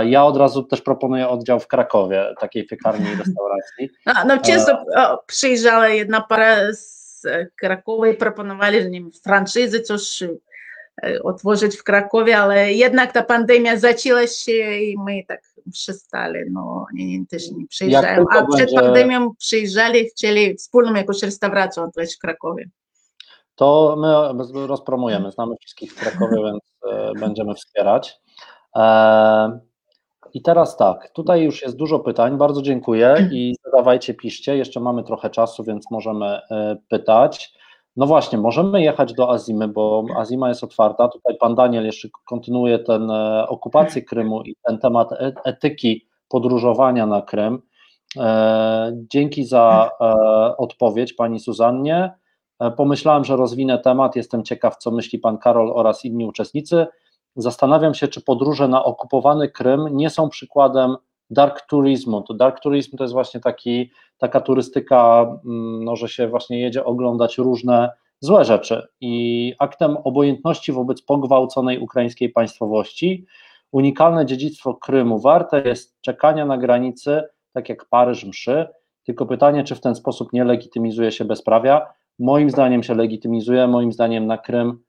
ja 0.06 0.24
od 0.24 0.36
razu 0.36 0.62
też 0.62 0.82
proponuję 0.82 1.28
oddział 1.28 1.60
w 1.60 1.66
Krakowie 1.66 2.34
takiej 2.40 2.66
piekarni 2.66 3.06
i 3.06 3.16
restauracji. 3.16 3.90
No, 4.06 4.12
no 4.26 4.38
często 4.38 4.84
o, 4.96 5.22
przyjeżdżała 5.26 5.88
jedna 5.88 6.20
para 6.20 6.56
z 6.72 7.24
e, 7.24 7.46
Krakowa 7.56 8.08
i 8.08 8.14
proponowali, 8.14 8.82
że 8.82 8.90
nie 8.90 9.00
wiem, 9.00 9.10
franczyzy 9.24 9.80
coś 9.80 10.22
e, 10.22 11.22
otworzyć 11.22 11.76
w 11.76 11.84
Krakowie, 11.84 12.38
ale 12.38 12.72
jednak 12.72 13.12
ta 13.12 13.22
pandemia 13.22 13.76
zaczęła 13.76 14.26
się 14.26 14.76
i 14.76 14.96
my 15.06 15.24
tak 15.28 15.40
przestali, 15.72 16.38
no 16.50 16.86
oni 16.92 17.26
też 17.26 17.50
nie 17.50 17.66
przyjeżdżają, 17.66 18.24
a 18.30 18.46
przed 18.46 18.60
będzie- 18.60 18.80
pandemią 18.80 19.34
przyjeżdżali, 19.38 20.08
chcieli 20.08 20.56
wspólną 20.56 20.94
jakąś 20.94 21.22
restaurację 21.22 21.82
otworzyć 21.82 22.16
w 22.16 22.18
Krakowie. 22.18 22.64
To 23.54 23.96
my 24.34 24.66
rozpromujemy, 24.66 25.30
znamy 25.30 25.54
wszystkich 25.60 25.92
w 25.92 26.00
Krakowie, 26.00 26.36
więc 26.44 26.60
e, 26.92 27.12
będziemy 27.20 27.54
wspierać. 27.54 28.20
E, 28.76 29.60
I 30.34 30.42
teraz 30.42 30.76
tak, 30.76 31.10
tutaj 31.10 31.42
już 31.42 31.62
jest 31.62 31.76
dużo 31.76 31.98
pytań, 31.98 32.38
bardzo 32.38 32.62
dziękuję 32.62 33.14
i 33.32 33.54
zadawajcie, 33.64 34.14
piszcie, 34.14 34.56
jeszcze 34.56 34.80
mamy 34.80 35.04
trochę 35.04 35.30
czasu, 35.30 35.64
więc 35.64 35.90
możemy 35.90 36.26
e, 36.26 36.76
pytać. 36.88 37.54
No 37.96 38.06
właśnie, 38.06 38.38
możemy 38.38 38.82
jechać 38.82 39.14
do 39.14 39.30
Azimy, 39.30 39.68
bo 39.68 40.04
Azima 40.16 40.48
jest 40.48 40.64
otwarta, 40.64 41.08
tutaj 41.08 41.36
pan 41.36 41.54
Daniel 41.54 41.84
jeszcze 41.84 42.08
kontynuuje 42.24 42.78
ten 42.78 43.10
e, 43.10 43.48
okupację 43.48 44.02
Krymu 44.02 44.42
i 44.42 44.56
ten 44.62 44.78
temat 44.78 45.12
e- 45.12 45.32
etyki 45.44 46.06
podróżowania 46.28 47.06
na 47.06 47.22
Krym. 47.22 47.62
Dzięki 48.92 49.44
za 49.44 49.90
odpowiedź 50.58 51.12
pani 51.12 51.40
Suzannie. 51.40 52.12
Pomyślałem, 52.76 53.24
że 53.24 53.36
rozwinę 53.36 53.78
temat. 53.78 54.16
Jestem 54.16 54.44
ciekaw, 54.44 54.76
co 54.76 54.90
myśli 54.90 55.18
pan 55.18 55.38
Karol 55.38 55.72
oraz 55.74 56.04
inni 56.04 56.26
uczestnicy. 56.26 56.86
Zastanawiam 57.36 57.94
się, 57.94 58.08
czy 58.08 58.20
podróże 58.20 58.68
na 58.68 58.84
okupowany 58.84 59.48
Krym 59.48 59.88
nie 59.90 60.10
są 60.10 60.28
przykładem 60.28 60.96
dark 61.30 61.60
tourismu. 61.60 62.22
To 62.22 62.34
dark 62.34 62.60
tourism 62.60 62.96
to 62.96 63.04
jest 63.04 63.14
właśnie 63.14 63.40
taki, 63.40 63.90
taka 64.18 64.40
turystyka, 64.40 65.22
mm, 65.44 65.84
no, 65.84 65.96
że 65.96 66.08
się 66.08 66.28
właśnie 66.28 66.60
jedzie 66.60 66.84
oglądać 66.84 67.38
różne 67.38 67.90
złe 68.20 68.44
rzeczy. 68.44 68.86
I 69.00 69.54
aktem 69.58 69.96
obojętności 69.96 70.72
wobec 70.72 71.02
pogwałconej 71.02 71.78
ukraińskiej 71.78 72.28
państwowości 72.28 73.26
unikalne 73.72 74.26
dziedzictwo 74.26 74.74
Krymu 74.74 75.18
warte 75.18 75.62
jest 75.68 76.00
czekania 76.00 76.46
na 76.46 76.58
granicy, 76.58 77.22
tak 77.52 77.68
jak 77.68 77.88
Paryż 77.88 78.24
mszy. 78.24 78.66
Tylko 79.04 79.26
pytanie, 79.26 79.64
czy 79.64 79.74
w 79.74 79.80
ten 79.80 79.94
sposób 79.94 80.32
nie 80.32 80.44
legitymizuje 80.44 81.12
się 81.12 81.24
bezprawia? 81.24 81.86
Moim 82.18 82.50
zdaniem 82.50 82.82
się 82.82 82.94
legitymizuje, 82.94 83.68
moim 83.68 83.92
zdaniem 83.92 84.26
na 84.26 84.38
Krym 84.38 84.82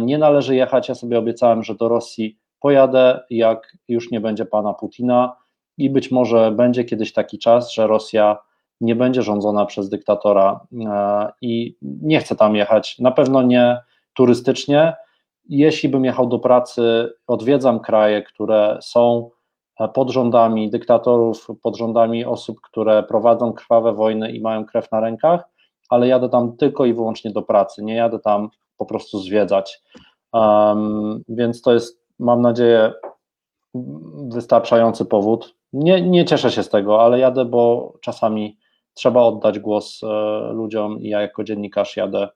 nie 0.00 0.18
należy 0.18 0.56
jechać. 0.56 0.88
Ja 0.88 0.94
sobie 0.94 1.18
obiecałem, 1.18 1.62
że 1.62 1.74
do 1.74 1.88
Rosji 1.88 2.38
pojadę, 2.60 3.20
jak 3.30 3.76
już 3.88 4.10
nie 4.10 4.20
będzie 4.20 4.44
pana 4.44 4.74
Putina 4.74 5.36
i 5.78 5.90
być 5.90 6.10
może 6.10 6.52
będzie 6.52 6.84
kiedyś 6.84 7.12
taki 7.12 7.38
czas, 7.38 7.72
że 7.72 7.86
Rosja 7.86 8.38
nie 8.80 8.96
będzie 8.96 9.22
rządzona 9.22 9.66
przez 9.66 9.88
dyktatora 9.88 10.60
e, 10.86 11.28
i 11.40 11.76
nie 11.82 12.20
chcę 12.20 12.36
tam 12.36 12.56
jechać. 12.56 12.98
Na 12.98 13.10
pewno 13.10 13.42
nie 13.42 13.80
turystycznie. 14.14 14.96
Jeśli 15.48 15.88
bym 15.88 16.04
jechał 16.04 16.26
do 16.26 16.38
pracy, 16.38 17.12
odwiedzam 17.26 17.80
kraje, 17.80 18.22
które 18.22 18.78
są 18.82 19.30
e, 19.80 19.88
pod 19.88 20.10
rządami 20.10 20.70
dyktatorów, 20.70 21.48
pod 21.62 21.76
rządami 21.76 22.24
osób, 22.24 22.60
które 22.60 23.02
prowadzą 23.02 23.52
krwawe 23.52 23.92
wojny 23.92 24.32
i 24.32 24.40
mają 24.40 24.64
krew 24.64 24.92
na 24.92 25.00
rękach, 25.00 25.48
ale 25.88 26.08
jadę 26.08 26.28
tam 26.28 26.56
tylko 26.56 26.84
i 26.86 26.94
wyłącznie 26.94 27.30
do 27.30 27.42
pracy, 27.42 27.84
nie 27.84 27.94
jadę 27.94 28.18
tam 28.18 28.48
po 28.78 28.86
prostu 28.86 29.18
zwiedzać. 29.18 29.82
Um, 30.32 31.22
więc 31.28 31.62
to 31.62 31.74
jest, 31.74 32.00
mam 32.18 32.42
nadzieję, 32.42 32.92
wystarczający 34.28 35.04
powód. 35.04 35.54
Nie, 35.72 36.02
nie 36.02 36.24
cieszę 36.24 36.50
się 36.50 36.62
z 36.62 36.68
tego, 36.68 37.02
ale 37.02 37.18
jadę, 37.18 37.44
bo 37.44 37.92
czasami 38.00 38.58
trzeba 38.94 39.22
oddać 39.22 39.58
głos 39.58 40.00
e, 40.02 40.06
ludziom 40.52 41.00
i 41.00 41.08
ja 41.08 41.20
jako 41.20 41.44
dziennikarz 41.44 41.96
jadę 41.96 42.28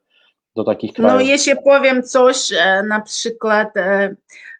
do 0.55 0.63
takich 0.63 0.93
krajów. 0.93 1.13
No 1.13 1.21
jeśli 1.21 1.53
powiem 1.63 2.03
coś, 2.03 2.51
e, 2.51 2.83
na 2.83 3.01
przykład 3.01 3.77
e, 3.77 4.15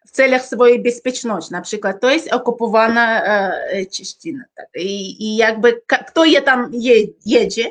w 0.06 0.10
celach 0.10 0.44
swojej 0.44 0.82
bezpieczności, 0.82 1.52
na 1.52 1.60
przykład 1.60 2.00
to 2.00 2.10
jest 2.10 2.32
okupowana 2.32 3.24
e, 3.24 3.86
Cieśnina, 3.86 4.44
tak, 4.56 4.66
i, 4.76 5.24
i 5.24 5.36
jakby 5.36 5.80
ka- 5.86 6.04
kto 6.04 6.24
je 6.24 6.42
tam 6.42 6.70
je, 6.72 6.94
jedzie, 7.26 7.70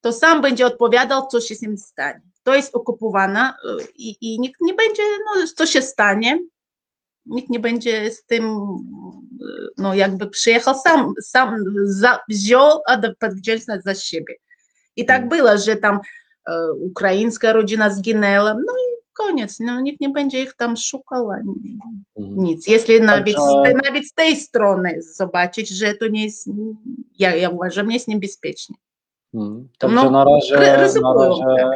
to 0.00 0.12
sam 0.12 0.42
będzie 0.42 0.66
odpowiadał, 0.66 1.26
co 1.26 1.40
się 1.40 1.54
z 1.54 1.62
nim 1.62 1.78
stanie. 1.78 2.31
To 2.42 2.54
jest 2.54 2.74
okupowana 2.74 3.56
i, 3.96 4.16
i 4.20 4.40
nikt 4.40 4.60
nie 4.60 4.74
będzie, 4.74 5.02
no, 5.02 5.46
co 5.56 5.66
się 5.66 5.82
stanie, 5.82 6.38
nikt 7.26 7.50
nie 7.50 7.60
będzie 7.60 8.10
z 8.10 8.24
tym, 8.24 8.56
no 9.78 9.94
jakby 9.94 10.26
przyjechał 10.26 10.74
sam, 10.74 11.12
sam 11.22 11.64
za, 11.84 12.18
wziął 12.28 12.80
odpowiedzialność 12.86 13.84
za 13.84 13.94
siebie. 13.94 14.34
I 14.96 15.04
tak 15.04 15.28
było, 15.28 15.58
że 15.58 15.76
tam 15.76 16.00
e, 16.48 16.72
ukraińska 16.72 17.52
rodzina 17.52 17.90
zginęła, 17.90 18.54
no 18.54 18.72
i 18.72 18.92
koniec, 19.12 19.60
no 19.60 19.80
nikt 19.80 20.00
nie 20.00 20.08
będzie 20.08 20.42
ich 20.42 20.54
tam 20.54 20.76
szukał, 20.76 21.30
ani 21.30 21.78
nic. 22.16 22.66
Jeśli 22.66 23.00
nawet, 23.00 23.36
nawet 23.84 24.06
z 24.06 24.14
tej 24.14 24.36
strony 24.36 25.02
zobaczyć, 25.02 25.68
że 25.68 25.94
to 25.94 26.08
nie 26.08 26.24
jest, 26.24 26.50
ja, 27.18 27.36
ja 27.36 27.50
uważam, 27.50 27.88
nie 27.88 27.94
jest 27.94 28.08
niebezpiecznie. 28.08 28.76
Hmm. 29.32 29.68
Także 29.78 29.96
no, 29.96 30.10
na 30.10 30.24
razie, 30.24 30.54
na 31.00 31.14
razie, 31.14 31.70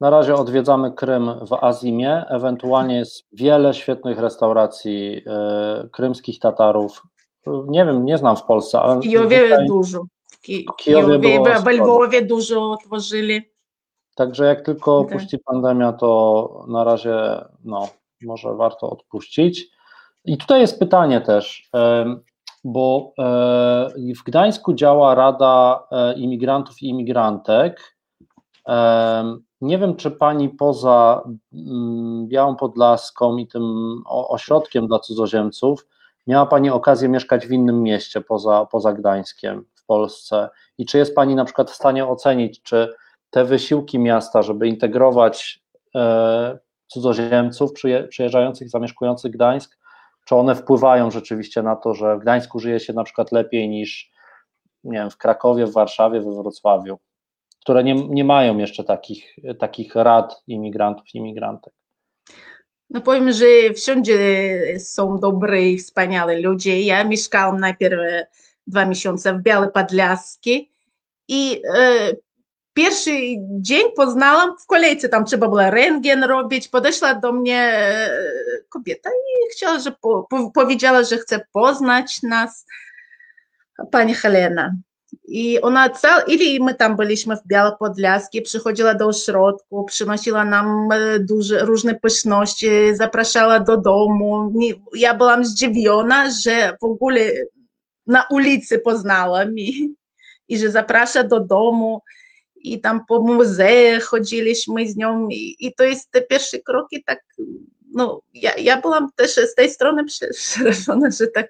na 0.00 0.10
razie 0.10 0.34
odwiedzamy 0.34 0.92
Krym 0.92 1.30
w 1.46 1.52
Azimie, 1.52 2.24
ewentualnie 2.28 2.96
jest 2.96 3.26
wiele 3.32 3.74
świetnych 3.74 4.18
restauracji 4.18 5.16
y, 5.16 5.88
krymskich 5.88 6.38
Tatarów. 6.38 7.02
Nie 7.46 7.84
wiem, 7.84 8.04
nie 8.04 8.18
znam 8.18 8.36
w 8.36 8.42
Polsce, 8.42 8.80
ale. 8.80 8.96
W 8.96 9.02
Kijowie 9.02 9.42
tutaj, 9.42 9.66
dużo. 9.66 10.02
W 10.30 10.40
Kijowie, 10.40 10.74
Kijowie 10.78 11.40
w 11.62 11.66
Lwowie 11.66 12.22
dużo 12.22 12.72
otworzyli. 12.72 13.42
Także 14.14 14.44
jak 14.44 14.60
tylko 14.60 14.98
okay. 14.98 15.18
puści 15.18 15.38
pandemia, 15.38 15.92
to 15.92 16.64
na 16.68 16.84
razie 16.84 17.44
no, 17.64 17.88
może 18.22 18.54
warto 18.54 18.90
odpuścić. 18.90 19.68
I 20.24 20.36
tutaj 20.38 20.60
jest 20.60 20.78
pytanie 20.78 21.20
też, 21.20 21.70
bo 22.64 23.12
e, 23.18 23.90
w 24.20 24.24
Gdańsku 24.24 24.74
działa 24.74 25.14
Rada 25.14 25.86
e, 25.90 26.14
Imigrantów 26.14 26.82
i 26.82 26.88
Imigrantek. 26.88 27.96
Nie 29.66 29.78
wiem, 29.78 29.96
czy 29.96 30.10
pani 30.10 30.48
poza 30.48 31.22
mm, 31.52 32.28
Białą 32.28 32.56
Podlaską 32.56 33.36
i 33.36 33.46
tym 33.46 33.62
ośrodkiem 34.06 34.86
dla 34.86 34.98
cudzoziemców 34.98 35.86
miała 36.26 36.46
pani 36.46 36.70
okazję 36.70 37.08
mieszkać 37.08 37.46
w 37.46 37.50
innym 37.50 37.82
mieście 37.82 38.20
poza, 38.20 38.66
poza 38.70 38.92
Gdańskiem 38.92 39.64
w 39.74 39.86
Polsce? 39.86 40.48
I 40.78 40.86
czy 40.86 40.98
jest 40.98 41.14
pani 41.14 41.34
na 41.34 41.44
przykład 41.44 41.70
w 41.70 41.74
stanie 41.74 42.06
ocenić, 42.06 42.62
czy 42.62 42.94
te 43.30 43.44
wysiłki 43.44 43.98
miasta, 43.98 44.42
żeby 44.42 44.68
integrować 44.68 45.62
e, 45.94 46.58
cudzoziemców 46.86 47.72
przyjeżdżających, 48.08 48.70
zamieszkujących 48.70 49.32
Gdańsk, 49.32 49.78
czy 50.24 50.34
one 50.34 50.54
wpływają 50.54 51.10
rzeczywiście 51.10 51.62
na 51.62 51.76
to, 51.76 51.94
że 51.94 52.16
w 52.16 52.20
Gdańsku 52.20 52.58
żyje 52.58 52.80
się 52.80 52.92
na 52.92 53.04
przykład 53.04 53.32
lepiej 53.32 53.68
niż 53.68 54.12
nie 54.84 54.98
wiem, 54.98 55.10
w 55.10 55.16
Krakowie, 55.16 55.66
w 55.66 55.72
Warszawie, 55.72 56.20
we 56.20 56.32
Wrocławiu, 56.32 56.98
które 57.66 57.84
nie, 57.84 57.94
nie 57.94 58.24
mają 58.24 58.58
jeszcze 58.58 58.84
takich, 58.84 59.36
takich 59.58 59.94
rad 59.94 60.42
imigrantów 60.46 61.14
imigrantek. 61.14 61.72
No 62.90 63.00
powiem, 63.00 63.32
że 63.32 63.46
wszędzie 63.76 64.18
są 64.78 65.18
dobrzy 65.18 65.60
i 65.60 65.78
wspaniali 65.78 66.42
ludzie. 66.42 66.82
Ja 66.82 67.04
mieszkałam 67.04 67.60
najpierw 67.60 68.00
dwa 68.66 68.86
miesiące 68.86 69.34
w 69.34 69.42
Białej 69.42 69.70
Podlaskiej 69.70 70.70
i 71.28 71.62
e, 71.74 72.12
pierwszy 72.72 73.10
dzień 73.60 73.86
poznałam 73.96 74.58
w 74.58 74.66
kolejce, 74.66 75.08
tam 75.08 75.24
trzeba 75.24 75.48
było 75.48 75.70
rentgen 75.70 76.24
robić, 76.24 76.68
podeszła 76.68 77.14
do 77.14 77.32
mnie 77.32 77.58
e, 77.58 78.10
kobieta 78.68 79.10
i 79.10 79.52
chciała, 79.52 79.78
że 79.78 79.92
po, 79.92 80.26
po, 80.30 80.50
powiedziała, 80.50 81.04
że 81.04 81.18
chce 81.18 81.40
poznać 81.52 82.22
nas, 82.22 82.66
pani 83.90 84.14
Helena. 84.14 84.72
I 85.28 85.60
ona 85.60 85.90
cał, 85.90 86.20
ili 86.28 86.60
my 86.60 86.74
tam 86.74 86.96
byliśmy 86.96 87.36
w 87.36 87.46
Białopodlaskie, 87.46 88.42
przychodziła 88.42 88.94
do 88.94 89.06
ośrodku, 89.06 89.84
przynosiła 89.84 90.44
nam 90.44 90.88
różne 91.60 91.94
pyszności, 91.94 92.68
zapraszała 92.92 93.60
do 93.60 93.76
domu. 93.76 94.52
Ja 94.94 95.14
byłam 95.14 95.44
zdziwiona, 95.44 96.30
że 96.30 96.76
w 96.80 96.84
ogóle 96.84 97.20
na 98.06 98.26
ulicy 98.30 98.78
poznałam 98.78 99.58
i, 99.58 99.94
i 100.48 100.58
że 100.58 100.70
zaprasza 100.70 101.24
do 101.24 101.40
domu 101.40 102.02
i 102.56 102.80
tam 102.80 103.00
po 103.08 103.20
muzeach 103.20 104.02
chodziliśmy 104.02 104.88
z 104.88 104.96
nią 104.96 105.28
i, 105.28 105.56
i 105.58 105.74
to 105.74 105.84
jest 105.84 106.10
te 106.10 106.22
pierwsze 106.22 106.58
kroki 106.58 107.04
tak, 107.04 107.20
no 107.94 108.20
ja, 108.58 108.80
byłam 108.80 109.08
też 109.16 109.34
z 109.34 109.54
tej 109.54 109.70
strony 109.70 110.04
przerażona, 110.04 111.10
że 111.10 111.26
tak 111.26 111.48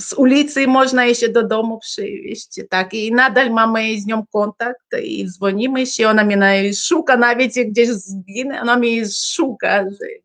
z 0.00 0.12
ulicy 0.12 0.66
można 0.66 1.04
jeszcze 1.04 1.28
do 1.28 1.42
domu 1.42 1.78
przywieźć, 1.78 2.60
tak, 2.70 2.94
i 2.94 3.12
nadal 3.12 3.50
mamy 3.50 4.00
z 4.00 4.06
nią 4.06 4.26
kontakt 4.32 4.86
i 5.02 5.26
dzwonimy 5.26 5.86
się, 5.86 6.08
ona 6.08 6.24
mnie 6.24 6.74
szuka, 6.74 7.16
nawet 7.16 7.56
jak 7.56 7.70
gdzieś 7.70 7.88
zginę, 7.88 8.60
ona 8.60 8.76
mnie 8.76 9.08
szuka, 9.08 9.84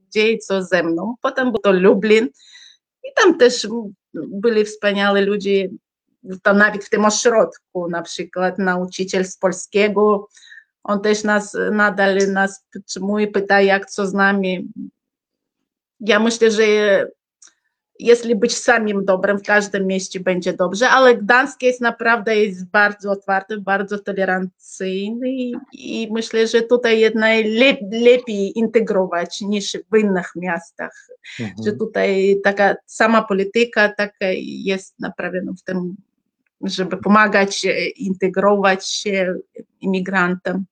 gdzie 0.10 0.38
co 0.38 0.64
ze 0.64 0.84
mną. 0.84 1.16
Potem 1.22 1.52
był 1.52 1.60
to 1.60 1.72
Lublin 1.72 2.30
i 3.04 3.08
tam 3.16 3.38
też 3.38 3.68
byli 4.14 4.66
wspaniali 4.66 5.26
ludzie, 5.26 5.70
to 6.44 6.54
nawet 6.54 6.86
w 6.86 6.90
tym 6.90 7.06
ośrodku, 7.06 7.90
na 7.90 8.02
przykład 8.02 8.60
nauczyciel 8.60 9.26
z 9.26 9.38
polskiego, 9.38 10.28
on 10.84 11.02
też 11.02 11.24
nas 11.24 11.58
nadal 11.72 12.18
nas 12.34 12.64
podtrzymuje, 12.74 13.28
pyta 13.28 13.62
jak 13.62 13.86
co 13.86 14.08
z 14.08 14.14
nami. 14.14 14.68
Ja 16.00 16.20
myślę, 16.20 16.52
że 16.52 16.64
jeśli 18.00 18.36
być 18.36 18.58
samym 18.58 19.06
dobrym, 19.06 19.40
w 19.40 19.44
każdym 19.44 19.88
mieście 19.88 20.20
będzie 20.20 20.54
dobrze, 20.54 20.90
ale 20.90 21.18
Gdańsk 21.18 21.62
jest 21.64 21.82
naprawdę 21.82 22.36
jest 22.36 22.66
bardzo 22.70 23.12
otwarty, 23.12 23.62
bardzo 23.62 24.00
tolerancyjny 24.00 25.30
i 25.74 26.10
myślę, 26.12 26.48
że 26.48 26.62
tutaj 26.62 27.00
jednak 27.00 27.46
lep, 27.46 27.80
lepiej 27.92 28.60
integrować 28.60 29.42
niż 29.42 29.78
w 29.92 29.98
innych 29.98 30.32
miastach, 30.36 31.08
mhm. 31.40 31.58
że 31.66 31.74
tutaj 31.74 32.40
taka 32.44 32.76
sama 32.86 33.24
polityka 33.24 33.90
taka 33.90 34.26
jest 34.64 35.00
naprawdę 35.00 35.54
w 35.58 35.64
tym 35.64 35.96
żeby 36.62 36.98
pomagać 36.98 37.66
e, 37.66 37.86
integrować 37.90 38.88
się 38.88 39.36
imigrantom. 39.82 40.66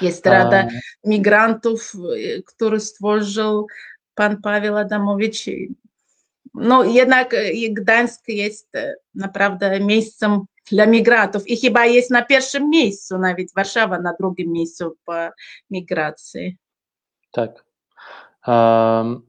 Jest 0.00 0.26
Rada 0.26 0.68
Migrantów, 1.04 1.92
e, 1.94 2.42
który 2.42 2.80
stworzył 2.80 3.66
pan 4.14 4.42
Paweł 4.42 4.76
Adamowicz. 4.76 5.46
No 6.60 6.84
jednak 6.84 7.34
e, 7.34 7.52
Gdańsk 7.70 8.28
jest 8.28 8.72
naprawdę 9.14 9.80
miejscem 9.80 10.40
dla 10.70 10.86
migrantów 10.86 11.48
i 11.48 11.56
chyba 11.56 11.86
jest 11.86 12.10
na 12.10 12.22
pierwszym 12.22 12.70
miejscu, 12.70 13.18
nawet 13.18 13.54
Warszawa 13.54 14.00
na 14.00 14.12
drugim 14.20 14.52
miejscu 14.52 14.96
po 15.04 15.12
migracji. 15.70 16.56
Tak. 17.32 17.64
Um, 18.46 19.26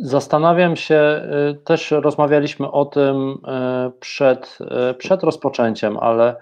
Zastanawiam 0.00 0.76
się, 0.76 1.22
y, 1.50 1.54
też 1.64 1.90
rozmawialiśmy 1.90 2.70
o 2.70 2.84
tym 2.84 3.38
przed, 4.00 4.58
przed 4.98 5.22
rozpoczęciem, 5.22 5.96
ale 5.96 6.36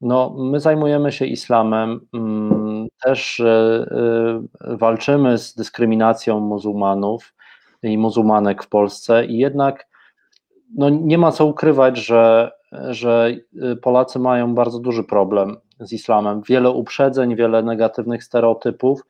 no, 0.00 0.34
my 0.38 0.60
zajmujemy 0.60 1.12
się 1.12 1.26
islamem, 1.26 2.00
mm, 2.12 2.88
też 3.02 3.42
walczymy 4.60 5.38
z 5.38 5.54
dyskryminacją 5.54 6.40
muzułmanów 6.40 7.34
i 7.82 7.98
muzułmanek 7.98 8.62
w 8.62 8.68
Polsce 8.68 9.26
i 9.26 9.38
jednak 9.38 9.86
no, 10.76 10.88
nie 10.88 11.18
ma 11.18 11.32
co 11.32 11.46
ukrywać, 11.46 11.96
że, 11.96 12.52
że 12.72 13.36
Polacy 13.82 14.18
mają 14.18 14.54
bardzo 14.54 14.78
duży 14.78 15.04
problem 15.04 15.56
z 15.80 15.92
islamem. 15.92 16.42
Wiele 16.48 16.70
uprzedzeń, 16.70 17.36
wiele 17.36 17.62
negatywnych 17.62 18.24
stereotypów 18.24 19.02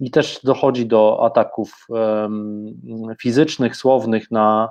i 0.00 0.10
też 0.10 0.40
dochodzi 0.44 0.86
do 0.86 1.24
ataków 1.24 1.86
fizycznych, 3.20 3.76
słownych 3.76 4.30
na 4.30 4.70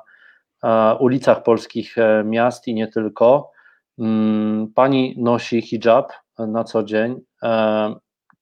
e, 0.64 0.96
ulicach 1.00 1.44
polskich 1.44 1.98
e, 1.98 2.24
miast 2.24 2.68
i 2.68 2.74
nie 2.74 2.88
tylko. 2.88 3.52
Mm, 4.00 4.68
pani 4.76 5.16
nosi 5.18 5.62
hijab 5.62 6.14
na 6.40 6.64
co 6.64 6.84
dzień. 6.84 7.22
E, 7.44 7.96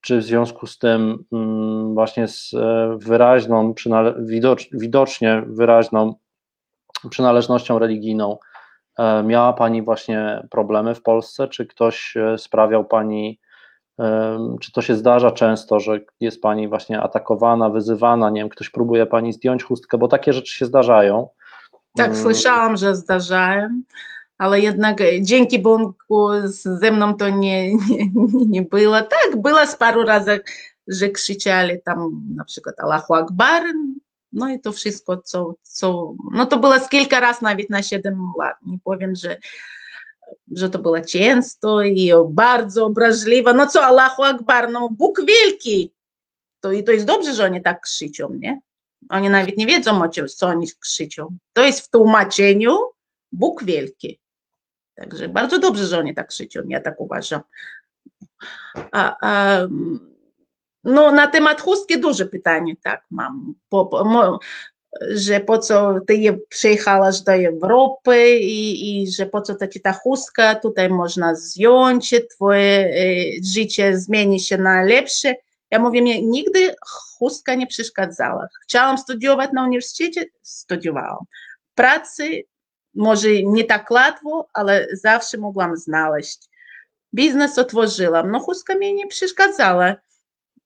czy 0.03 0.17
w 0.17 0.23
związku 0.23 0.67
z 0.67 0.77
tym 0.77 1.23
mm, 1.31 1.93
właśnie 1.93 2.27
z 2.27 2.55
wyraźną, 2.97 3.73
widocznie 4.71 5.43
wyraźną 5.47 6.15
przynależnością 7.09 7.79
religijną 7.79 8.37
miała 9.23 9.53
Pani 9.53 9.81
właśnie 9.81 10.47
problemy 10.51 10.95
w 10.95 11.01
Polsce? 11.01 11.47
Czy 11.47 11.65
ktoś 11.65 12.13
sprawiał 12.37 12.85
Pani 12.85 13.39
czy 14.61 14.71
to 14.71 14.81
się 14.81 14.95
zdarza 14.95 15.31
często, 15.31 15.79
że 15.79 15.99
jest 16.19 16.41
pani 16.41 16.67
właśnie 16.67 17.01
atakowana, 17.01 17.69
wyzywana, 17.69 18.29
nie 18.29 18.41
wiem, 18.41 18.49
ktoś 18.49 18.69
próbuje 18.69 19.05
pani 19.05 19.33
zdjąć 19.33 19.63
chustkę, 19.63 19.97
bo 19.97 20.07
takie 20.07 20.33
rzeczy 20.33 20.55
się 20.55 20.65
zdarzają. 20.65 21.29
Tak, 21.97 22.09
mm. 22.09 22.21
słyszałam, 22.21 22.77
że 22.77 22.95
zdarzają, 22.95 23.81
ale 24.43 24.59
jednak 24.59 24.97
dzięki 25.21 25.59
Bogu 25.59 25.93
ze 26.53 26.91
mną 26.91 27.15
to 27.15 27.29
nie, 27.29 27.75
nie, 27.75 28.07
nie 28.47 28.61
było. 28.61 29.01
Tak, 29.01 29.41
było 29.41 29.67
z 29.67 29.75
paru 29.75 30.03
razy, 30.03 30.39
że 30.87 31.09
krzyczeli 31.09 31.81
tam 31.85 32.23
na 32.35 32.45
przykład 32.45 32.79
Allahu 32.79 33.13
Akbar, 33.13 33.63
no 34.31 34.49
i 34.49 34.59
to 34.59 34.71
wszystko, 34.71 35.17
co, 35.17 35.55
co 35.61 36.13
no 36.31 36.45
to 36.45 36.57
było 36.57 36.79
z 36.79 36.89
kilka 36.89 37.19
razy 37.19 37.43
nawet 37.43 37.69
na 37.69 37.83
7 37.83 38.31
lat, 38.39 38.55
nie 38.65 38.77
powiem, 38.83 39.15
że 39.15 39.37
że 40.55 40.69
to 40.69 40.79
było 40.79 41.01
często 41.01 41.81
i 41.81 42.11
bardzo 42.29 42.85
obraźliwe. 42.85 43.53
No 43.53 43.67
co, 43.67 43.85
Allahu 43.85 44.23
Akbar, 44.23 44.71
no 44.71 44.89
Bóg 44.89 45.21
wielki. 45.25 45.93
To, 46.59 46.71
I 46.71 46.83
to 46.83 46.91
jest 46.91 47.05
dobrze, 47.05 47.33
że 47.33 47.45
oni 47.45 47.61
tak 47.61 47.81
krzyczą, 47.81 48.33
nie? 48.33 48.61
Oni 49.09 49.29
nawet 49.29 49.57
nie 49.57 49.65
wiedzą, 49.67 50.03
o 50.03 50.09
czym, 50.09 50.27
co 50.27 50.47
oni 50.47 50.67
krzyczą. 50.79 51.37
To 51.53 51.63
jest 51.63 51.79
w 51.79 51.89
tłumaczeniu 51.89 52.77
Bóg 53.31 53.63
wielki. 53.63 54.22
Także 54.95 55.29
bardzo 55.29 55.59
dobrze, 55.59 55.85
że 55.85 55.99
oni 55.99 56.15
tak 56.15 56.27
krzyczą, 56.27 56.59
ja 56.67 56.81
tak 56.81 57.01
uważam. 57.01 57.41
A, 58.91 59.15
a, 59.21 59.59
no, 60.83 61.11
na 61.11 61.27
temat 61.27 61.61
chustki 61.61 61.99
duże 61.99 62.25
pytanie, 62.25 62.75
tak, 62.83 63.05
mam. 63.09 63.53
Po, 63.69 63.85
po, 63.85 64.39
że 65.09 65.39
po 65.39 65.57
co 65.57 65.95
ty 66.07 66.15
je 66.15 66.37
przyjechałaś 66.49 67.21
do 67.21 67.33
Europy 67.33 68.29
i, 68.29 69.01
i 69.03 69.11
że 69.11 69.25
po 69.25 69.41
co 69.41 69.55
ta 69.55 69.67
ci 69.67 69.81
ta 69.81 69.93
chustka, 69.93 70.55
tutaj 70.55 70.89
można 70.89 71.35
zdjąć, 71.35 72.15
twoje 72.35 72.85
y, 72.85 73.45
życie 73.53 73.97
zmieni 73.97 74.39
się 74.39 74.57
na 74.57 74.83
lepsze. 74.83 75.35
Ja 75.71 75.79
mówię, 75.79 76.01
mnie 76.01 76.21
nigdy 76.21 76.75
chustka 77.19 77.55
nie 77.55 77.67
przeszkadzała. 77.67 78.47
Chciałam 78.63 78.97
studiować 78.97 79.51
na 79.53 79.63
uniwersytecie, 79.63 80.25
studiowałam. 80.41 81.25
Pracy 81.75 82.43
może 82.95 83.27
nie 83.43 83.63
tak 83.63 83.91
łatwo, 83.91 84.47
ale 84.53 84.87
zawsze 84.93 85.37
mogłam 85.37 85.77
znaleźć. 85.77 86.49
Biznes 87.15 87.59
otworzyłam, 87.59 88.31
no 88.31 88.39
chustka 88.39 88.75
mi 88.75 88.93
nie 88.93 89.07
przeszkadzała 89.07 89.95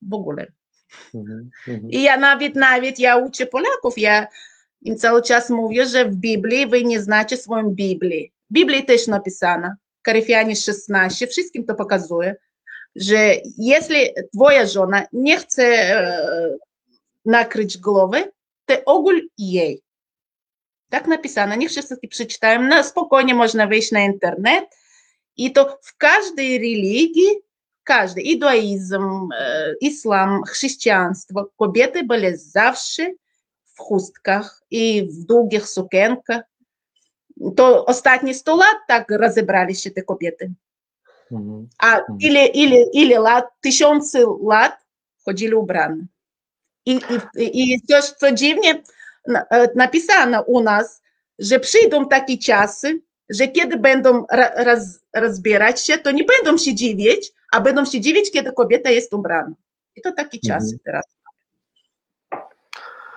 w 0.02 0.14
ogóle. 0.14 0.48
I 1.90 2.04
ja 2.04 2.18
nawet, 2.18 2.56
nawet 2.56 3.00
ja 3.00 3.18
uczę 3.18 3.46
Polaków, 3.46 3.98
ja 3.98 4.28
im 4.82 4.98
cały 4.98 5.22
czas 5.22 5.50
mówię, 5.50 5.86
że 5.86 6.06
w 6.06 6.16
Biblii 6.16 6.68
wy 6.68 6.84
nie 6.84 7.02
znacie 7.02 7.38
swoją 7.38 7.70
Biblii. 7.70 8.34
W 8.50 8.54
Biblii 8.54 8.86
też 8.86 9.08
napisano, 9.08 9.70
Koryfianie 10.04 10.56
16, 10.56 11.28
wszystkim 11.28 11.66
to 11.66 11.76
pokazuje, 11.76 12.36
że 12.96 13.34
jeśli 13.58 13.98
twoja 14.36 14.66
żona 14.66 15.04
nie 15.14 15.38
chce 15.38 15.64
e, 15.64 16.58
nakryć 17.26 17.78
głowy, 17.78 18.32
to 18.66 18.76
ogól 18.86 19.22
jej. 19.38 19.82
Tak 20.90 21.08
napisano, 21.08 21.56
niech 21.56 21.70
wszyscy 21.70 22.08
przeczytają, 22.10 22.62
na 22.62 22.84
spokojnie 22.84 23.36
można 23.36 23.68
wejść 23.68 23.92
na 23.92 24.00
internet. 24.00 24.66
I 25.38 25.52
to 25.52 25.78
w 25.82 25.98
każdej 25.98 26.58
religii 26.58 27.48
każdy, 27.84 28.22
iudaizm, 28.22 29.30
islam, 29.82 30.44
chrześcijaństwo, 30.44 31.50
kobiety 31.58 32.04
były 32.04 32.38
zawsze 32.38 33.14
w 33.64 33.80
chustkach 33.80 34.62
i 34.72 35.08
w 35.12 35.26
długich 35.26 35.68
sukienkach. 35.68 36.42
To 37.56 37.86
ostatnie 37.86 38.34
100 38.34 38.56
lat 38.56 38.78
tak 38.88 39.12
rozebrali 39.12 39.76
się 39.76 39.92
te 39.92 40.04
kobiety. 40.04 40.54
A 41.80 42.02
ile, 42.20 42.46
ile, 42.46 42.78
ile 42.94 43.20
lat, 43.20 43.46
tysiące 43.62 44.26
lat 44.44 44.86
chodzili 45.26 45.54
ubrane. 45.54 46.06
I, 46.86 47.00
i, 47.38 47.74
i 47.74 47.82
coś, 47.82 48.04
co 48.04 48.32
dziwnie 48.32 48.84
napisano 49.76 50.42
u 50.42 50.62
nas, 50.62 51.02
że 51.40 51.60
przyjdą 51.60 52.08
takie 52.08 52.38
czasy, 52.38 53.02
że 53.30 53.48
kiedy 53.48 53.78
będą 53.78 54.26
roz, 54.66 55.00
rozbierać 55.16 55.86
się, 55.86 55.98
to 55.98 56.12
nie 56.12 56.24
będą 56.24 56.58
się 56.58 56.76
dziwić, 56.76 57.32
a 57.52 57.62
będą 57.62 57.86
się 57.86 58.02
dziwić, 58.02 58.32
kiedy 58.32 58.52
kobieta 58.52 58.90
jest 58.90 59.14
ubrana. 59.14 59.54
I 59.96 60.02
to 60.02 60.12
taki 60.12 60.40
czas 60.40 60.64
mhm. 60.64 60.80
teraz. 60.86 61.18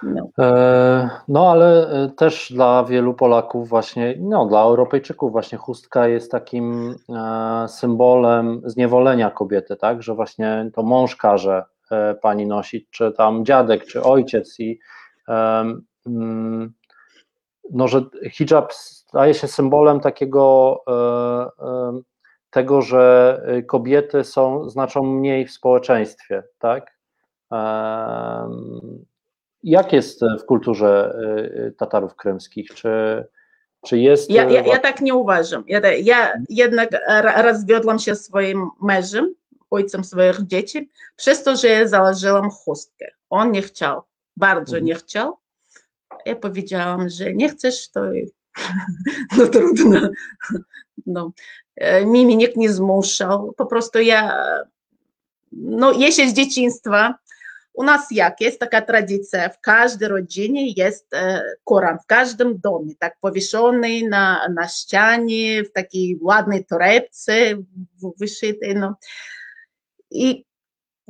No. 0.02 0.30
E, 0.38 1.10
no, 1.28 1.50
ale 1.50 1.88
e, 1.88 2.08
też 2.08 2.52
dla 2.52 2.84
wielu 2.84 3.14
Polaków, 3.14 3.68
właśnie, 3.68 4.14
no, 4.20 4.46
dla 4.46 4.62
Europejczyków, 4.62 5.32
właśnie 5.32 5.58
chustka 5.58 6.08
jest 6.08 6.30
takim 6.30 6.96
e, 7.08 7.68
symbolem 7.68 8.62
zniewolenia 8.64 9.30
kobiety, 9.30 9.76
tak, 9.76 10.02
że 10.02 10.14
właśnie 10.14 10.70
to 10.74 10.82
mąż 10.82 11.16
każe 11.16 11.64
pani 12.22 12.46
nosić, 12.46 12.90
czy 12.90 13.12
tam 13.12 13.44
dziadek, 13.44 13.86
czy 13.86 14.02
ojciec, 14.02 14.60
i 14.60 14.78
no, 17.70 17.88
że 17.88 18.04
hijab 18.30 18.72
staje 18.72 19.34
się 19.34 19.48
symbolem 19.48 20.00
takiego 20.00 20.76
tego, 22.50 22.82
że 22.82 23.42
y, 23.58 23.62
kobiety 23.62 24.24
są, 24.24 24.70
znaczą 24.70 25.02
mniej 25.02 25.46
w 25.46 25.52
społeczeństwie, 25.52 26.42
tak? 26.58 27.00
Jak 29.62 29.92
jest 29.92 30.20
w 30.40 30.44
kulturze 30.44 31.18
Tatarów 31.78 32.16
krymskich? 32.16 32.74
Czy, 32.74 33.24
czy 33.86 33.98
jest. 33.98 34.30
Ja, 34.30 34.44
ja, 34.44 34.60
ja 34.60 34.78
tak 34.78 35.00
nie 35.00 35.14
uważam. 35.14 35.64
Ja, 35.66 35.80
ja 35.92 36.32
jednak 36.48 36.90
rozwiodłam 37.42 37.98
się 37.98 38.14
swoim 38.14 38.68
mężem, 38.82 39.34
ojcem 39.70 40.04
swoich 40.04 40.46
dzieci, 40.46 40.90
przez 41.16 41.42
to, 41.42 41.56
że 41.56 41.88
założyłam 41.88 42.50
chustkę. 42.50 43.06
On 43.30 43.52
nie 43.52 43.62
chciał, 43.62 44.02
bardzo 44.36 44.76
mhm. 44.76 44.84
nie 44.84 44.94
chciał. 44.94 45.39
Ja 46.26 46.36
powiedziałam, 46.36 47.08
że 47.08 47.34
nie 47.34 47.48
chcesz, 47.48 47.90
to 47.90 48.00
no 49.38 49.46
trudno. 49.46 50.00
No. 51.06 51.32
E, 51.76 52.06
Mimi 52.06 52.36
nikt 52.36 52.56
nie 52.56 52.72
zmuszał, 52.72 53.52
po 53.56 53.66
prostu 53.66 54.00
ja, 54.00 54.44
no 55.52 55.92
jeszcze 55.92 56.28
z 56.28 56.34
dzieciństwa, 56.34 57.14
u 57.72 57.84
nas 57.84 58.06
jak, 58.10 58.40
jest 58.40 58.60
taka 58.60 58.82
tradycja, 58.82 59.48
w 59.48 59.60
każdej 59.60 60.08
rodzinie 60.08 60.72
jest 60.76 61.14
e, 61.14 61.42
Koran, 61.64 61.98
w 61.98 62.06
każdym 62.06 62.58
domie, 62.58 62.94
tak 62.98 63.16
powieszony 63.20 64.08
na, 64.08 64.48
na 64.48 64.68
ścianie, 64.68 65.64
w 65.64 65.72
takiej 65.72 66.18
ładnej 66.22 66.64
torebce 66.64 67.32
wyszytej, 68.18 68.74
no. 68.74 68.94
I 70.10 70.44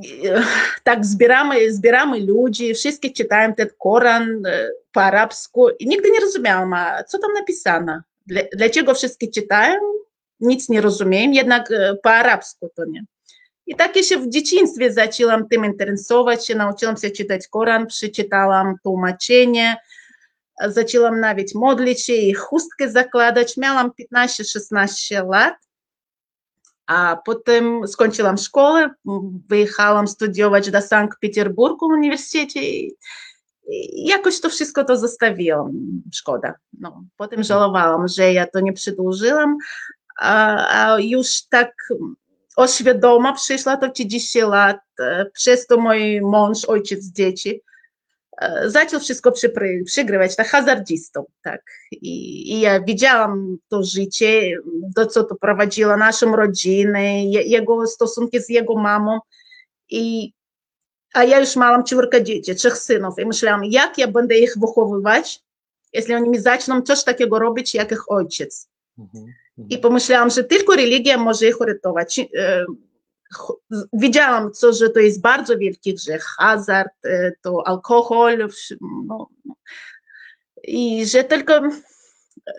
tak 0.84 1.06
zbieramy, 1.06 1.72
zbieramy 1.72 2.20
ludzi, 2.20 2.74
wszyscy 2.74 3.10
czytają 3.10 3.54
ten 3.54 3.68
Koran 3.78 4.46
e, 4.46 4.70
po 4.92 5.02
arabsku 5.02 5.68
i 5.78 5.86
nigdy 5.86 6.10
nie 6.10 6.20
rozumiałam, 6.20 6.74
co 7.08 7.18
tam 7.18 7.30
napisano, 7.32 8.00
dlaczego 8.52 8.94
wszyscy 8.94 9.28
czytają, 9.28 9.80
nic 10.40 10.68
nie 10.68 10.80
rozumiem, 10.80 11.34
jednak 11.34 11.70
e, 11.70 11.96
po 12.02 12.10
arabsku 12.10 12.70
to 12.76 12.84
nie. 12.84 13.04
I 13.66 13.76
tak 13.76 13.96
się 13.96 14.18
w 14.18 14.28
dzieciństwie 14.28 14.92
zaczęłam 14.92 15.48
tym 15.48 15.64
interesować 15.64 16.46
się, 16.46 16.54
nauczyłam 16.54 16.96
się 16.96 17.10
czytać 17.10 17.48
Koran, 17.48 17.86
przeczytałam 17.86 18.74
tłumaczenie, 18.82 19.76
zaczęłam 20.66 21.20
nawet 21.20 21.54
modlić 21.54 22.04
się 22.04 22.12
i 22.12 22.34
chustkę 22.34 22.90
zakładać. 22.90 23.56
Miałam 23.56 23.90
15-16 24.14 25.30
lat, 25.30 25.54
a 26.90 27.16
potem 27.24 27.88
skończyłam 27.88 28.38
szkołę, 28.38 28.90
wyjechałam 29.48 30.08
studiować 30.08 30.70
do 30.70 30.82
Sankt 30.82 31.18
Petersburgu 31.20 31.88
w 31.88 31.92
uniwersytecie 31.92 32.60
i 32.62 32.96
jakoś 33.94 34.40
to 34.40 34.48
wszystko 34.48 34.84
to 34.84 34.96
zostawiłam. 34.96 35.72
Szkoda. 36.14 36.54
No, 36.80 37.04
potem 37.16 37.42
żałowałam, 37.42 38.08
że 38.08 38.32
ja 38.32 38.46
to 38.46 38.60
nie 38.60 38.72
przedłużyłam, 38.72 39.56
a, 40.20 40.96
już 41.00 41.42
tak 41.50 41.72
oświadoma 42.56 43.32
przyszła 43.32 43.76
to 43.76 43.90
30 43.90 44.40
lat, 44.40 44.80
przez 45.32 45.66
to 45.66 45.80
mój 45.80 46.20
mąż, 46.20 46.64
ojciec 46.64 47.04
dzieci, 47.04 47.60
zaczął 48.66 49.00
wszystko 49.00 49.32
przypry, 49.32 49.82
przygrywać, 49.86 50.36
tak 50.36 50.48
hazardzistą, 50.48 51.24
tak. 51.42 51.62
I, 51.92 52.52
I 52.52 52.60
ja 52.60 52.80
widziałam 52.80 53.58
to 53.68 53.82
życie, 53.82 54.58
do 54.96 55.06
co 55.06 55.24
to 55.24 55.34
prowadziło 55.34 55.96
naszą 55.96 56.36
rodzinę, 56.36 57.24
jego 57.24 57.86
stosunki 57.86 58.40
z 58.40 58.48
jego 58.48 58.74
mamą 58.74 59.18
i 59.90 60.32
a 61.12 61.24
ja 61.24 61.40
już 61.40 61.56
miałam 61.56 61.84
czwórkę 61.84 62.24
dzieci, 62.24 62.54
trzech 62.54 62.78
synów 62.78 63.18
i 63.18 63.26
myślałam, 63.26 63.64
jak 63.64 63.98
ja 63.98 64.08
będę 64.08 64.38
ich 64.38 64.54
wychowywać, 64.58 65.40
jeśli 65.92 66.14
oni 66.14 66.30
mi 66.30 66.38
zaczną 66.38 66.82
coś 66.82 67.04
takiego 67.04 67.38
robić, 67.38 67.74
jak 67.74 67.92
ich 67.92 68.10
ojciec. 68.10 68.68
Mhm. 68.98 69.34
I 69.70 69.78
pomyślałam, 69.78 70.30
że 70.30 70.44
tylko 70.44 70.76
religia 70.76 71.18
może 71.18 71.46
ich 71.46 71.60
uratować. 71.60 72.20
Widziałam, 73.92 74.52
co, 74.52 74.72
że 74.72 74.90
to 74.90 75.00
jest 75.00 75.20
bardzo 75.20 75.58
wielki 75.58 75.94
grzech, 75.94 76.24
hazard, 76.24 76.92
to 77.42 77.62
alkohol, 77.66 78.48
no, 79.06 79.28
i 80.62 81.06
że 81.06 81.24
tylko 81.24 81.60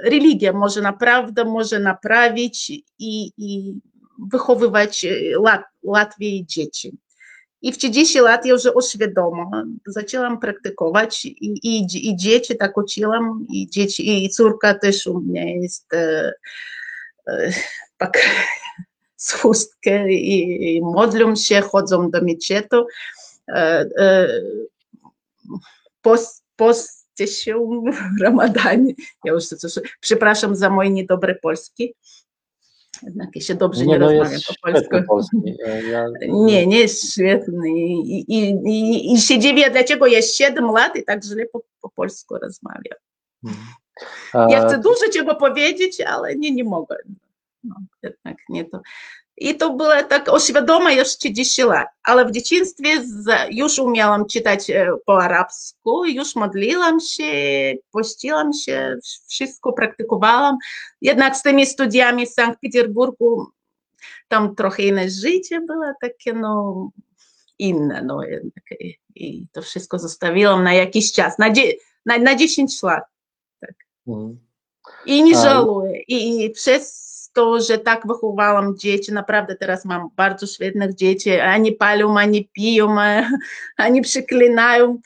religia 0.04 0.54
może 0.54 0.82
naprawdę 0.82 1.46
może 1.46 1.80
naprawić 1.80 2.70
i, 3.00 3.32
i 3.38 3.74
wychowywać 4.32 5.06
łat, 5.38 5.64
łatwiej 5.84 6.46
dzieci. 6.46 6.98
I 7.62 7.74
w 7.74 7.78
30 7.78 8.20
lat 8.20 8.46
ja 8.46 8.54
już 8.54 8.66
uświadoma, 8.76 9.64
zaczęłam 9.86 10.40
praktykować 10.40 11.26
i, 11.26 11.60
i, 11.64 12.10
i 12.10 12.16
dzieci 12.16 12.58
tak 12.58 12.78
uczyłam, 12.78 13.46
i 13.50 13.70
dzieci, 13.70 14.26
i 14.26 14.30
córka 14.30 14.74
też 14.74 15.08
u 15.08 15.20
mnie 15.20 15.62
jest 15.62 15.94
e, 15.94 16.34
tak 17.98 18.18
z 19.22 19.32
chustkę 19.32 20.12
i, 20.12 20.76
i 20.76 20.82
modlą 20.82 21.36
się, 21.36 21.62
chodzą 21.62 22.12
do 22.12 22.22
meczetu. 22.22 22.86
Post, 26.02 26.44
postie 26.56 27.28
się 27.28 27.54
w 28.18 28.22
Ramadanie. 28.22 28.94
Ja 29.26 29.34
już 29.34 29.48
coś, 29.48 29.74
przepraszam 30.00 30.56
za 30.56 30.70
mój 30.70 30.92
niedobry 30.92 31.36
polski. 31.36 31.94
Jednak 33.04 33.30
jeszcze 33.36 33.56
dobrze 33.56 33.86
nie, 33.86 33.94
nie 33.94 34.00
no 34.00 34.10
rozmawiam 34.10 34.42
po 34.48 34.72
polsku. 34.72 34.98
Polski. 35.08 35.38
Ja... 35.92 36.06
Nie, 36.28 36.68
nie 36.68 36.80
jest 36.80 37.14
świetny. 37.14 37.70
I, 37.70 38.26
i, 38.28 38.50
i, 38.66 39.14
i 39.14 39.22
się 39.22 39.40
dziwię, 39.40 39.70
dlaczego 39.70 40.08
jest 40.08 40.36
7 40.36 40.66
lat 40.66 40.96
i 40.96 41.04
tak 41.04 41.24
źle 41.24 41.46
po, 41.46 41.62
po 41.82 41.90
polsku 41.90 42.38
rozmawiam. 42.38 43.00
Hmm. 43.46 44.52
Ja 44.52 44.68
chcę 44.68 44.78
dużo 44.78 45.12
czego 45.14 45.36
powiedzieć, 45.36 46.02
ale 46.02 46.36
nie, 46.36 46.52
nie 46.52 46.64
mogę. 46.64 46.98
No, 47.64 47.76
jednak 48.04 48.38
nie 48.50 48.66
to. 48.66 48.82
I 49.38 49.56
to 49.56 49.74
było 49.74 50.04
tak 50.10 50.30
oświadome 50.30 50.96
już 50.96 51.08
30 51.08 51.64
lat, 51.64 51.88
ale 52.04 52.26
w 52.26 52.32
dzieciństwie 52.32 52.90
już 53.52 53.80
umiałam 53.80 54.26
czytać 54.26 54.72
po 55.06 55.24
arabsku, 55.24 56.06
już 56.06 56.36
modliłam 56.36 57.00
się, 57.00 57.24
pościłam 57.92 58.54
się, 58.54 58.98
wszystko 59.30 59.74
praktykowałam. 59.74 60.58
Jednak 61.02 61.38
z 61.38 61.42
tymi 61.42 61.66
studiami 61.66 62.26
w 62.26 62.30
Sankt 62.30 62.60
Petersburgu 62.62 63.48
tam 64.28 64.56
trochę 64.56 64.84
inne 64.84 65.10
życie 65.10 65.62
było 65.62 65.86
takie, 66.02 66.34
no 66.34 66.90
inne, 67.60 68.02
no 68.02 68.24
jednak 68.24 68.64
i, 68.80 68.98
i 69.16 69.48
to 69.52 69.62
wszystko 69.62 70.00
zostawiłam 70.00 70.64
na 70.64 70.74
jakiś 70.74 71.12
czas, 71.12 71.40
na, 71.40 71.54
na, 72.06 72.18
na 72.18 72.36
10 72.36 72.84
lat. 72.84 73.04
Tak. 73.60 73.76
Mm. 74.08 74.40
I 75.06 75.24
nie 75.24 75.36
żałuję. 75.36 76.02
I, 76.08 76.46
I 76.46 76.50
przez 76.50 77.11
to, 77.34 77.62
że 77.62 77.78
tak 77.78 78.08
wychowałam 78.08 78.78
dzieci, 78.78 79.14
naprawdę 79.14 79.56
teraz 79.56 79.86
mam 79.86 80.10
bardzo 80.16 80.48
świetnych 80.48 80.96
dzieci, 80.96 81.32
ani 81.32 81.72
palą, 81.72 82.20
ani 82.20 82.50
piją, 82.54 82.96
ani 83.78 84.02
przeklinają. 84.02 84.98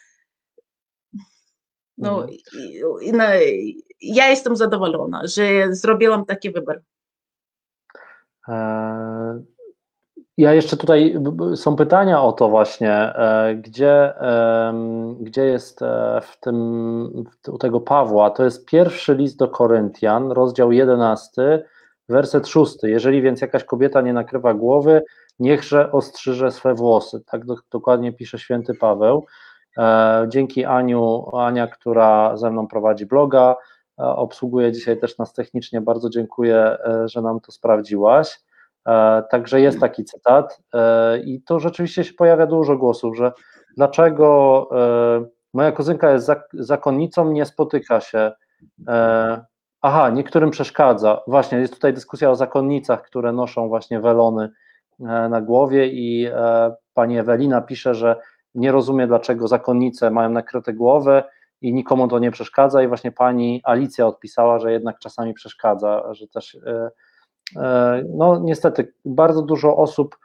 No, 1.97 2.23
mhm. 2.23 3.17
no, 3.17 3.23
ja 4.01 4.29
jestem 4.29 4.55
zadowolona, 4.55 5.21
że 5.23 5.75
zrobiłam 5.75 6.25
taki 6.25 6.51
wybór. 6.51 6.81
E, 8.47 9.43
ja 10.37 10.53
jeszcze 10.53 10.77
tutaj 10.77 11.17
są 11.55 11.75
pytania 11.75 12.23
o 12.23 12.31
to 12.31 12.49
właśnie, 12.49 12.91
e, 12.91 13.55
gdzie, 13.55 14.13
gdzie 15.19 15.45
jest 15.45 15.81
e, 15.81 16.21
w 16.23 16.39
tym, 16.39 17.25
u 17.47 17.57
tego 17.57 17.81
Pawła, 17.81 18.29
to 18.29 18.43
jest 18.43 18.65
pierwszy 18.65 19.15
list 19.15 19.37
do 19.37 19.47
Koryntian, 19.47 20.31
rozdział 20.31 20.71
11, 20.71 21.65
Werset 22.09 22.47
szósty. 22.47 22.89
Jeżeli 22.89 23.21
więc 23.21 23.41
jakaś 23.41 23.63
kobieta 23.63 24.01
nie 24.01 24.13
nakrywa 24.13 24.53
głowy, 24.53 25.03
niechże 25.39 25.91
ostrzyże 25.91 26.51
swe 26.51 26.73
włosy. 26.73 27.21
Tak 27.25 27.45
do, 27.45 27.55
dokładnie 27.71 28.13
pisze 28.13 28.39
święty 28.39 28.73
Paweł. 28.73 29.25
E, 29.77 30.25
dzięki 30.29 30.65
Aniu, 30.65 31.35
Ania, 31.35 31.67
która 31.67 32.37
ze 32.37 32.51
mną 32.51 32.67
prowadzi 32.67 33.05
bloga, 33.05 33.55
e, 33.99 34.03
obsługuje 34.03 34.71
dzisiaj 34.71 34.99
też 34.99 35.17
nas 35.17 35.33
technicznie. 35.33 35.81
Bardzo 35.81 36.09
dziękuję, 36.09 36.57
e, 36.57 37.07
że 37.07 37.21
nam 37.21 37.39
to 37.39 37.51
sprawdziłaś. 37.51 38.39
E, 38.87 39.23
także 39.31 39.61
jest 39.61 39.79
taki 39.79 40.03
cytat 40.03 40.61
e, 40.73 41.19
i 41.19 41.41
to 41.41 41.59
rzeczywiście 41.59 42.03
się 42.03 42.13
pojawia 42.13 42.47
dużo 42.47 42.77
głosów, 42.77 43.17
że 43.17 43.31
dlaczego 43.77 44.67
e, 44.71 45.25
moja 45.53 45.71
kuzynka 45.71 46.11
jest 46.11 46.31
zakonnicą, 46.53 47.31
nie 47.31 47.45
spotyka 47.45 48.01
się 48.01 48.31
Aha, 49.87 50.09
niektórym 50.09 50.51
przeszkadza. 50.51 51.21
Właśnie, 51.27 51.57
jest 51.57 51.73
tutaj 51.73 51.93
dyskusja 51.93 52.31
o 52.31 52.35
zakonnicach, 52.35 53.01
które 53.01 53.33
noszą 53.33 53.67
właśnie 53.67 53.99
welony 53.99 54.49
e, 54.99 55.05
na 55.29 55.41
głowie 55.41 55.87
i 55.87 56.25
e, 56.25 56.75
pani 56.93 57.17
Ewelina 57.19 57.61
pisze, 57.61 57.95
że 57.95 58.15
nie 58.55 58.71
rozumie, 58.71 59.07
dlaczego 59.07 59.47
zakonnice 59.47 60.11
mają 60.11 60.29
nakryte 60.29 60.73
głowy 60.73 61.23
i 61.61 61.73
nikomu 61.73 62.07
to 62.07 62.19
nie 62.19 62.31
przeszkadza 62.31 62.83
i 62.83 62.87
właśnie 62.87 63.11
pani 63.11 63.61
Alicja 63.63 64.07
odpisała, 64.07 64.59
że 64.59 64.71
jednak 64.71 64.99
czasami 64.99 65.33
przeszkadza, 65.33 66.13
że 66.13 66.27
też 66.27 66.57
e, 66.65 68.03
no 68.09 68.39
niestety 68.39 68.93
bardzo 69.05 69.41
dużo 69.41 69.77
osób, 69.77 70.17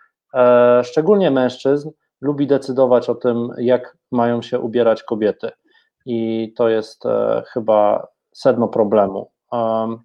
szczególnie 0.82 1.30
mężczyzn, 1.30 1.90
lubi 2.20 2.46
decydować 2.46 3.08
o 3.08 3.14
tym, 3.14 3.48
jak 3.58 3.96
mają 4.12 4.42
się 4.42 4.60
ubierać 4.60 5.02
kobiety 5.02 5.50
i 6.06 6.52
to 6.56 6.68
jest 6.68 7.02
chyba 7.52 8.06
sedno 8.32 8.68
problemu. 8.68 9.30
Um, 9.50 10.02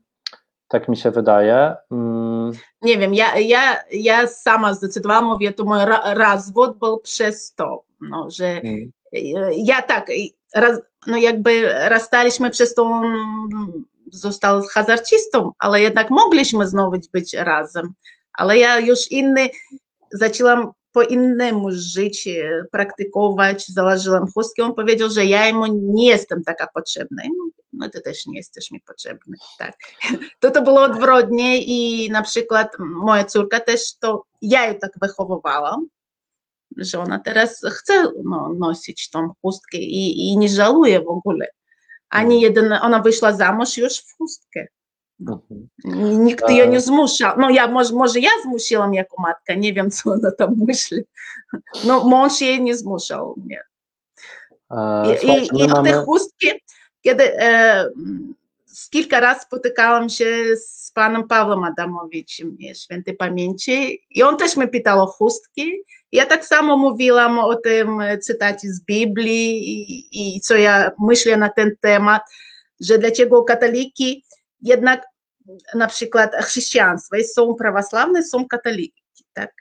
tak 0.68 0.88
mi 0.89 0.98
się 0.98 1.12
wydaje. 1.12 1.76
Um. 1.89 2.52
Nie 2.82 2.98
wiem, 2.98 3.14
ja, 3.14 3.39
ja, 3.39 3.84
ja 3.91 4.28
sama 4.28 4.74
zdecydowałam, 4.74 5.26
mówię, 5.26 5.54
to 5.54 5.64
mój 5.64 5.80
rozwód 6.14 6.78
był 6.78 7.00
przez 7.00 7.54
to, 7.54 7.84
no, 8.02 8.32
że 8.32 8.62
hmm. 8.62 8.91
ja 9.56 9.82
tak, 9.82 10.08
raz, 10.56 10.80
no 11.08 11.18
jakby 11.18 11.74
rozstaliśmy 11.89 12.50
przez 12.50 12.74
to, 12.74 13.02
został 14.12 14.62
hazardzistą, 14.72 15.52
ale 15.60 15.82
jednak 15.82 16.10
mogliśmy 16.10 16.68
znowu 16.68 16.98
być 17.14 17.34
razem. 17.34 17.93
Ale 18.34 18.58
ja 18.58 18.80
już 18.80 19.12
inny, 19.12 19.50
zaczęłam 20.12 20.72
po 20.96 21.04
innemu 21.04 21.68
żyć, 21.72 22.30
praktykować, 22.72 23.68
założyłam 23.68 24.32
chustkę. 24.32 24.64
On 24.64 24.74
powiedział, 24.74 25.10
że 25.10 25.26
ja 25.26 25.54
mu 25.54 25.66
nie 25.68 26.10
jestem 26.10 26.43
taka 26.43 26.68
potrzebna. 26.68 27.24
No, 27.38 27.50
no 27.74 27.89
ty 27.89 28.02
też 28.02 28.26
nie 28.26 28.38
jesteś 28.38 28.72
mi 28.72 28.82
potrzebny. 28.82 29.38
Tak. 29.58 29.78
To 30.39 30.52
to 30.52 30.62
było 30.62 30.82
odwrotnie 30.82 31.62
i 31.62 32.10
na 32.12 32.22
przykład 32.22 32.72
moja 32.80 33.24
córka 33.24 33.60
też 33.60 33.98
to, 33.98 34.26
ja 34.41 34.68
ją 34.68 34.76
tak 34.76 34.91
wychowywałam, 35.02 35.88
że 36.78 37.00
ona 37.00 37.20
teraz 37.20 37.62
chce 37.72 38.12
no, 38.24 38.54
nosić 38.60 39.10
tą 39.10 39.30
chustkę 39.41 39.78
i, 39.78 40.30
i 40.30 40.38
nie 40.38 40.50
żałuje 40.50 41.02
w 41.02 41.08
ogóle. 41.08 41.48
Ani 42.10 42.41
jeden, 42.41 42.74
ona 42.74 43.00
wyszła 43.00 43.34
za 43.34 43.52
mąż 43.54 43.78
już 43.78 43.98
w 43.98 44.18
chustkę. 44.18 44.68
Nikt 46.20 46.49
jej 46.49 46.70
nie 46.70 46.82
zmuszał. 46.82 47.39
No 47.39 47.49
ja, 47.49 47.68
może, 47.68 47.93
może 47.93 48.20
ja 48.20 48.30
zmusiłam 48.43 48.93
jako 48.93 49.22
matka, 49.22 49.53
nie 49.53 49.74
wiem, 49.74 49.91
co 49.91 50.11
ona 50.11 50.32
tam 50.32 50.55
myśli. 50.68 51.03
No 51.86 52.03
mąż 52.03 52.41
jej 52.41 52.61
nie 52.61 52.78
zmuszał. 52.78 53.36
Nie. 53.45 53.63
I, 55.24 55.28
i, 55.28 55.63
i 55.63 55.68
te 55.84 55.93
chustki, 55.93 56.47
kiedy 57.01 57.39
e, 57.39 57.86
kilka 58.89 59.20
razy 59.20 59.41
spotykałam 59.41 60.09
się 60.09 60.26
z 60.57 60.91
panem 60.91 61.28
Pawłem 61.28 61.63
Adamowiczem, 61.63 62.57
świętej 62.74 63.16
pamięci, 63.16 64.01
i 64.09 64.24
on 64.24 64.38
też 64.38 64.57
mnie 64.57 64.68
pytał 64.68 65.03
o 65.03 65.07
chustki. 65.07 65.72
Ja 66.11 66.26
tak 66.26 66.45
samo 66.45 66.78
mówiłam 66.78 67.39
o 67.39 67.55
tym 67.55 67.99
cytacie 68.22 68.74
z 68.74 68.82
Biblii 68.86 69.70
i, 69.70 70.38
i 70.38 70.41
co 70.41 70.55
ja 70.55 70.91
myślę 70.99 71.38
na 71.38 71.49
ten 71.49 71.76
temat, 71.82 72.22
że 72.80 72.97
dlaczego 72.97 73.43
katoliki 73.43 74.24
jednak 74.66 75.05
na 75.76 75.88
przykład 75.88 76.36
chrześcijaństwo 76.36 77.16
są 77.34 77.55
prawosławne, 77.55 78.24
są 78.24 78.47
katoliki, 78.47 79.03
tak? 79.34 79.53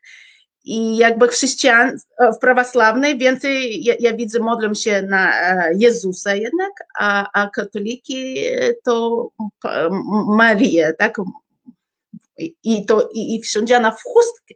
I 0.65 0.97
jakby 0.97 1.29
chrześcijan, 1.29 1.99
w 2.35 2.39
prawosławnej 2.39 3.19
więcej, 3.19 3.85
ja, 3.85 3.95
ja 4.01 4.13
widzę, 4.17 4.39
modlą 4.39 4.75
się 4.75 5.03
na 5.03 5.33
Jezusa 5.79 6.35
jednak, 6.35 6.73
a, 6.99 7.43
a 7.43 7.51
katoliki 7.51 8.45
to 8.85 9.29
Marię, 10.27 10.93
tak? 10.99 11.17
I 12.65 12.87
to 12.87 13.09
i, 13.15 13.35
i 13.35 13.43
wszędzie 13.43 13.81
na 13.81 13.91
w 13.91 14.03
chustkę. 14.03 14.55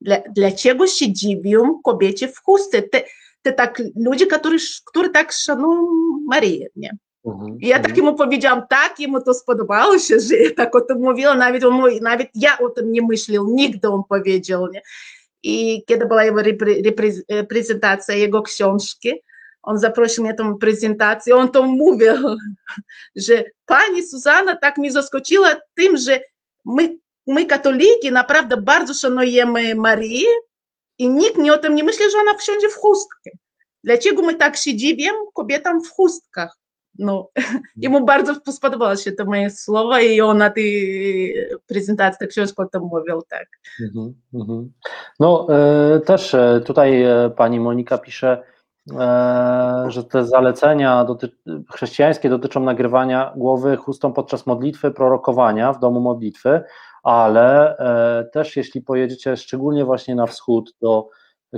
Dla, 0.00 0.16
dlaczego 0.36 0.86
się 0.86 1.12
dziwią 1.12 1.80
kobiecie 1.84 2.28
w 2.28 2.38
chustce? 2.38 2.82
Te, 2.82 3.02
te 3.42 3.52
tak, 3.52 3.82
ludzie, 3.96 4.26
którzy, 4.26 4.66
którzy 4.84 5.10
tak 5.10 5.32
szanują 5.32 5.86
Marię, 6.26 6.68
nie? 6.76 6.96
Mhm, 7.24 7.58
I 7.60 7.68
ja 7.68 7.78
tak 7.78 7.90
mhm. 7.90 8.06
mu 8.06 8.14
powiedziałam, 8.14 8.62
tak, 8.68 9.00
jemu 9.00 9.22
to 9.22 9.34
spodobało 9.34 9.98
się, 9.98 10.20
że 10.20 10.50
tak 10.56 10.74
o 10.74 10.80
tym 10.80 10.98
mówiła, 11.00 11.34
nawet, 11.34 11.62
nawet 12.00 12.28
ja 12.34 12.58
o 12.58 12.68
tym 12.68 12.92
nie 12.92 13.02
myślał, 13.02 13.46
nigdy 13.48 13.88
on 13.88 14.02
powiedział. 14.08 14.68
Nie? 14.72 14.82
I 15.42 15.84
kiedy 15.86 16.06
była 16.06 16.24
jego 16.24 16.42
repre, 16.42 17.10
prezentacja 17.48 18.14
jego 18.14 18.42
książki, 18.42 19.12
on 19.62 19.78
zaprosił 19.78 20.24
mnie 20.24 20.30
na 20.30 20.36
tą 20.36 20.58
prezentację, 20.58 21.36
on 21.36 21.50
to 21.50 21.62
mówił, 21.62 22.12
że 23.16 23.44
pani 23.66 24.02
Suzana 24.02 24.56
tak 24.56 24.78
mnie 24.78 24.92
zaskoczyła 24.92 25.56
tym, 25.74 25.96
że 25.96 26.20
my, 26.64 26.98
my 27.26 27.46
katoliki 27.46 28.12
naprawdę 28.12 28.56
bardzo 28.56 28.94
szanujemy 28.94 29.74
Marię 29.74 30.28
i 30.98 31.08
nikt 31.08 31.38
nie 31.38 31.52
o 31.52 31.58
tym 31.58 31.74
nie 31.74 31.84
myśli, 31.84 32.10
że 32.12 32.18
ona 32.18 32.34
wsiądzie 32.34 32.68
w 32.68 32.74
chustkę. 32.74 33.30
Dlaczego 33.84 34.22
my 34.22 34.34
tak 34.34 34.56
się 34.56 34.76
dziwię 34.76 35.10
kobietom 35.34 35.84
w 35.84 35.90
chustkach? 35.90 36.61
no, 37.01 37.29
ему 37.83 38.05
bardzo 38.05 38.35
spodobało 38.51 38.95
się 38.95 39.11
to 39.11 39.25
moje 39.25 39.49
słowa 39.49 40.01
i 40.01 40.21
on 40.21 40.37
na 40.37 40.49
tej 40.49 41.33
prezentacji 41.67 42.19
tak 42.19 42.29
książki 42.29 42.61
o 42.61 42.65
tym 42.65 42.81
mówił, 42.81 43.21
tak. 43.29 43.47
No, 45.19 45.47
e, 45.49 45.99
też 45.99 46.33
e, 46.33 46.61
tutaj 46.65 47.03
e, 47.03 47.29
pani 47.29 47.59
Monika 47.59 47.97
pisze, 47.97 48.43
że 49.87 50.03
te 50.03 50.25
zalecenia 50.25 51.05
doty 51.05 51.29
chrześcijańskie 51.73 52.29
dotyczą 52.29 52.59
nagrywania 52.59 53.33
głowy 53.35 53.77
chustą 53.77 54.13
podczas 54.13 54.45
modlitwy, 54.45 54.91
prorokowania 54.91 55.73
w 55.73 55.79
domu 55.79 55.99
modlitwy, 55.99 56.61
ale 57.03 57.77
też 58.33 58.57
jeśli 58.57 58.81
pojedziecie 58.81 59.37
szczególnie 59.37 59.85
właśnie 59.85 60.15
na 60.15 60.25
wschód 60.25 60.73
do 60.81 61.09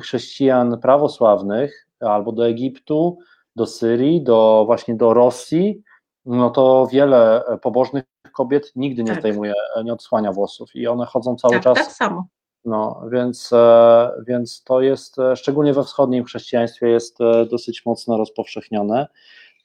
chrześcijan 0.01 0.79
prawosławnych 0.79 1.87
albo 1.99 2.31
do 2.31 2.47
Egiptu, 2.47 3.17
do 3.56 3.66
Syrii, 3.66 4.22
do 4.22 4.62
właśnie 4.66 4.94
do 4.94 5.14
Rosji, 5.14 5.82
no 6.26 6.50
to 6.50 6.88
wiele 6.92 7.44
pobożnych 7.62 8.04
kobiet 8.32 8.72
nigdy 8.76 9.02
nie 9.02 9.10
tak. 9.10 9.20
zdejmuje, 9.20 9.52
nie 9.84 9.92
odsłania 9.92 10.32
włosów 10.32 10.76
i 10.76 10.86
one 10.86 11.06
chodzą 11.06 11.36
cały 11.36 11.54
tak, 11.54 11.62
czas. 11.62 11.78
Tak 11.78 11.92
samo. 11.92 12.26
No, 12.64 13.02
więc, 13.12 13.52
e, 13.52 14.10
więc 14.26 14.62
to 14.64 14.80
jest, 14.80 15.18
e, 15.18 15.36
szczególnie 15.36 15.72
we 15.72 15.84
wschodnim 15.84 16.24
chrześcijaństwie, 16.24 16.88
jest 16.88 17.20
e, 17.20 17.46
dosyć 17.46 17.86
mocno 17.86 18.16
rozpowszechnione. 18.16 19.06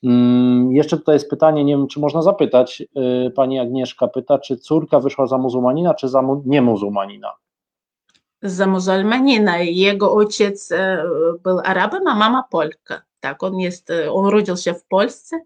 Mm, 0.04 0.72
jeszcze 0.72 0.96
tutaj 0.96 1.14
jest 1.14 1.30
pytanie, 1.30 1.64
nie 1.64 1.76
wiem, 1.76 1.88
czy 1.88 2.00
można 2.00 2.22
zapytać, 2.22 2.82
pani 3.34 3.58
Agnieszka 3.58 4.08
pyta, 4.08 4.38
czy 4.38 4.56
córka 4.56 5.00
wyszła 5.00 5.26
za 5.26 5.38
muzułmanina, 5.38 5.94
czy 5.94 6.08
za 6.08 6.22
niemuzułmanina? 6.44 7.32
Za 8.42 8.66
muzułmanina. 8.66 9.58
Jego 9.58 10.12
ojciec 10.12 10.72
był 11.42 11.58
Arabem, 11.64 12.06
a 12.06 12.14
mama 12.14 12.44
Polka. 12.50 13.02
Tak, 13.20 13.42
on 13.42 13.58
jest, 13.58 13.92
on 14.10 14.26
urodził 14.26 14.56
się 14.56 14.74
w 14.74 14.84
Polsce 14.84 15.40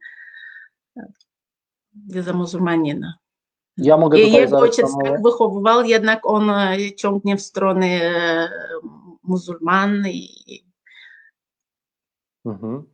za 2.09 2.33
muzułmanina. 2.33 3.15
Ja 3.77 3.97
mogę 3.97 4.19
I 4.19 4.33
jego 4.33 4.59
ojciec 4.59 4.87
tak 5.05 5.23
wychowywał, 5.23 5.85
jednak 5.85 6.27
on 6.27 6.53
ciągnie 6.97 7.37
w 7.37 7.43
stronę 7.43 8.01
muzułman 9.23 10.07
i... 10.07 10.65
Mhm. 12.47 12.85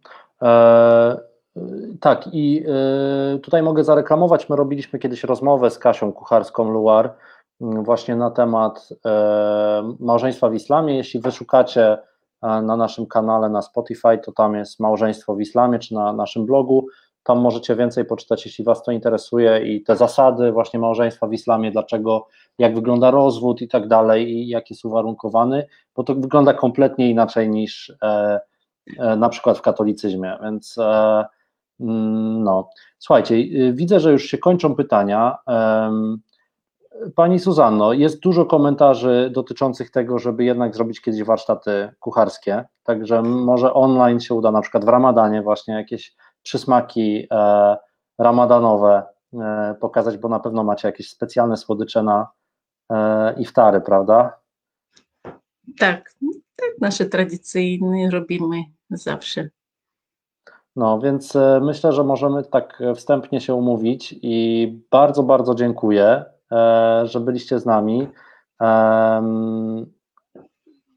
E, 0.43 1.21
tak, 2.01 2.29
i 2.33 2.65
e, 2.69 3.39
tutaj 3.39 3.63
mogę 3.63 3.85
zareklamować. 3.85 4.49
My 4.49 4.57
robiliśmy 4.57 4.99
kiedyś 4.99 5.25
rozmowę 5.25 5.71
z 5.71 5.79
Kasią 5.79 6.13
Kucharską 6.13 6.71
Luar 6.71 7.15
właśnie 7.61 8.17
na 8.17 8.31
temat 8.31 8.89
e, 9.07 9.97
małżeństwa 10.01 10.51
w 10.51 10.55
islamie. 10.55 10.97
Jeśli 10.97 11.21
wyszukacie 11.21 11.99
na 12.43 12.77
naszym 12.77 13.07
kanale 13.07 13.49
na 13.49 13.63
Spotify, 13.63 14.19
to 14.25 14.33
tam 14.33 14.55
jest 14.55 14.81
małżeństwo 14.81 15.35
w 15.35 15.41
islamie, 15.41 15.79
czy 15.79 15.95
na 15.95 16.13
naszym 16.13 16.47
blogu. 16.47 16.87
Tam 17.23 17.41
możecie 17.41 17.77
więcej 17.77 18.05
poczytać, 18.05 18.47
jeśli 18.47 18.65
Was 18.65 18.83
to 18.83 18.93
interesuje 18.93 19.75
i 19.75 19.83
te 19.83 19.97
zasady 19.97 20.53
właśnie 20.53 20.81
małżeństwa 20.81 21.27
w 21.27 21.33
islamie, 21.33 21.71
dlaczego, 21.71 22.27
jak 22.59 22.75
wygląda 22.75 23.11
rozwód 23.11 23.63
i 23.63 23.69
tak 23.69 23.89
dalej 23.89 24.31
i 24.31 24.49
jak 24.49 24.71
jest 24.71 24.85
uwarunkowany, 24.85 25.67
bo 25.97 26.05
to 26.05 26.15
wygląda 26.15 26.55
kompletnie 26.55 27.11
inaczej 27.11 27.49
niż 27.49 27.93
e, 28.03 28.41
e, 28.99 29.17
na 29.17 29.29
przykład 29.29 29.59
w 29.59 29.63
katolicyzmie, 29.63 30.39
więc 30.43 30.79
e, 30.79 31.25
mm, 31.81 32.45
no. 32.45 32.71
Słuchajcie, 32.99 33.35
y, 33.35 33.73
widzę, 33.73 34.01
że 34.01 34.13
już 34.13 34.25
się 34.25 34.39
kończą 34.39 34.75
pytania. 34.75 35.37
Pani 37.15 37.39
Suzanno, 37.39 37.93
jest 37.93 38.21
dużo 38.21 38.47
komentarzy 38.47 39.31
dotyczących 39.35 39.91
tego, 39.91 40.19
żeby 40.19 40.45
jednak 40.45 40.75
zrobić 40.75 41.01
kiedyś 41.01 41.23
warsztaty 41.23 41.93
kucharskie, 42.01 42.65
także 42.83 43.23
może 43.23 43.75
online 43.75 44.21
się 44.21 44.35
uda, 44.35 44.51
na 44.51 44.61
przykład 44.61 44.85
w 44.85 44.89
Ramadanie 44.89 45.43
właśnie 45.43 45.75
jakieś 45.75 46.17
przysmaki 46.43 47.27
e, 47.31 47.77
ramadanowe 48.19 49.03
e, 49.35 49.75
pokazać, 49.81 50.19
bo 50.19 50.29
na 50.29 50.41
pewno 50.41 50.65
macie 50.65 50.89
jakieś 50.89 51.11
specjalne 51.11 51.57
słodycze 51.57 52.03
na 52.03 52.29
e, 52.93 53.35
iftary, 53.41 53.81
prawda? 53.81 54.39
Tak, 55.79 56.15
tak, 56.57 56.71
nasze 56.81 57.07
tradycyjne 57.07 58.11
robimy 58.11 58.63
zawsze. 58.91 59.49
No, 60.77 61.01
więc 61.01 61.39
myślę, 61.61 61.93
że 61.93 62.05
możemy 62.05 62.45
tak 62.45 62.83
wstępnie 62.97 63.41
się 63.41 63.55
umówić 63.55 64.19
i 64.23 64.67
bardzo, 64.91 65.23
bardzo 65.23 65.55
dziękuję, 65.55 66.25
że 67.05 67.21
byliście 67.21 67.59
z 67.59 67.67
nami. 67.67 68.09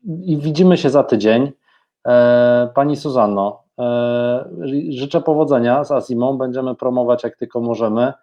I 0.05 0.37
widzimy 0.37 0.77
się 0.77 0.89
za 0.89 1.03
tydzień. 1.03 1.51
Pani 2.73 2.95
Suzanno, 2.95 3.63
E, 3.79 4.49
życzę 4.89 5.21
powodzenia 5.21 5.83
z 5.83 5.91
Azimą, 5.91 6.37
będziemy 6.37 6.75
promować 6.75 7.23
jak 7.23 7.37
tylko 7.37 7.61
możemy 7.61 8.13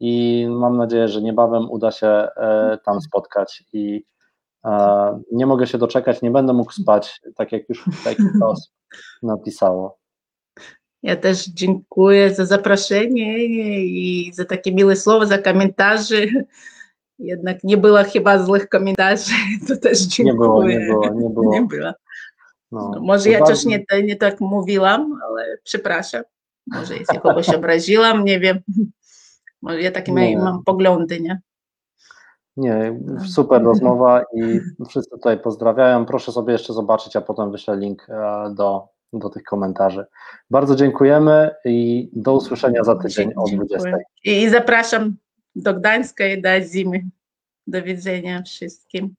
i 0.00 0.46
mam 0.50 0.76
nadzieję, 0.76 1.08
że 1.08 1.22
niebawem 1.22 1.70
uda 1.70 1.90
się 1.90 2.06
e, 2.06 2.78
tam 2.84 3.00
spotkać 3.00 3.64
i 3.72 4.04
e, 4.64 5.20
nie 5.32 5.46
mogę 5.46 5.66
się 5.66 5.78
doczekać, 5.78 6.22
nie 6.22 6.30
będę 6.30 6.52
mógł 6.52 6.72
spać, 6.72 7.20
tak 7.36 7.52
jak 7.52 7.68
już 7.68 7.84
kilka 8.16 8.46
osób 8.46 8.72
napisało. 9.22 9.98
Ja 11.02 11.16
też 11.16 11.46
dziękuję 11.46 12.34
za 12.34 12.46
zaproszenie 12.46 13.44
i 13.84 14.30
za 14.34 14.44
takie 14.44 14.72
miłe 14.72 14.96
słowa, 14.96 15.26
za 15.26 15.38
komentarze. 15.38 16.16
Jednak 17.20 17.64
nie 17.64 17.76
było 17.76 17.98
chyba 18.04 18.44
złych 18.44 18.68
komentarzy, 18.68 19.32
to 19.68 19.76
też 19.76 19.98
dziękuję. 19.98 20.32
Nie 20.32 20.38
było, 20.38 20.64
nie 20.64 20.80
było. 20.80 21.14
Nie 21.14 21.30
było. 21.30 21.52
Nie 21.54 21.62
było. 21.62 21.92
No, 22.72 22.90
no, 22.94 23.00
może 23.00 23.30
ja 23.30 23.44
też 23.44 23.64
nie, 23.64 23.84
nie 24.04 24.16
tak 24.16 24.40
mówiłam, 24.40 25.18
ale 25.28 25.58
przepraszam. 25.64 26.22
Może 26.66 26.96
jeśli 26.96 27.20
kogoś 27.20 27.48
obraziłam, 27.58 28.24
nie 28.24 28.40
wiem. 28.40 28.58
Może 29.62 29.80
ja 29.80 29.90
takie 29.90 30.12
nie. 30.12 30.38
mam 30.38 30.64
poglądy, 30.64 31.20
nie? 31.20 31.40
Nie, 32.56 33.00
super 33.26 33.62
rozmowa 33.62 34.24
i 34.34 34.60
wszyscy 34.88 35.10
tutaj 35.10 35.38
pozdrawiają. 35.38 36.06
Proszę 36.06 36.32
sobie 36.32 36.52
jeszcze 36.52 36.72
zobaczyć, 36.72 37.16
a 37.16 37.20
potem 37.20 37.52
wyślę 37.52 37.76
link 37.76 38.06
e, 38.08 38.54
do, 38.54 38.88
do 39.12 39.30
tych 39.30 39.42
komentarzy. 39.42 40.06
Bardzo 40.50 40.76
dziękujemy 40.76 41.50
i 41.64 42.08
do 42.12 42.34
usłyszenia 42.34 42.84
za 42.84 42.96
tydzień 42.96 43.32
o 43.36 43.44
20. 43.56 43.90
I 44.24 44.48
zapraszam 44.48 45.16
do 45.54 45.74
Gdańska 45.74 46.26
i 46.26 46.42
do 46.42 46.60
zimy. 46.60 47.02
Do 47.66 47.82
widzenia 47.82 48.42
wszystkim. 48.42 49.14